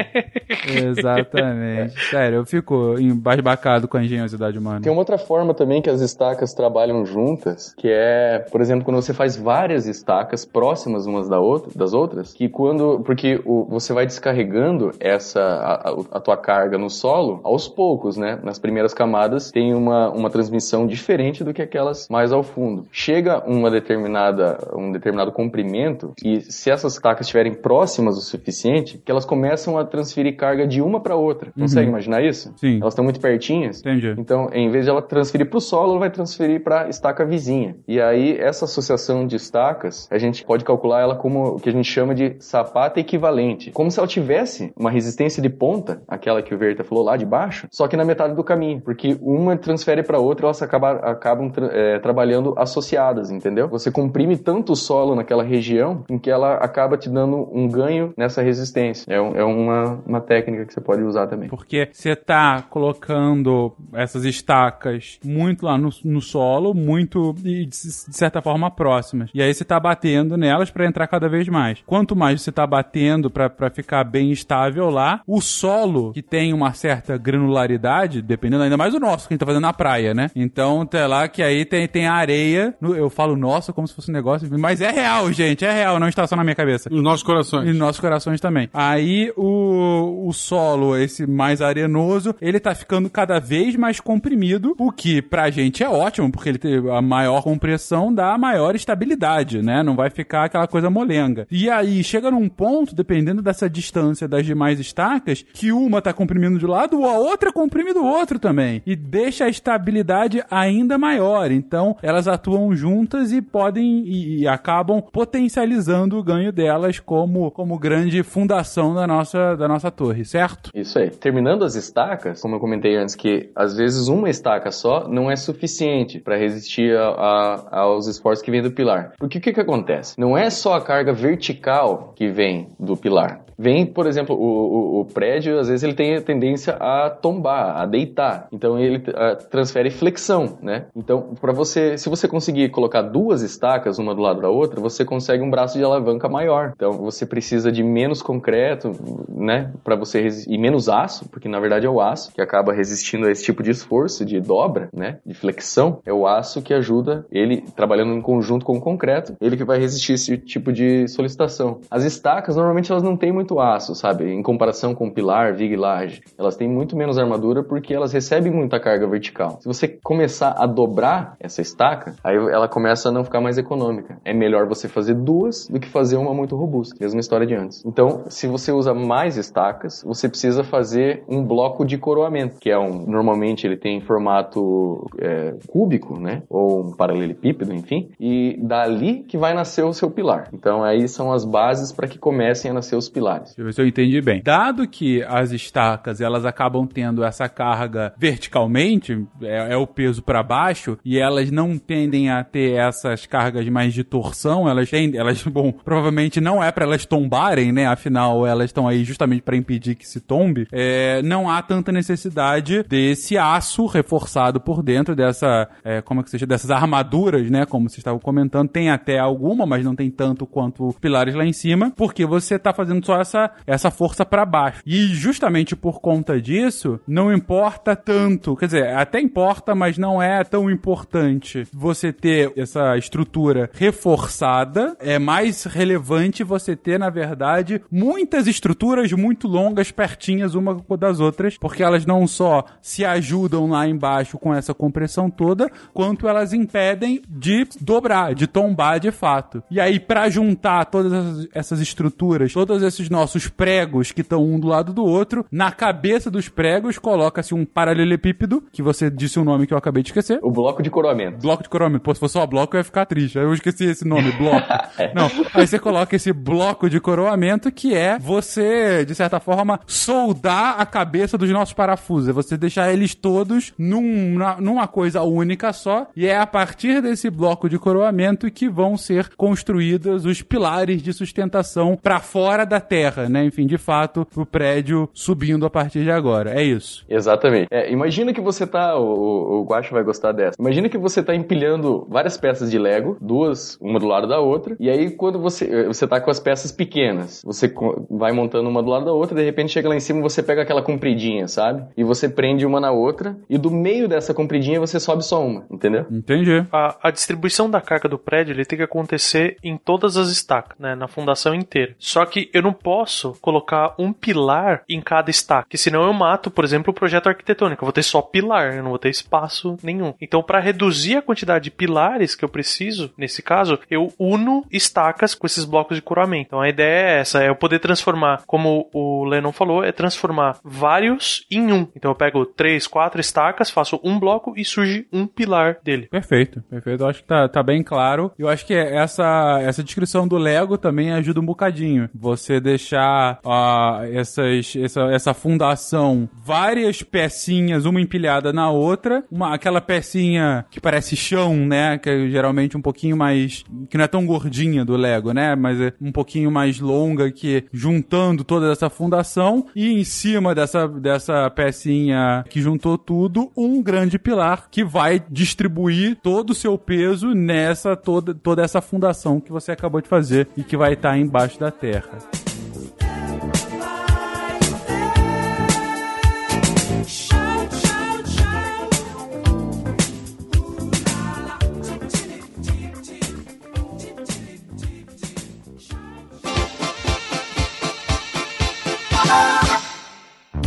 [0.88, 2.00] exatamente.
[2.10, 4.82] Sério, eu fico embasbacado com a engenhosidade humana.
[4.82, 8.96] Tem uma outra forma também que as estacas trabalham juntas, que é, por exemplo, quando
[9.02, 13.94] você faz várias estacas próximas umas da outra, das outras, que quando, porque o, você
[13.94, 18.40] vai descarregando essa a, a- tua carga no solo aos poucos, né?
[18.44, 22.86] Nas primeiras camadas tem uma, uma transmissão diferente do que aquelas mais ao fundo.
[22.92, 29.12] Chega uma determinada um determinado comprimento e se essas estacas estiverem próximas o suficiente, que
[29.12, 31.52] elas começam a transferir carga de uma para outra.
[31.58, 32.37] Consegue imaginar isso?
[32.56, 32.80] Sim.
[32.82, 33.80] Elas estão muito pertinhas.
[33.80, 34.16] Entendi.
[34.18, 37.26] Então, em vez de ela transferir para o solo, ela vai transferir para a estaca
[37.26, 37.76] vizinha.
[37.88, 41.72] E aí, essa associação de estacas, a gente pode calcular ela como o que a
[41.72, 43.72] gente chama de sapata equivalente.
[43.72, 47.26] Como se ela tivesse uma resistência de ponta, aquela que o Verta falou lá de
[47.26, 48.82] baixo, só que na metade do caminho.
[48.82, 53.68] Porque uma transfere para outra, elas acabam, acabam é, trabalhando associadas, entendeu?
[53.68, 58.14] Você comprime tanto o solo naquela região em que ela acaba te dando um ganho
[58.18, 59.12] nessa resistência.
[59.12, 61.50] É, é uma, uma técnica que você pode usar também.
[61.50, 68.16] Porque você tá colocando essas estacas muito lá no, no solo, muito, e de, de
[68.16, 69.30] certa forma, próximas.
[69.34, 71.82] E aí você tá batendo nelas pra entrar cada vez mais.
[71.86, 76.74] Quanto mais você tá batendo pra ficar bem estável lá, o solo, que tem uma
[76.74, 80.30] certa granularidade, dependendo ainda mais do nosso, que a gente tá fazendo na praia, né?
[80.36, 82.76] Então, tá lá que aí tem, tem areia.
[82.82, 85.98] no- Eu falo nossa como se fosse um negócio, mas é real, gente, é real,
[86.00, 86.90] não está só na minha cabeça.
[86.90, 87.66] Nos nossos corações.
[87.66, 88.70] E nos nossos corações também.
[88.74, 94.92] Aí o, o solo, esse mais arenoso, ele tá ficando cada vez mais comprimido, o
[94.92, 99.84] que pra gente é ótimo, porque ele tem a maior compressão dá maior estabilidade, né?
[99.84, 101.48] Não vai ficar aquela coisa molenga.
[101.52, 106.60] E aí chega num ponto, dependendo dessa distância das demais estacas, que uma tá comprimindo
[106.60, 108.82] de um lado, a outra comprime do outro também.
[108.86, 111.52] E deixa a estabilidade ainda maior.
[111.52, 117.78] Então, elas atuam juntas e podem e, e acabam potencializando o ganho delas como, como
[117.78, 120.72] grande fundação da nossa, da nossa torre, certo?
[120.74, 121.10] Isso aí.
[121.10, 121.97] Terminando as estacas,
[122.42, 126.96] como eu comentei antes, que às vezes uma estaca só não é suficiente para resistir
[126.96, 129.14] a, a, aos esforços que vêm do pilar.
[129.18, 130.20] Porque o que, que acontece?
[130.20, 133.47] Não é só a carga vertical que vem do pilar.
[133.58, 137.78] Vem, por exemplo, o, o, o prédio, às vezes ele tem a tendência a tombar,
[137.78, 138.48] a deitar.
[138.52, 140.86] Então ele uh, transfere flexão, né?
[140.96, 145.04] Então, para você, se você conseguir colocar duas estacas uma do lado da outra, você
[145.04, 146.74] consegue um braço de alavanca maior.
[146.76, 148.92] Então você precisa de menos concreto,
[149.30, 153.28] né, para você e menos aço, porque na verdade é o aço que acaba resistindo
[153.28, 156.00] a esse tipo de esforço de dobra, né, de flexão.
[156.06, 159.80] É o aço que ajuda ele trabalhando em conjunto com o concreto, ele que vai
[159.80, 161.80] resistir esse tipo de solicitação.
[161.90, 164.30] As estacas normalmente elas não têm muito muito aço, sabe?
[164.34, 166.22] Em comparação com pilar, viga e laje.
[166.38, 169.60] Elas têm muito menos armadura porque elas recebem muita carga vertical.
[169.62, 174.18] Se você começar a dobrar essa estaca, aí ela começa a não ficar mais econômica.
[174.26, 176.96] É melhor você fazer duas do que fazer uma muito robusta.
[177.00, 177.86] Mesma história de antes.
[177.86, 182.78] Então, se você usa mais estacas, você precisa fazer um bloco de coroamento, que é
[182.78, 183.06] um.
[183.08, 186.44] Normalmente ele tem formato é, cúbico, né?
[186.50, 188.10] Ou um paralelepípedo, enfim.
[188.20, 190.50] E dali que vai nascer o seu pilar.
[190.54, 193.37] Então, aí são as bases para que comecem a nascer os pilares.
[193.40, 194.42] Deixa eu ver se eu entendi bem.
[194.44, 200.44] Dado que as estacas elas acabam tendo essa carga verticalmente, é, é o peso para
[200.44, 205.44] baixo, e elas não tendem a ter essas cargas mais de torção, elas tendem, elas,
[205.48, 207.88] bom, provavelmente não é para elas tombarem, né?
[207.88, 210.68] Afinal, elas estão aí justamente para impedir que se tombe.
[210.72, 216.30] É, não há tanta necessidade desse aço reforçado por dentro dessa, é, como é que
[216.30, 217.66] seja, dessas armaduras, né?
[217.66, 221.54] Como vocês estavam comentando, tem até alguma, mas não tem tanto quanto pilares lá em
[221.54, 224.82] cima, porque você tá fazendo só essa, essa força para baixo.
[224.86, 230.44] E justamente por conta disso, não importa tanto, quer dizer, até importa, mas não é
[230.44, 234.96] tão importante você ter essa estrutura reforçada.
[235.00, 241.58] É mais relevante você ter, na verdade, muitas estruturas muito longas pertinhas uma das outras,
[241.58, 247.22] porque elas não só se ajudam lá embaixo com essa compressão toda, quanto elas impedem
[247.28, 249.64] de dobrar, de tombar de fato.
[249.70, 254.68] E aí, para juntar todas essas estruturas, todos esses nossos pregos que estão um do
[254.68, 255.44] lado do outro.
[255.52, 260.04] Na cabeça dos pregos coloca-se um paralelepípedo, que você disse um nome que eu acabei
[260.04, 260.40] de esquecer.
[260.44, 261.40] O bloco de coroamento.
[261.40, 262.04] Bloco de coroamento.
[262.04, 263.40] Pô, se fosse só bloco, eu ia ficar triste.
[263.40, 264.68] Aí eu esqueci esse nome, bloco.
[265.00, 265.12] é.
[265.16, 270.80] Não, aí você coloca esse bloco de coroamento que é você, de certa forma, soldar
[270.80, 272.30] a cabeça dos nossos parafusos.
[272.30, 276.08] É você deixar eles todos num, numa coisa única só.
[276.16, 281.12] E é a partir desse bloco de coroamento que vão ser construídos os pilares de
[281.14, 283.46] sustentação para fora da Terra terra, né?
[283.46, 286.60] Enfim, de fato, o prédio subindo a partir de agora.
[286.60, 287.06] É isso.
[287.08, 287.68] Exatamente.
[287.70, 288.98] É, imagina que você tá.
[288.98, 290.56] O, o Guacho vai gostar dessa.
[290.60, 294.76] Imagina que você tá empilhando várias peças de Lego, duas, uma do lado da outra,
[294.80, 297.72] e aí quando você, você tá com as peças pequenas, você
[298.10, 300.62] vai montando uma do lado da outra, de repente chega lá em cima você pega
[300.62, 301.84] aquela compridinha, sabe?
[301.96, 305.66] E você prende uma na outra, e do meio dessa compridinha você sobe só uma,
[305.70, 306.06] entendeu?
[306.12, 306.66] Entendi.
[306.72, 310.78] A, a distribuição da carga do prédio ele tem que acontecer em todas as estacas,
[310.80, 310.96] né?
[310.96, 311.96] Na fundação inteira.
[311.98, 316.50] Só que eu não posso colocar um pilar em cada estaca, que senão eu mato,
[316.50, 317.84] por exemplo, o projeto arquitetônico.
[317.84, 320.14] Eu vou ter só pilar, eu não vou ter espaço nenhum.
[320.22, 325.36] Então, para reduzir a quantidade de pilares que eu preciso, nesse caso, eu uno estacas
[325.36, 326.48] com esses blocos de coroamento.
[326.48, 330.58] Então, a ideia é essa, é eu poder transformar, como o Lennon falou, é transformar
[330.64, 331.90] vários em um.
[331.94, 336.08] Então, eu pego três, quatro estacas, faço um bloco e surge um pilar dele.
[336.08, 337.04] Perfeito, perfeito.
[337.04, 338.32] Eu acho que tá, tá bem claro.
[338.40, 342.10] Eu acho que essa, essa descrição do Lego também ajuda um bocadinho.
[342.16, 349.54] Você deixa deixar uh, essas, essa, essa fundação várias pecinhas, uma empilhada na outra, uma,
[349.54, 351.98] aquela pecinha que parece chão, né?
[351.98, 353.66] Que é geralmente um pouquinho mais.
[353.90, 355.56] que não é tão gordinha do Lego, né?
[355.56, 360.88] Mas é um pouquinho mais longa que juntando toda essa fundação e em cima dessa,
[360.88, 367.34] dessa pecinha que juntou tudo, um grande pilar que vai distribuir todo o seu peso
[367.34, 371.60] nessa toda, toda essa fundação que você acabou de fazer e que vai estar embaixo
[371.60, 372.47] da terra.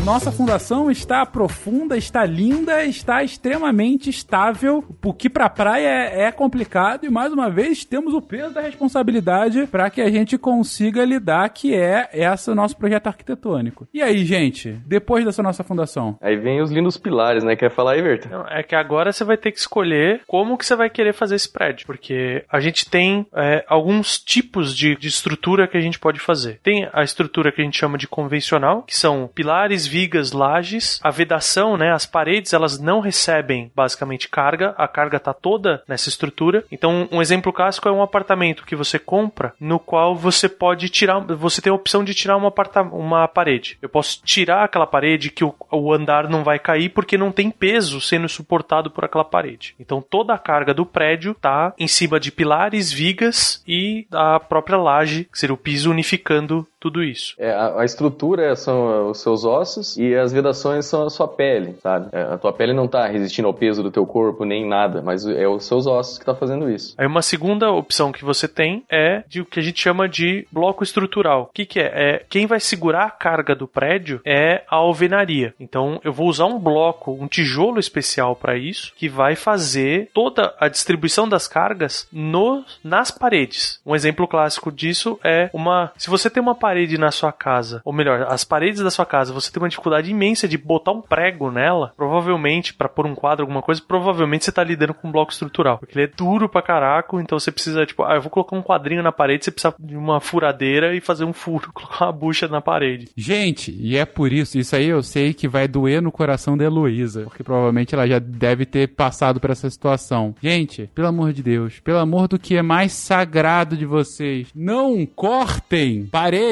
[0.04, 6.32] Nossa fundação está profunda, está linda, está extremamente estável, o que para praia é, é,
[6.32, 11.04] complicado e mais uma vez temos o peso da responsabilidade para que a gente consiga
[11.04, 13.86] lidar, que é esse nosso projeto arquitetônico.
[13.92, 16.16] E aí, gente, depois dessa nossa fundação?
[16.20, 17.54] Aí vem os lindos pilares, né?
[17.54, 18.28] Quer falar aí, Verta?
[18.28, 21.34] Não, é que agora você vai ter que escolher como que você vai querer fazer
[21.34, 25.98] esse prédio, porque a gente tem é, alguns tipos de, de estrutura que a gente
[25.98, 26.58] pode fazer.
[26.62, 31.10] Tem a estrutura que a gente chama de convencional, que são pilares vigas, lajes, a
[31.10, 36.64] vedação, né, as paredes, elas não recebem basicamente carga, a carga tá toda nessa estrutura.
[36.70, 41.18] Então, um exemplo clássico é um apartamento que você compra, no qual você pode tirar,
[41.20, 42.52] você tem a opção de tirar uma,
[42.92, 43.76] uma parede.
[43.82, 47.50] Eu posso tirar aquela parede que o, o andar não vai cair porque não tem
[47.50, 49.74] peso sendo suportado por aquela parede.
[49.80, 54.78] Então, toda a carga do prédio tá em cima de pilares, vigas e a própria
[54.78, 57.34] laje, que seria o piso unificando tudo isso.
[57.38, 61.76] É, a, a estrutura são os seus ossos e as vedações são a sua pele,
[61.82, 62.08] sabe?
[62.10, 65.26] É, a tua pele não tá resistindo ao peso do teu corpo nem nada, mas
[65.26, 66.94] é os seus ossos que tá fazendo isso.
[66.96, 70.46] Aí uma segunda opção que você tem é de o que a gente chama de
[70.50, 71.42] bloco estrutural.
[71.42, 71.92] O que, que é?
[71.92, 72.24] é?
[72.28, 75.54] Quem vai segurar a carga do prédio é a alvenaria.
[75.60, 80.54] Então eu vou usar um bloco, um tijolo especial para isso, que vai fazer toda
[80.58, 83.80] a distribuição das cargas no, nas paredes.
[83.84, 85.92] Um exemplo clássico disso é uma.
[85.96, 89.32] Se você tem uma parede na sua casa, ou melhor, as paredes da sua casa,
[89.32, 93.42] você tem uma dificuldade imensa de botar um prego nela, provavelmente, para pôr um quadro,
[93.42, 95.78] alguma coisa, provavelmente você tá lidando com um bloco estrutural.
[95.78, 98.62] Porque ele é duro pra caraco, então você precisa, tipo, ah, eu vou colocar um
[98.62, 102.48] quadrinho na parede, você precisa de uma furadeira e fazer um furo, colocar uma bucha
[102.48, 103.08] na parede.
[103.16, 106.64] Gente, e é por isso, isso aí eu sei que vai doer no coração da
[106.64, 110.34] Heloísa, porque provavelmente ela já deve ter passado por essa situação.
[110.42, 115.04] Gente, pelo amor de Deus, pelo amor do que é mais sagrado de vocês, não
[115.06, 116.06] cortem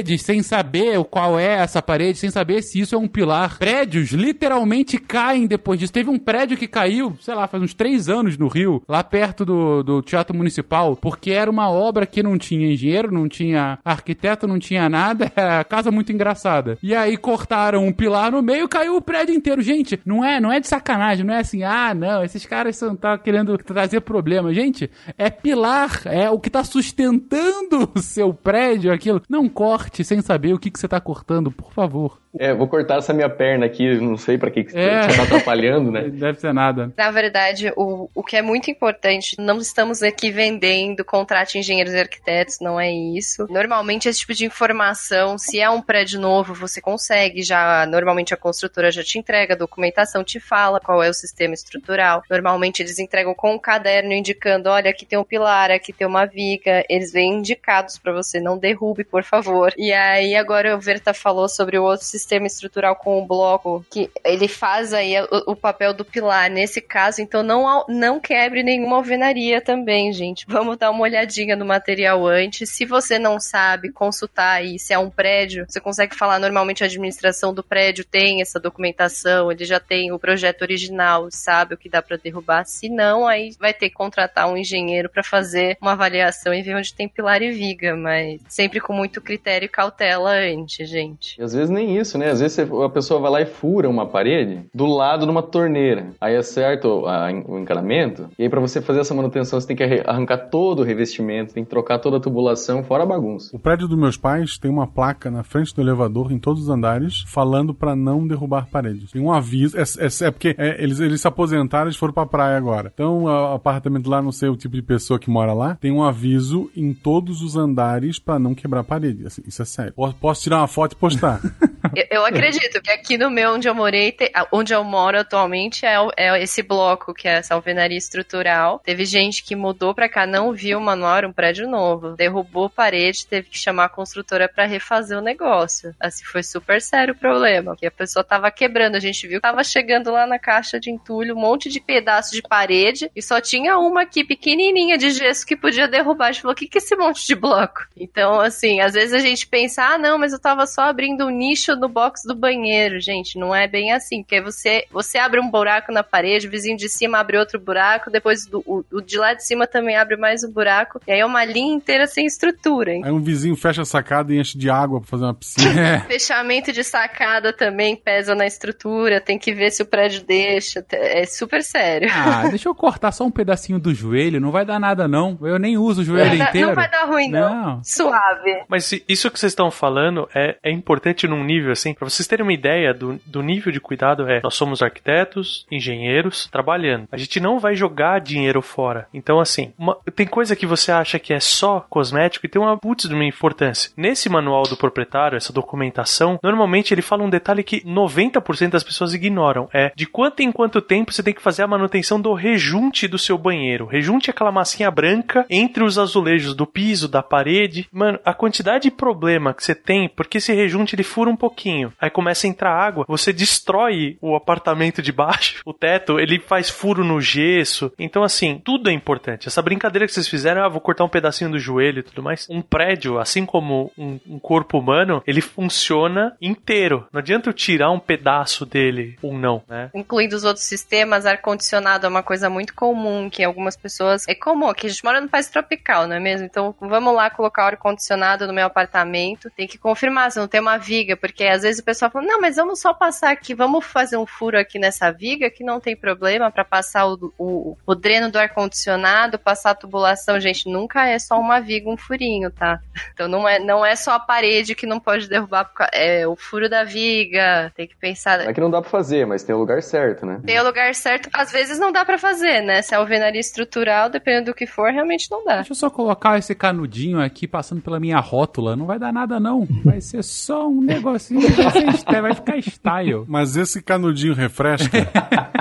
[0.09, 3.59] paredes sem saber qual é essa parede, sem saber se isso é um pilar.
[3.59, 5.93] Prédios literalmente caem depois disso.
[5.93, 9.45] Teve um prédio que caiu, sei lá, faz uns três anos no Rio, lá perto
[9.45, 14.47] do, do Teatro Municipal, porque era uma obra que não tinha engenheiro, não tinha arquiteto,
[14.47, 16.79] não tinha nada, era casa muito engraçada.
[16.83, 19.61] E aí cortaram um pilar no meio, caiu o prédio inteiro.
[19.61, 22.97] Gente, não é, não é de sacanagem, não é assim, ah, não, esses caras estão
[22.97, 24.55] tá querendo trazer problema.
[24.55, 29.21] Gente, é pilar, é o que tá sustentando o seu prédio, aquilo.
[29.29, 32.19] Não corte sem saber o que, que você tá cortando, por favor.
[32.39, 35.03] É, vou cortar essa minha perna aqui, não sei pra que, que É.
[35.09, 36.03] você tá atrapalhando, né?
[36.13, 36.93] Deve ser nada.
[36.97, 41.93] Na verdade, o, o que é muito importante, não estamos aqui vendendo contrato de engenheiros
[41.95, 43.47] e arquitetos, não é isso.
[43.51, 47.87] Normalmente, esse tipo de informação, se é um prédio novo, você consegue já.
[47.87, 52.23] Normalmente, a construtora já te entrega a documentação, te fala qual é o sistema estrutural.
[52.31, 56.27] Normalmente, eles entregam com um caderno indicando: olha, aqui tem um pilar, aqui tem uma
[56.27, 56.85] viga.
[56.89, 59.73] Eles vêm indicados pra você, não derrube, por favor.
[59.77, 64.11] E aí, agora o Verta falou sobre o outro sistema estrutural com o bloco, que
[64.25, 68.97] ele faz aí o, o papel do pilar nesse caso, então não, não quebre nenhuma
[68.97, 70.45] alvenaria também, gente.
[70.49, 72.71] Vamos dar uma olhadinha no material antes.
[72.71, 76.87] Se você não sabe consultar aí se é um prédio, você consegue falar normalmente a
[76.87, 81.89] administração do prédio tem essa documentação, ele já tem o projeto original, sabe o que
[81.89, 82.65] dá pra derrubar.
[82.65, 86.77] Se não, aí vai ter que contratar um engenheiro pra fazer uma avaliação e ver
[86.77, 91.41] onde tem pilar e viga, mas sempre com muito critério e cautela antes, gente.
[91.41, 92.31] E às vezes nem isso, né?
[92.31, 96.09] Às vezes a pessoa vai lá e fura uma parede do lado de uma torneira.
[96.21, 98.29] Aí acerta o, a- o encanamento.
[98.37, 101.63] E aí, pra você fazer essa manutenção, você tem que arrancar todo o revestimento, tem
[101.63, 103.55] que trocar toda a tubulação, fora a bagunça.
[103.55, 106.69] O prédio dos meus pais tem uma placa na frente do elevador, em todos os
[106.69, 109.13] andares, falando pra não derrubar paredes.
[109.13, 109.79] Tem um aviso.
[109.79, 112.91] É, é- é porque é, eles, eles se aposentaram, eles foram pra praia agora.
[112.93, 116.03] Então, o apartamento lá, não sei o tipo de pessoa que mora lá, tem um
[116.03, 119.25] aviso em todos os andares pra não quebrar parede.
[119.27, 119.95] Assim, isso é sério.
[120.21, 121.41] Posso tirar uma foto e postar.
[121.95, 125.85] Eu, eu acredito que aqui no meu, onde eu morei, te- onde eu moro atualmente,
[125.87, 128.81] é, é esse bloco, que é essa alvenaria estrutural.
[128.85, 132.15] Teve gente que mudou pra cá, não viu o manual, um prédio novo.
[132.17, 135.95] Derrubou parede, teve que chamar a construtora pra refazer o negócio.
[135.99, 137.73] Assim, foi super sério o problema.
[137.73, 140.91] Porque a pessoa tava quebrando, a gente viu que tava chegando lá na caixa de
[140.91, 145.47] entulho, um monte de pedaço de parede, e só tinha uma aqui pequenininha de gesso
[145.47, 146.29] que podia derrubar.
[146.29, 147.87] A gente falou, o que que é esse monte de bloco?
[147.97, 151.31] Então, assim, às vezes a gente pensa, ah, não, mas eu tava só abrindo um
[151.31, 153.01] nicho no box do banheiro.
[153.01, 156.77] Gente, não é bem assim, porque você, você abre um buraco na parede, o vizinho
[156.77, 160.17] de cima abre outro buraco, depois do, o, o de lá de cima também abre
[160.17, 162.93] mais um buraco, e aí é uma linha inteira sem estrutura.
[162.93, 163.03] hein?
[163.05, 166.01] Aí um vizinho fecha a sacada e enche de água pra fazer uma piscina.
[166.09, 171.25] Fechamento de sacada também pesa na estrutura, tem que ver se o prédio deixa, é
[171.27, 172.09] super sério.
[172.13, 175.39] Ah, deixa eu cortar só um pedacinho do joelho, não vai dar nada não.
[175.43, 176.69] Eu nem uso o joelho Não, inteiro.
[176.69, 177.49] não vai dar ruim, não.
[177.65, 177.85] Não.
[177.85, 178.63] Suave.
[178.69, 182.27] Mas se- isso que vocês estão falando é, é importante num nível assim, pra vocês
[182.27, 187.09] terem uma ideia do, do nível de cuidado é, nós somos arquitetos, engenheiros, trabalhando.
[187.11, 189.07] A gente não vai jogar dinheiro fora.
[189.13, 192.77] Então assim, uma- tem coisa que você acha que é só cosmético e tem uma
[192.77, 193.91] putz de uma importância.
[193.97, 199.15] Nesse manual do proprietário, essa documentação, normalmente ele fala um detalhe que 90% das pessoas
[199.15, 203.09] ignoram, é de quanto em quanto tempo você tem que fazer a manutenção do rejunte
[203.09, 203.87] do seu banheiro.
[203.87, 207.89] Rejunte é aquela massinha branca entre os azulejos do piso, da parede.
[207.93, 211.93] Mano, a quantidade de problema que você tem, porque esse rejunte ele fura um pouquinho.
[212.01, 216.69] Aí começa a entrar água, você destrói o apartamento de baixo, o teto, ele faz
[216.69, 217.93] furo no gesso.
[217.99, 219.49] Então, assim, tudo é importante.
[219.49, 222.47] Essa brincadeira que vocês fizeram, ah, vou cortar um pedacinho do joelho e tudo mais.
[222.51, 227.07] Um prédio, assim como um, um corpo humano, ele funciona inteiro.
[227.13, 229.91] Não adianta eu tirar um pedaço dele ou não, né?
[229.95, 234.27] Incluindo os outros sistemas, ar-condicionado é uma coisa muito comum, que algumas pessoas.
[234.29, 236.47] É comum, que a gente mora no país tropical, não é mesmo?
[236.47, 239.51] Então, vamos lá colocar o ar-condicionado no meu apartamento.
[239.51, 242.41] Tem que confirmar se não tem uma viga, porque às vezes o pessoal fala: não,
[242.41, 245.97] mas vamos só passar aqui, vamos fazer um furo aqui nessa viga que não tem
[245.97, 250.41] problema para passar o, o, o dreno do ar-condicionado, passar a tubulação.
[250.41, 252.81] Gente, nunca é só uma viga, um furinho, tá?
[253.13, 256.69] Então não é, não é só a parede que não pode derrubar, é o furo
[256.69, 257.73] da viga.
[257.75, 258.41] Tem que pensar.
[258.41, 260.41] É que não dá pra fazer, mas tem o lugar certo, né?
[260.45, 262.83] Tem o lugar certo, às vezes não dá para fazer, né?
[262.83, 265.57] Se é alvenaria estrutural, dependendo do que for, realmente não dá.
[265.57, 268.77] Deixa eu só colocar esse canudinho aqui passando pela minha rótula.
[268.77, 269.67] Não vai dar nada, não.
[269.85, 273.25] Vai ser só um negocinho que vai, vai ficar style.
[273.27, 275.09] Mas esse canudinho refresca.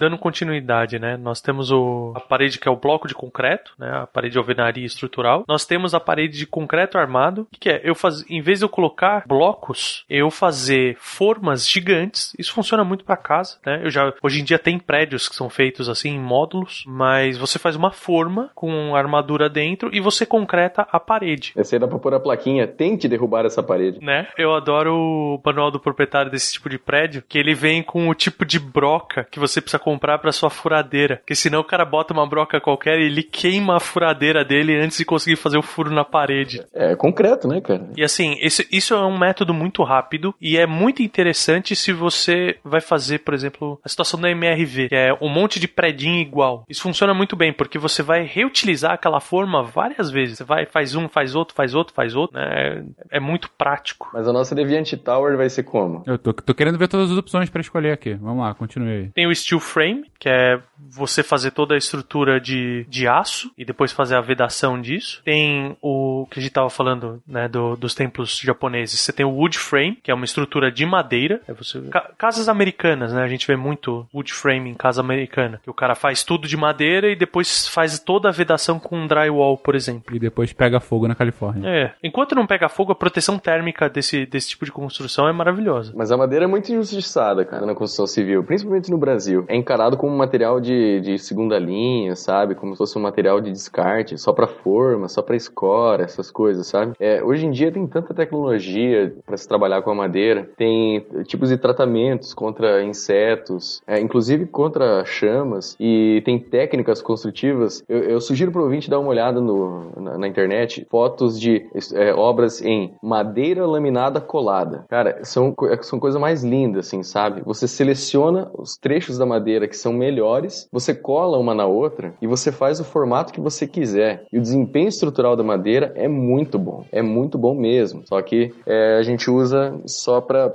[0.00, 1.16] dando continuidade, né?
[1.16, 3.90] Nós temos o, a parede que é o bloco de concreto, né?
[4.02, 5.44] A parede de alvenaria estrutural.
[5.46, 8.68] Nós temos a parede de concreto armado, que é eu faz, em vez de eu
[8.68, 12.32] colocar blocos, eu fazer formas gigantes.
[12.38, 13.80] Isso funciona muito para casa, né?
[13.84, 17.58] Eu já hoje em dia tem prédios que são feitos assim em módulos, mas você
[17.58, 21.52] faz uma forma com armadura dentro e você concreta a parede.
[21.56, 23.98] Esse aí dá pra pôr a plaquinha, tente derrubar essa parede.
[24.00, 24.28] Né?
[24.38, 28.14] Eu adoro o manual do proprietário desse tipo de prédio, que ele vem com o
[28.14, 31.16] tipo de broca que você precisa comprar para sua furadeira.
[31.16, 34.98] Porque senão o cara bota uma broca qualquer e ele queima a furadeira dele antes
[34.98, 36.64] de conseguir fazer o furo na parede.
[36.72, 37.88] É concreto, né, cara?
[37.96, 42.56] E assim, esse, isso é um método muito rápido e é muito interessante se você
[42.64, 46.64] vai fazer, por exemplo, a situação da MRV, que é um monte de predinho igual.
[46.68, 50.38] Isso funciona muito bem, porque você vai reutilizar aquela forma várias vezes.
[50.38, 52.84] Você vai, faz um, faz outro, faz outro, faz outro, né?
[53.10, 54.08] É, é muito prático.
[54.12, 56.04] Mas a nossa Deviant Tower vai ser como?
[56.06, 58.14] Eu tô, tô querendo ver todas as opções para escolher aqui.
[58.14, 59.08] Vamos lá, continue aí.
[59.10, 63.50] Tem o Steel Frame frame, que é você fazer toda a estrutura de, de aço
[63.56, 65.22] e depois fazer a vedação disso.
[65.24, 69.00] Tem o que a gente estava falando, né, do, dos templos japoneses.
[69.00, 71.40] Você tem o wood frame, que é uma estrutura de madeira.
[71.48, 73.22] É você Ca casas americanas, né?
[73.22, 76.56] A gente vê muito wood frame em casa americana, que o cara faz tudo de
[76.56, 80.14] madeira e depois faz toda a vedação com drywall, por exemplo.
[80.14, 81.68] E depois pega fogo na Califórnia.
[81.68, 81.92] É.
[82.02, 85.92] Enquanto não pega fogo, a proteção térmica desse, desse tipo de construção é maravilhosa.
[85.96, 89.44] Mas a madeira é muito injustiçada, cara, na construção civil, principalmente no Brasil.
[89.48, 92.56] É encarado como material de, de segunda linha, sabe?
[92.56, 96.66] Como se fosse um material de descarte, só para forma, só para escora, essas coisas,
[96.66, 96.94] sabe?
[96.98, 101.50] É, hoje em dia tem tanta tecnologia para se trabalhar com a madeira, tem tipos
[101.50, 107.84] de tratamentos contra insetos, é, inclusive contra chamas, e tem técnicas construtivas.
[107.88, 111.64] Eu, eu sugiro para o ouvinte dar uma olhada no, na, na internet, fotos de
[111.94, 114.84] é, obras em madeira laminada colada.
[114.88, 117.42] Cara, são, são coisas mais lindas, assim, sabe?
[117.44, 122.26] Você seleciona os trechos da madeira que são melhores, você cola uma na outra e
[122.26, 124.24] você faz o formato que você quiser.
[124.32, 128.02] E o desempenho estrutural da madeira é muito bom, é muito bom mesmo.
[128.06, 130.50] Só que é, a gente usa só para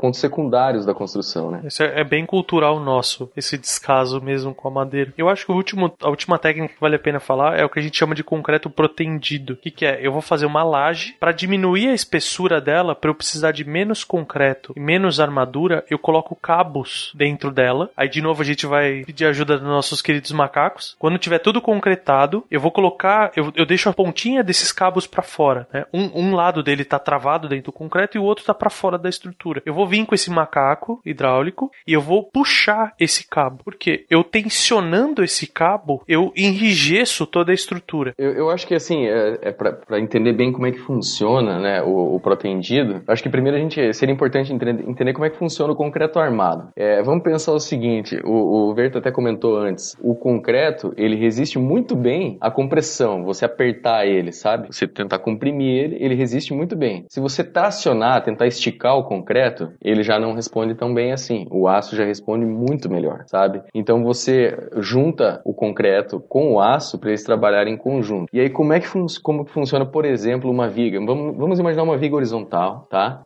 [0.00, 1.62] pontos secundários da construção, né?
[1.64, 5.12] Isso é, é, bem cultural nosso, esse descaso mesmo com a madeira.
[5.16, 7.68] Eu acho que o último, a última técnica que vale a pena falar é o
[7.68, 9.54] que a gente chama de concreto protendido.
[9.54, 9.98] O que, que é?
[10.00, 14.04] Eu vou fazer uma laje para diminuir a espessura dela, para eu precisar de menos
[14.04, 17.90] concreto e menos armadura, eu coloco cabos dentro dela.
[17.96, 20.96] Aí de novo a gente vai pedir ajuda dos nossos queridos macacos.
[20.98, 25.22] Quando tiver tudo concretado, eu vou colocar, eu, eu deixo a pontinha desses cabos para
[25.22, 25.68] fora.
[25.72, 25.84] Né?
[25.92, 28.96] Um, um lado dele tá travado dentro do concreto e o outro tá para fora
[28.96, 29.62] da estrutura.
[29.66, 33.62] Eu vou vir com esse macaco hidráulico e eu vou puxar esse cabo.
[33.64, 38.14] Porque eu tensionando esse cabo, eu enrijeço toda a estrutura.
[38.16, 41.82] Eu, eu acho que assim, é, é para entender bem como é que funciona né,
[41.82, 45.36] o, o protendido, acho que primeiro a gente seria importante entender, entender como é que
[45.36, 46.68] funciona o concreto armado.
[46.76, 51.58] É, vamos pensar o seguinte: o, o Verto até comentou antes, o concreto, ele resiste
[51.58, 54.68] muito bem à compressão, você apertar ele, sabe?
[54.68, 57.04] Você tentar comprimir ele, ele resiste muito bem.
[57.08, 61.46] Se você tracionar, tentar esticar o concreto, ele já não responde tão bem assim.
[61.50, 63.62] O aço já responde muito melhor, sabe?
[63.74, 68.28] Então você junta o concreto com o aço para eles trabalharem em conjunto.
[68.32, 70.98] E aí como é que, fun como que funciona, por exemplo, uma viga?
[71.04, 73.22] Vamos, vamos imaginar uma viga horizontal, tá?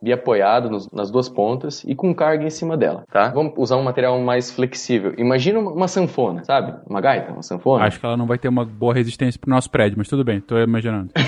[0.70, 3.28] Nos, nas duas pontas e com carga em cima dela, tá?
[3.28, 5.14] Vamos usar um material mais flexível flexível.
[5.18, 6.74] Imagina uma, sanfona, sabe?
[6.88, 7.84] Uma gaita, uma sanfona.
[7.84, 10.40] Acho que ela não vai ter uma boa resistência pro nosso prédio, mas tudo bem,
[10.40, 11.10] tô imaginando.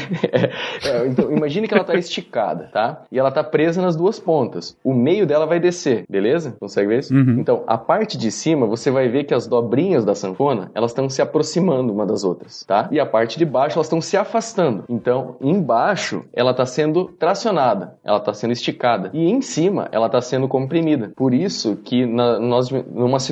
[0.84, 3.02] É, então, imagine que ela tá esticada, tá?
[3.10, 4.76] E ela tá presa nas duas pontas.
[4.82, 6.56] O meio dela vai descer, beleza?
[6.58, 7.14] Consegue ver isso?
[7.14, 7.38] Uhum.
[7.38, 11.08] Então, a parte de cima, você vai ver que as dobrinhas da sanfona, elas estão
[11.08, 12.88] se aproximando uma das outras, tá?
[12.90, 14.84] E a parte de baixo, elas estão se afastando.
[14.88, 19.10] Então, embaixo, ela tá sendo tracionada, ela tá sendo esticada.
[19.12, 21.12] E em cima, ela tá sendo comprimida.
[21.16, 23.31] Por isso que na, nós, numa situação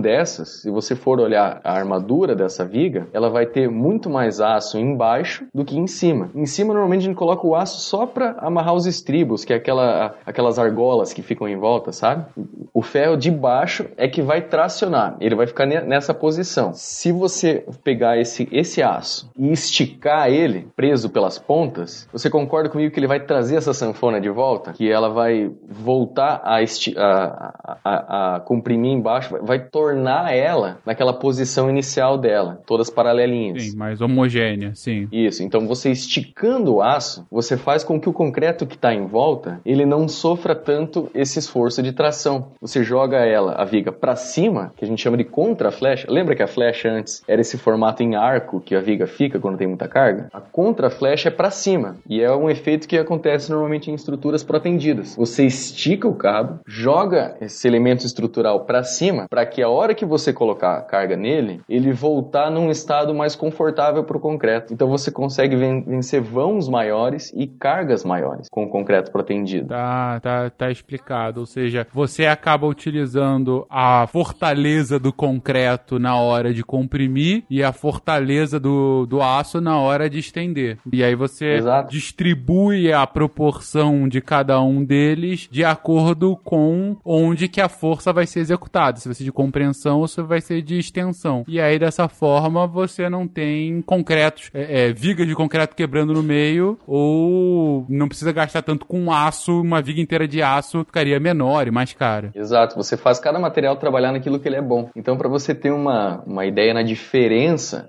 [0.00, 4.78] dessas, se você for olhar a armadura dessa viga, ela vai ter muito mais aço
[4.78, 6.30] embaixo do que em cima.
[6.34, 9.56] Em cima, normalmente, a gente coloca o aço só para amarrar os estribos, que é
[9.56, 12.24] aquela, aquelas argolas que ficam em volta, sabe?
[12.72, 16.72] O ferro de baixo é que vai tracionar, ele vai ficar ne- nessa posição.
[16.74, 22.92] Se você pegar esse, esse aço e esticar ele, preso pelas pontas, você concorda comigo
[22.92, 24.72] que ele vai trazer essa sanfona de volta?
[24.72, 26.58] Que ela vai voltar a,
[26.96, 33.64] a, a, a comprimir embaixo, vai, tornar ela naquela posição inicial dela, todas paralelinhas.
[33.64, 35.08] Sim, mais homogênea, sim.
[35.10, 39.06] Isso, então você esticando o aço, você faz com que o concreto que está em
[39.06, 42.48] volta, ele não sofra tanto esse esforço de tração.
[42.60, 46.06] Você joga ela, a viga, para cima, que a gente chama de contra-flecha.
[46.10, 49.58] Lembra que a flecha antes era esse formato em arco que a viga fica quando
[49.58, 50.28] tem muita carga?
[50.32, 55.14] A contra-flecha é para cima, e é um efeito que acontece normalmente em estruturas protendidas.
[55.16, 60.04] Você estica o cabo, joga esse elemento estrutural para cima, para que a hora que
[60.04, 64.72] você colocar a carga nele, ele voltar num estado mais confortável para o concreto.
[64.72, 69.68] Então você consegue ven- vencer vãos maiores e cargas maiores com o concreto protendido.
[69.68, 71.40] Tá, tá, tá explicado.
[71.40, 77.72] Ou seja, você acaba utilizando a fortaleza do concreto na hora de comprimir e a
[77.72, 80.78] fortaleza do, do aço na hora de estender.
[80.92, 81.90] E aí você Exato.
[81.90, 88.26] distribui a proporção de cada um deles de acordo com onde que a força vai
[88.26, 88.98] ser executada.
[88.98, 91.44] Se ser de compreensão ou se vai ser de extensão.
[91.48, 96.22] E aí, dessa forma, você não tem concretos, é, é, vigas de concreto quebrando no
[96.22, 101.66] meio, ou não precisa gastar tanto com aço, uma viga inteira de aço ficaria menor
[101.66, 102.30] e mais cara.
[102.34, 104.90] Exato, você faz cada material trabalhar naquilo que ele é bom.
[104.94, 107.86] Então, para você ter uma, uma ideia na diferença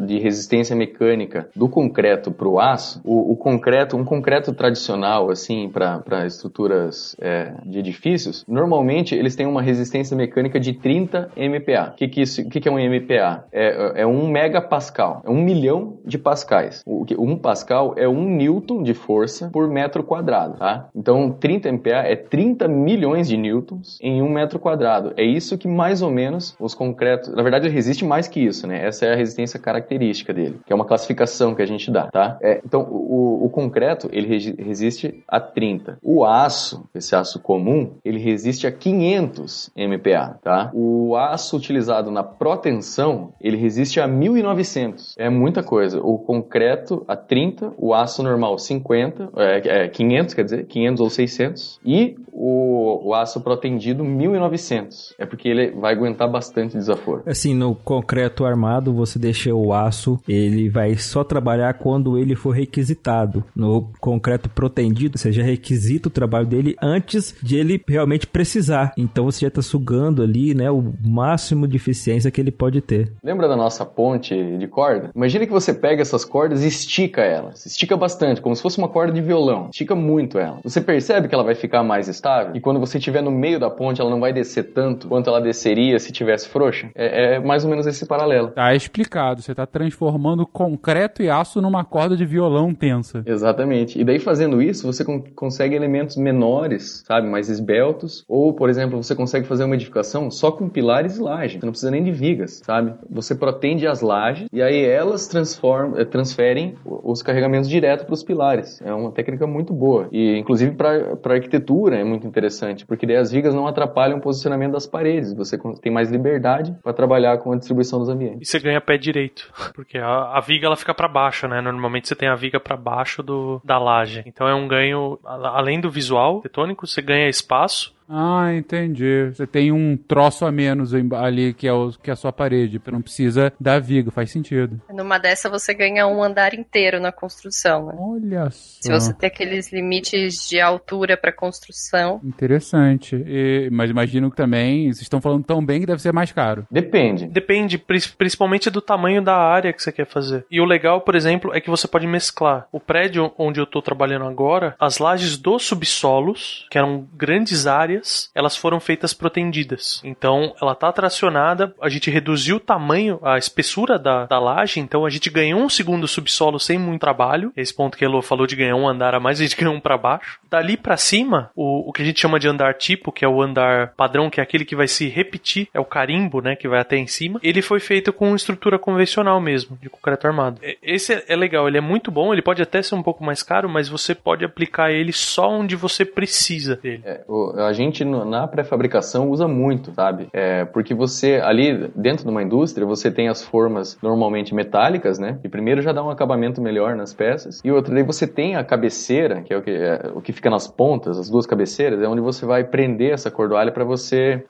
[0.00, 5.68] de resistência mecânica do concreto para o aço, o, o concreto, um concreto tradicional, assim,
[5.68, 11.90] para estruturas é, de edifícios, normalmente eles têm uma resistência mecânica de 30 MPa.
[11.92, 13.44] O que, que, que, que é um MPa?
[13.52, 16.82] É, é um megapascal, é um milhão de pascais.
[16.86, 20.88] O, um pascal é um newton de força por metro quadrado, tá?
[20.94, 25.12] Então, 30 MPa é 30 milhões de newtons em um metro quadrado.
[25.16, 27.32] É isso que mais ou menos os concretos.
[27.34, 28.86] Na verdade, ele resiste mais que isso, né?
[28.86, 32.38] Essa é a resistência característica dele, que é uma classificação que a gente dá, tá?
[32.40, 35.98] É, então, o, o concreto ele resiste a 30.
[36.02, 40.47] O aço, esse aço comum, ele resiste a 500 MPa, tá?
[40.74, 45.14] O aço utilizado na protensão, ele resiste a 1900.
[45.18, 46.00] É muita coisa.
[46.00, 51.10] O concreto a 30, o aço normal 50, é, é 500, quer dizer, 500 ou
[51.10, 51.80] 600.
[51.84, 55.14] E o, o aço protendido 1900.
[55.18, 57.22] É porque ele vai aguentar bastante desaforo.
[57.26, 62.50] Assim, no concreto armado, você deixa o aço, ele vai só trabalhar quando ele for
[62.50, 63.44] requisitado.
[63.56, 68.92] No concreto protendido, você já requisita o trabalho dele antes de ele realmente precisar.
[68.96, 73.12] Então você já está sugando ali, né, o máximo de eficiência que ele pode ter.
[73.22, 75.10] Lembra da nossa ponte de corda?
[75.14, 77.66] Imagina que você pega essas cordas e estica elas.
[77.66, 79.68] Estica bastante, como se fosse uma corda de violão.
[79.70, 80.60] Estica muito ela.
[80.62, 82.27] Você percebe que ela vai ficar mais estável?
[82.54, 85.40] E quando você estiver no meio da ponte, ela não vai descer tanto quanto ela
[85.40, 86.90] desceria se tivesse frouxa?
[86.94, 88.48] É, é mais ou menos esse paralelo.
[88.48, 89.42] Tá explicado.
[89.42, 93.22] Você tá transformando concreto e aço numa corda de violão tensa.
[93.26, 93.98] Exatamente.
[94.00, 98.24] E daí fazendo isso, você con- consegue elementos menores, sabe, mais esbeltos.
[98.28, 101.58] Ou, por exemplo, você consegue fazer uma edificação só com pilares e laje.
[101.58, 102.94] Você não precisa nem de vigas, sabe?
[103.10, 108.22] Você protende as lajes e aí elas transformam, eh, transferem os carregamentos direto para os
[108.22, 108.80] pilares.
[108.82, 110.08] É uma técnica muito boa.
[110.10, 114.72] E, inclusive, para arquitetura é muito interessante, porque daí as vigas não atrapalham o posicionamento
[114.72, 115.32] das paredes.
[115.34, 118.48] Você tem mais liberdade para trabalhar com a distribuição dos ambientes.
[118.48, 119.50] E você ganha pé direito.
[119.74, 121.60] Porque a, a viga ela fica pra baixo, né?
[121.60, 124.22] Normalmente você tem a viga pra baixo do, da laje.
[124.26, 127.96] Então é um ganho, além do visual arquitetônico, você ganha espaço.
[128.08, 129.30] Ah, entendi.
[129.34, 132.32] Você tem um troço a menos em- ali que é, o, que é a sua
[132.32, 132.78] parede.
[132.82, 134.80] Você não precisa da viga, faz sentido.
[134.92, 137.94] Numa dessa você ganha um andar inteiro na construção, né?
[137.98, 138.80] Olha só.
[138.80, 142.20] Se você tem aqueles limites de altura para construção.
[142.24, 143.14] Interessante.
[143.26, 146.66] E- mas imagino que também, vocês estão falando tão bem que deve ser mais caro.
[146.70, 147.26] Depende.
[147.26, 150.46] Depende pri- principalmente do tamanho da área que você quer fazer.
[150.50, 152.66] E o legal, por exemplo, é que você pode mesclar.
[152.72, 157.97] O prédio onde eu tô trabalhando agora, as lajes dos subsolos, que eram grandes áreas,
[157.98, 160.00] áreas, elas foram feitas protendidas.
[160.04, 165.04] Então, ela tá tracionada, a gente reduziu o tamanho, a espessura da, da laje, então
[165.04, 167.52] a gente ganhou um segundo subsolo sem muito trabalho.
[167.56, 169.74] Esse ponto que a Elo falou de ganhar um andar a mais, a gente ganhou
[169.74, 170.38] um para baixo.
[170.50, 173.42] Dali para cima, o, o que a gente chama de andar tipo, que é o
[173.42, 176.80] andar padrão, que é aquele que vai se repetir, é o carimbo, né, que vai
[176.80, 177.40] até em cima.
[177.42, 180.60] Ele foi feito com estrutura convencional mesmo, de concreto armado.
[180.82, 183.42] Esse é, é legal, ele é muito bom, ele pode até ser um pouco mais
[183.42, 187.02] caro, mas você pode aplicar ele só onde você precisa dele.
[187.04, 187.24] É,
[187.58, 190.28] a gente na pré-fabricação usa muito, sabe?
[190.32, 195.38] É, porque você ali dentro de uma indústria você tem as formas normalmente metálicas, né?
[195.44, 198.64] E primeiro já dá um acabamento melhor nas peças e outra daí você tem a
[198.64, 202.08] cabeceira, que é o que, é, o que fica nas pontas, as duas cabeceiras, é
[202.08, 204.44] onde você vai prender essa cordoalha para você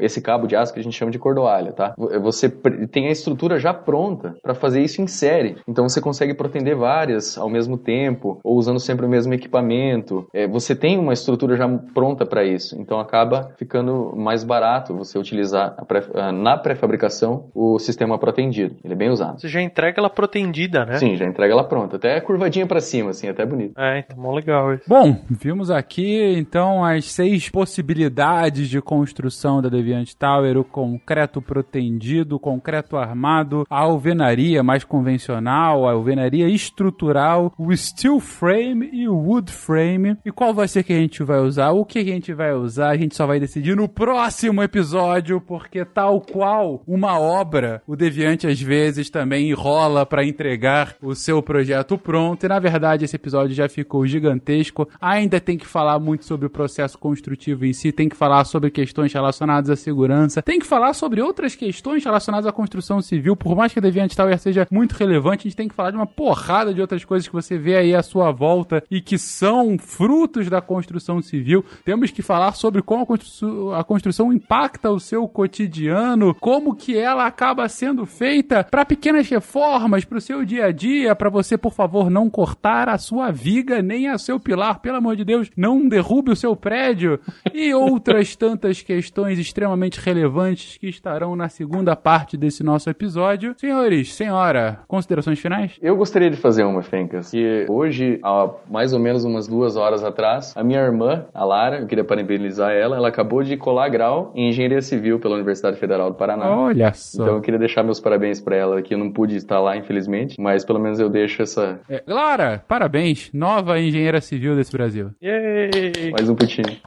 [0.00, 1.94] esse cabo de aço que a gente chama de cordoalha, tá?
[2.22, 5.56] Você tem a estrutura já pronta para fazer isso em série.
[5.66, 10.26] Então você consegue protender várias ao mesmo tempo ou usando sempre o mesmo equipamento.
[10.32, 12.80] É, você tem uma estrutura já pronta para isso.
[12.82, 16.02] Então acaba ficando mais barato você utilizar pré,
[16.32, 18.76] na pré-fabricação o sistema protendido.
[18.84, 19.40] Ele é bem usado.
[19.40, 20.98] Você já entrega ela protendida, né?
[20.98, 21.96] Sim, já entrega ela pronta.
[21.96, 23.78] Até curvadinha para cima, assim, até bonito.
[23.78, 24.84] É, então mó legal isso.
[24.88, 32.36] Bom, vimos aqui então as seis possibilidades de construção da Deviant Tower: o concreto protendido,
[32.36, 39.16] o concreto armado, a alvenaria mais convencional, a alvenaria estrutural, o steel frame e o
[39.16, 40.16] wood frame.
[40.24, 41.70] E qual vai ser que a gente vai usar?
[41.70, 42.61] O que a gente vai usar?
[42.62, 48.46] A gente só vai decidir no próximo episódio, porque tal qual uma obra, o Deviante
[48.46, 52.44] às vezes também enrola para entregar o seu projeto pronto.
[52.44, 54.88] E na verdade esse episódio já ficou gigantesco.
[55.00, 58.70] Ainda tem que falar muito sobre o processo construtivo em si, tem que falar sobre
[58.70, 63.36] questões relacionadas à segurança, tem que falar sobre outras questões relacionadas à construção civil.
[63.36, 65.96] Por mais que a Deviant Tower seja muito relevante, a gente tem que falar de
[65.96, 69.76] uma porrada de outras coisas que você vê aí à sua volta e que são
[69.78, 71.64] frutos da construção civil.
[71.84, 76.96] Temos que falar sobre como a construção, a construção impacta o seu cotidiano, como que
[76.96, 81.56] ela acaba sendo feita para pequenas reformas, para o seu dia a dia, para você,
[81.56, 85.50] por favor, não cortar a sua viga nem a seu pilar, pelo amor de Deus,
[85.56, 87.18] não derrube o seu prédio
[87.52, 93.54] e outras tantas questões extremamente relevantes que estarão na segunda parte desse nosso episódio.
[93.58, 95.78] Senhores, senhora, considerações finais?
[95.80, 100.04] Eu gostaria de fazer uma, Fencas, que hoje, há mais ou menos umas duas horas
[100.04, 104.32] atrás, a minha irmã, a Lara, eu queria parabenizar ela, ela acabou de colar grau
[104.34, 106.48] em Engenharia Civil pela Universidade Federal do Paraná.
[106.50, 107.22] Olha só.
[107.22, 110.40] Então eu queria deixar meus parabéns para ela, que eu não pude estar lá, infelizmente,
[110.40, 111.80] mas pelo menos eu deixo essa...
[111.88, 115.10] É, Lara, parabéns, nova engenheira civil desse Brasil.
[115.22, 116.10] Yay!
[116.10, 116.78] Mais um putinho.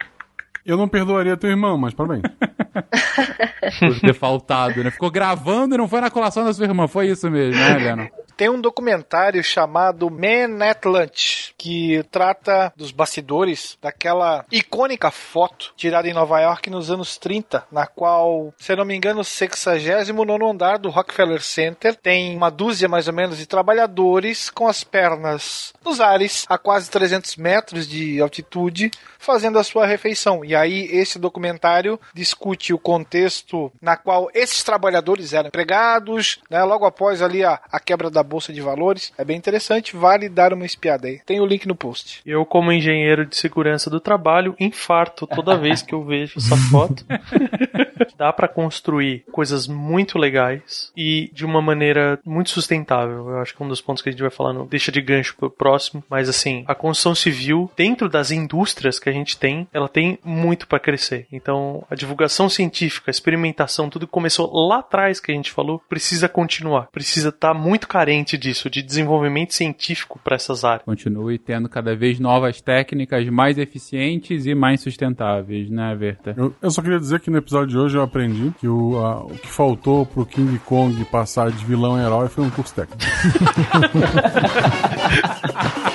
[0.66, 2.24] Eu não perdoaria teu irmão, mas parabéns.
[3.80, 4.90] Por ter faltado, né?
[4.90, 6.88] Ficou gravando e não foi na colação da sua irmã.
[6.88, 8.10] Foi isso mesmo, né, Leno?
[8.38, 16.10] Tem um documentário chamado Man at Lunch, que trata dos bastidores daquela icônica foto tirada
[16.10, 20.78] em Nova York nos anos 30, na qual, se não me engano, o 69 andar
[20.78, 26.02] do Rockefeller Center tem uma dúzia mais ou menos de trabalhadores com as pernas nos
[26.02, 30.44] ares, a quase 300 metros de altitude, fazendo a sua refeição.
[30.44, 36.86] E aí, esse documentário discute o contexto na qual esses trabalhadores eram empregados, né, logo
[36.86, 39.14] após ali a, a quebra da bolsa de valores.
[39.18, 41.20] É bem interessante, vale dar uma espiada aí.
[41.26, 42.22] Tem o link no post.
[42.26, 47.06] Eu, como engenheiro de segurança do trabalho, infarto toda vez que eu vejo essa foto.
[48.18, 53.30] Dá para construir coisas muito legais e de uma maneira muito sustentável.
[53.30, 55.36] Eu acho que um dos pontos que a gente vai falar não deixa de gancho
[55.36, 59.90] pro próximo, mas assim, a construção civil dentro das indústrias que a gente tem, ela
[59.90, 61.28] tem muito para crescer.
[61.32, 65.82] Então, a divulgação científica, a experimentação, tudo que começou lá atrás que a gente falou,
[65.90, 66.88] precisa continuar.
[66.92, 70.84] Precisa estar tá muito carente disso, de desenvolvimento científico para essas áreas.
[70.84, 76.34] Continue tendo cada vez novas técnicas mais eficientes e mais sustentáveis, né, Verta?
[76.38, 79.24] Eu, eu só queria dizer que no episódio de hoje eu aprendi que o, a,
[79.24, 83.06] o que faltou pro King Kong passar de vilão a herói foi um curso técnico.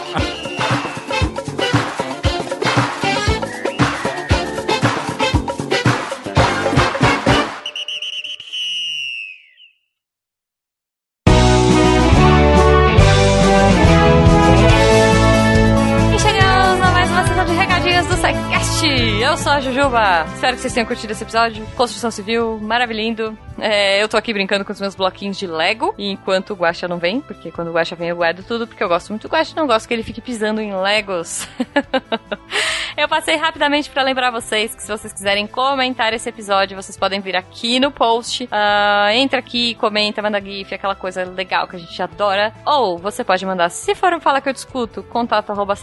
[19.41, 20.27] sou a Jujuba.
[20.35, 21.65] Espero que vocês tenham curtido esse episódio.
[21.75, 23.39] Construção civil, maravilhindo.
[23.59, 26.99] É, eu tô aqui brincando com os meus bloquinhos de Lego, enquanto o Guaxa não
[26.99, 29.55] vem, porque quando o Guaxa vem eu guardo tudo, porque eu gosto muito do Guaxa,
[29.57, 31.49] não gosto que ele fique pisando em Legos.
[32.97, 37.21] Eu passei rapidamente pra lembrar vocês que se vocês quiserem comentar esse episódio, vocês podem
[37.21, 38.45] vir aqui no post.
[38.45, 42.53] Uh, entra aqui, comenta, manda gif, aquela coisa legal que a gente adora.
[42.67, 45.75] Ou você pode mandar, se for um Fala Que Eu Discuto, contato arroba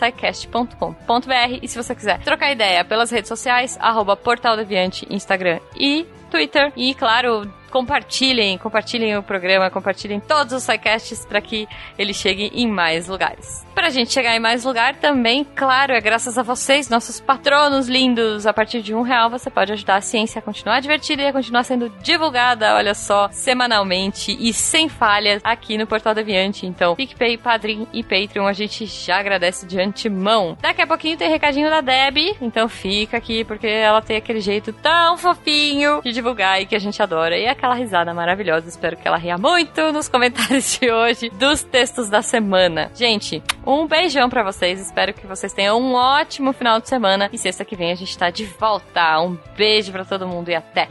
[1.61, 3.46] e se você quiser trocar ideia pelas redes sociais,
[3.79, 6.71] arroba Portal Deviante, Instagram e Twitter.
[6.75, 11.67] E, claro, compartilhem, compartilhem o programa, compartilhem todos os sidecasts para que
[11.97, 13.65] ele chegue em mais lugares.
[13.73, 18.47] Pra gente chegar em mais lugar também, claro, é graças a vocês, nossos patronos lindos.
[18.47, 21.33] A partir de um real você pode ajudar a ciência a continuar divertida e a
[21.33, 26.65] continuar sendo divulgada, olha só, semanalmente e sem falhas aqui no Portal Deviante.
[26.65, 30.57] Então, PicPay, Padrim e Patreon, a gente já agradece de antemão.
[30.59, 34.73] Daqui a pouquinho tem recadinho da Deb, então fica aqui porque ela tem aquele jeito
[34.73, 37.37] tão fofinho de divulgar e que a gente adora.
[37.37, 42.09] E aquela risada maravilhosa, espero que ela ria muito nos comentários de hoje dos textos
[42.09, 42.91] da semana.
[42.93, 44.79] Gente, um beijão para vocês.
[44.79, 47.29] Espero que vocês tenham um ótimo final de semana.
[47.31, 49.21] E sexta que vem a gente tá de volta.
[49.21, 50.87] Um beijo para todo mundo e até.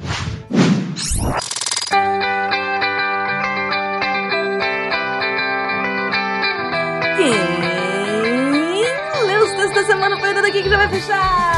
[7.16, 7.30] Quem
[9.26, 11.55] lê os textos da semana foi daqui que já vai fechar?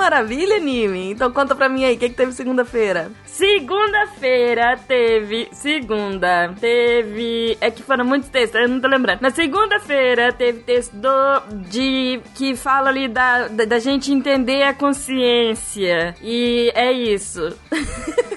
[0.00, 1.10] Maravilha, anime!
[1.10, 3.10] Então conta pra mim aí, o que, que teve segunda-feira?
[3.26, 5.48] Segunda-feira teve.
[5.52, 6.54] Segunda.
[6.58, 7.58] Teve.
[7.60, 9.20] É que foram muitos textos, eu não tô lembrando.
[9.20, 11.08] Na segunda-feira teve texto do,
[11.68, 12.20] de.
[12.34, 16.14] que fala ali da, da, da gente entender a consciência.
[16.22, 17.54] E é isso.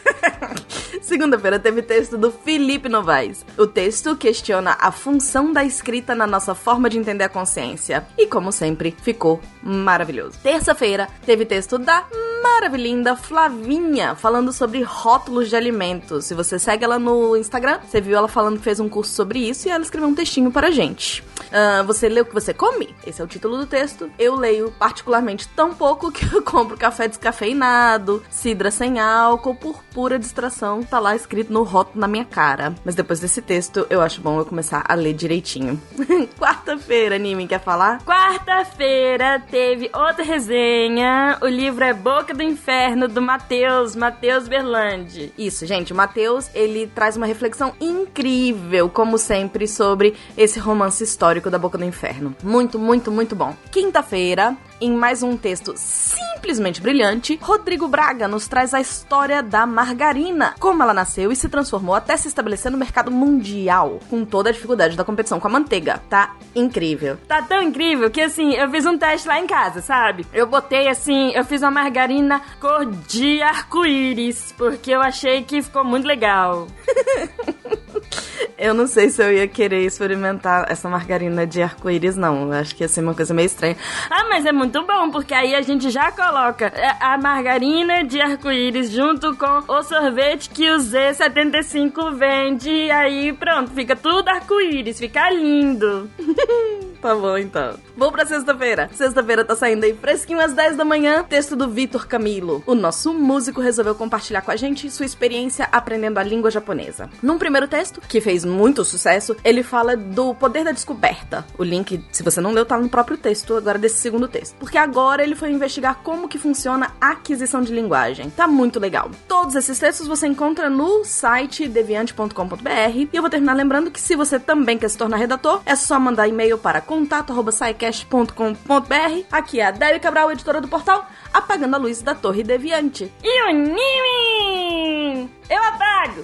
[1.03, 3.45] Segunda-feira teve texto do Felipe Novaes.
[3.57, 8.07] O texto questiona a função da escrita na nossa forma de entender a consciência.
[8.17, 10.39] E, como sempre, ficou maravilhoso.
[10.41, 12.05] Terça-feira teve texto da
[12.41, 16.25] maravilhinda Flavinha, falando sobre rótulos de alimentos.
[16.25, 19.39] Se você segue ela no Instagram, você viu ela falando que fez um curso sobre
[19.39, 21.21] isso e ela escreveu um textinho para a gente.
[21.21, 22.93] Uh, você lê o que você come?
[23.05, 24.09] Esse é o título do texto.
[24.19, 30.19] Eu leio particularmente tão pouco que eu compro café descafeinado, cidra sem álcool, por pura
[30.19, 30.83] distração.
[30.83, 32.73] Tá lá escrito no rótulo na minha cara.
[32.83, 35.79] Mas depois desse texto, eu acho bom eu começar a ler direitinho.
[36.39, 38.01] Quarta-feira, anime, quer falar?
[38.03, 41.37] Quarta-feira teve outra resenha.
[41.41, 45.33] O livro é Boca do Inferno, do Matheus, Matheus Berlandi.
[45.37, 51.49] Isso, gente, o Matheus, ele traz uma reflexão incrível, como sempre, sobre esse romance histórico
[51.49, 52.35] da Boca do Inferno.
[52.41, 53.53] Muito, muito, muito bom.
[53.71, 60.55] Quinta-feira, em mais um texto simplesmente brilhante, Rodrigo Braga nos traz a história da margarina,
[60.59, 64.53] como ela nasceu e se transformou até se estabelecer no mercado mundial, com toda a
[64.53, 66.01] dificuldade da competição com a manteiga.
[66.09, 67.17] Tá incrível.
[67.27, 70.25] Tá tão incrível que assim, eu fiz um teste lá em casa, sabe?
[70.33, 75.83] Eu botei assim, eu fiz uma margarina cor de arco-íris, porque eu achei que ficou
[75.83, 76.67] muito legal.
[78.57, 82.47] Eu não sei se eu ia querer experimentar essa margarina de arco-íris, não.
[82.47, 83.75] Eu acho que ia ser uma coisa meio estranha.
[84.09, 88.91] Ah, mas é muito bom, porque aí a gente já coloca a margarina de arco-íris
[88.91, 92.69] junto com o sorvete que o Z75 vende.
[92.69, 96.09] E aí pronto, fica tudo arco-íris, fica lindo.
[97.01, 97.75] tá bom então.
[97.95, 98.89] Vou pra sexta-feira.
[98.93, 101.23] Sexta-feira tá saindo aí fresquinho às 10 da manhã.
[101.23, 102.63] Texto do Vitor Camilo.
[102.65, 107.09] O nosso músico resolveu compartilhar com a gente sua experiência aprendendo a língua japonesa.
[107.21, 111.45] Num primeiro texto, que fez muito sucesso, ele fala do poder da descoberta.
[111.57, 114.55] O link, se você não leu, tá no próprio texto agora desse segundo texto.
[114.57, 118.31] Porque agora ele foi investigar como que funciona a aquisição de linguagem.
[118.31, 119.11] Tá muito legal.
[119.27, 124.15] Todos esses textos você encontra no site deviante.com.br e eu vou terminar lembrando que se
[124.15, 129.25] você também quer se tornar redator, é só mandar e-mail para contato@saicast.com.br.
[129.31, 133.11] Aqui é a Debbie Cabral, editora do portal, apagando a luz da Torre Deviante.
[133.23, 135.29] E o anime?
[135.49, 136.23] Eu apago.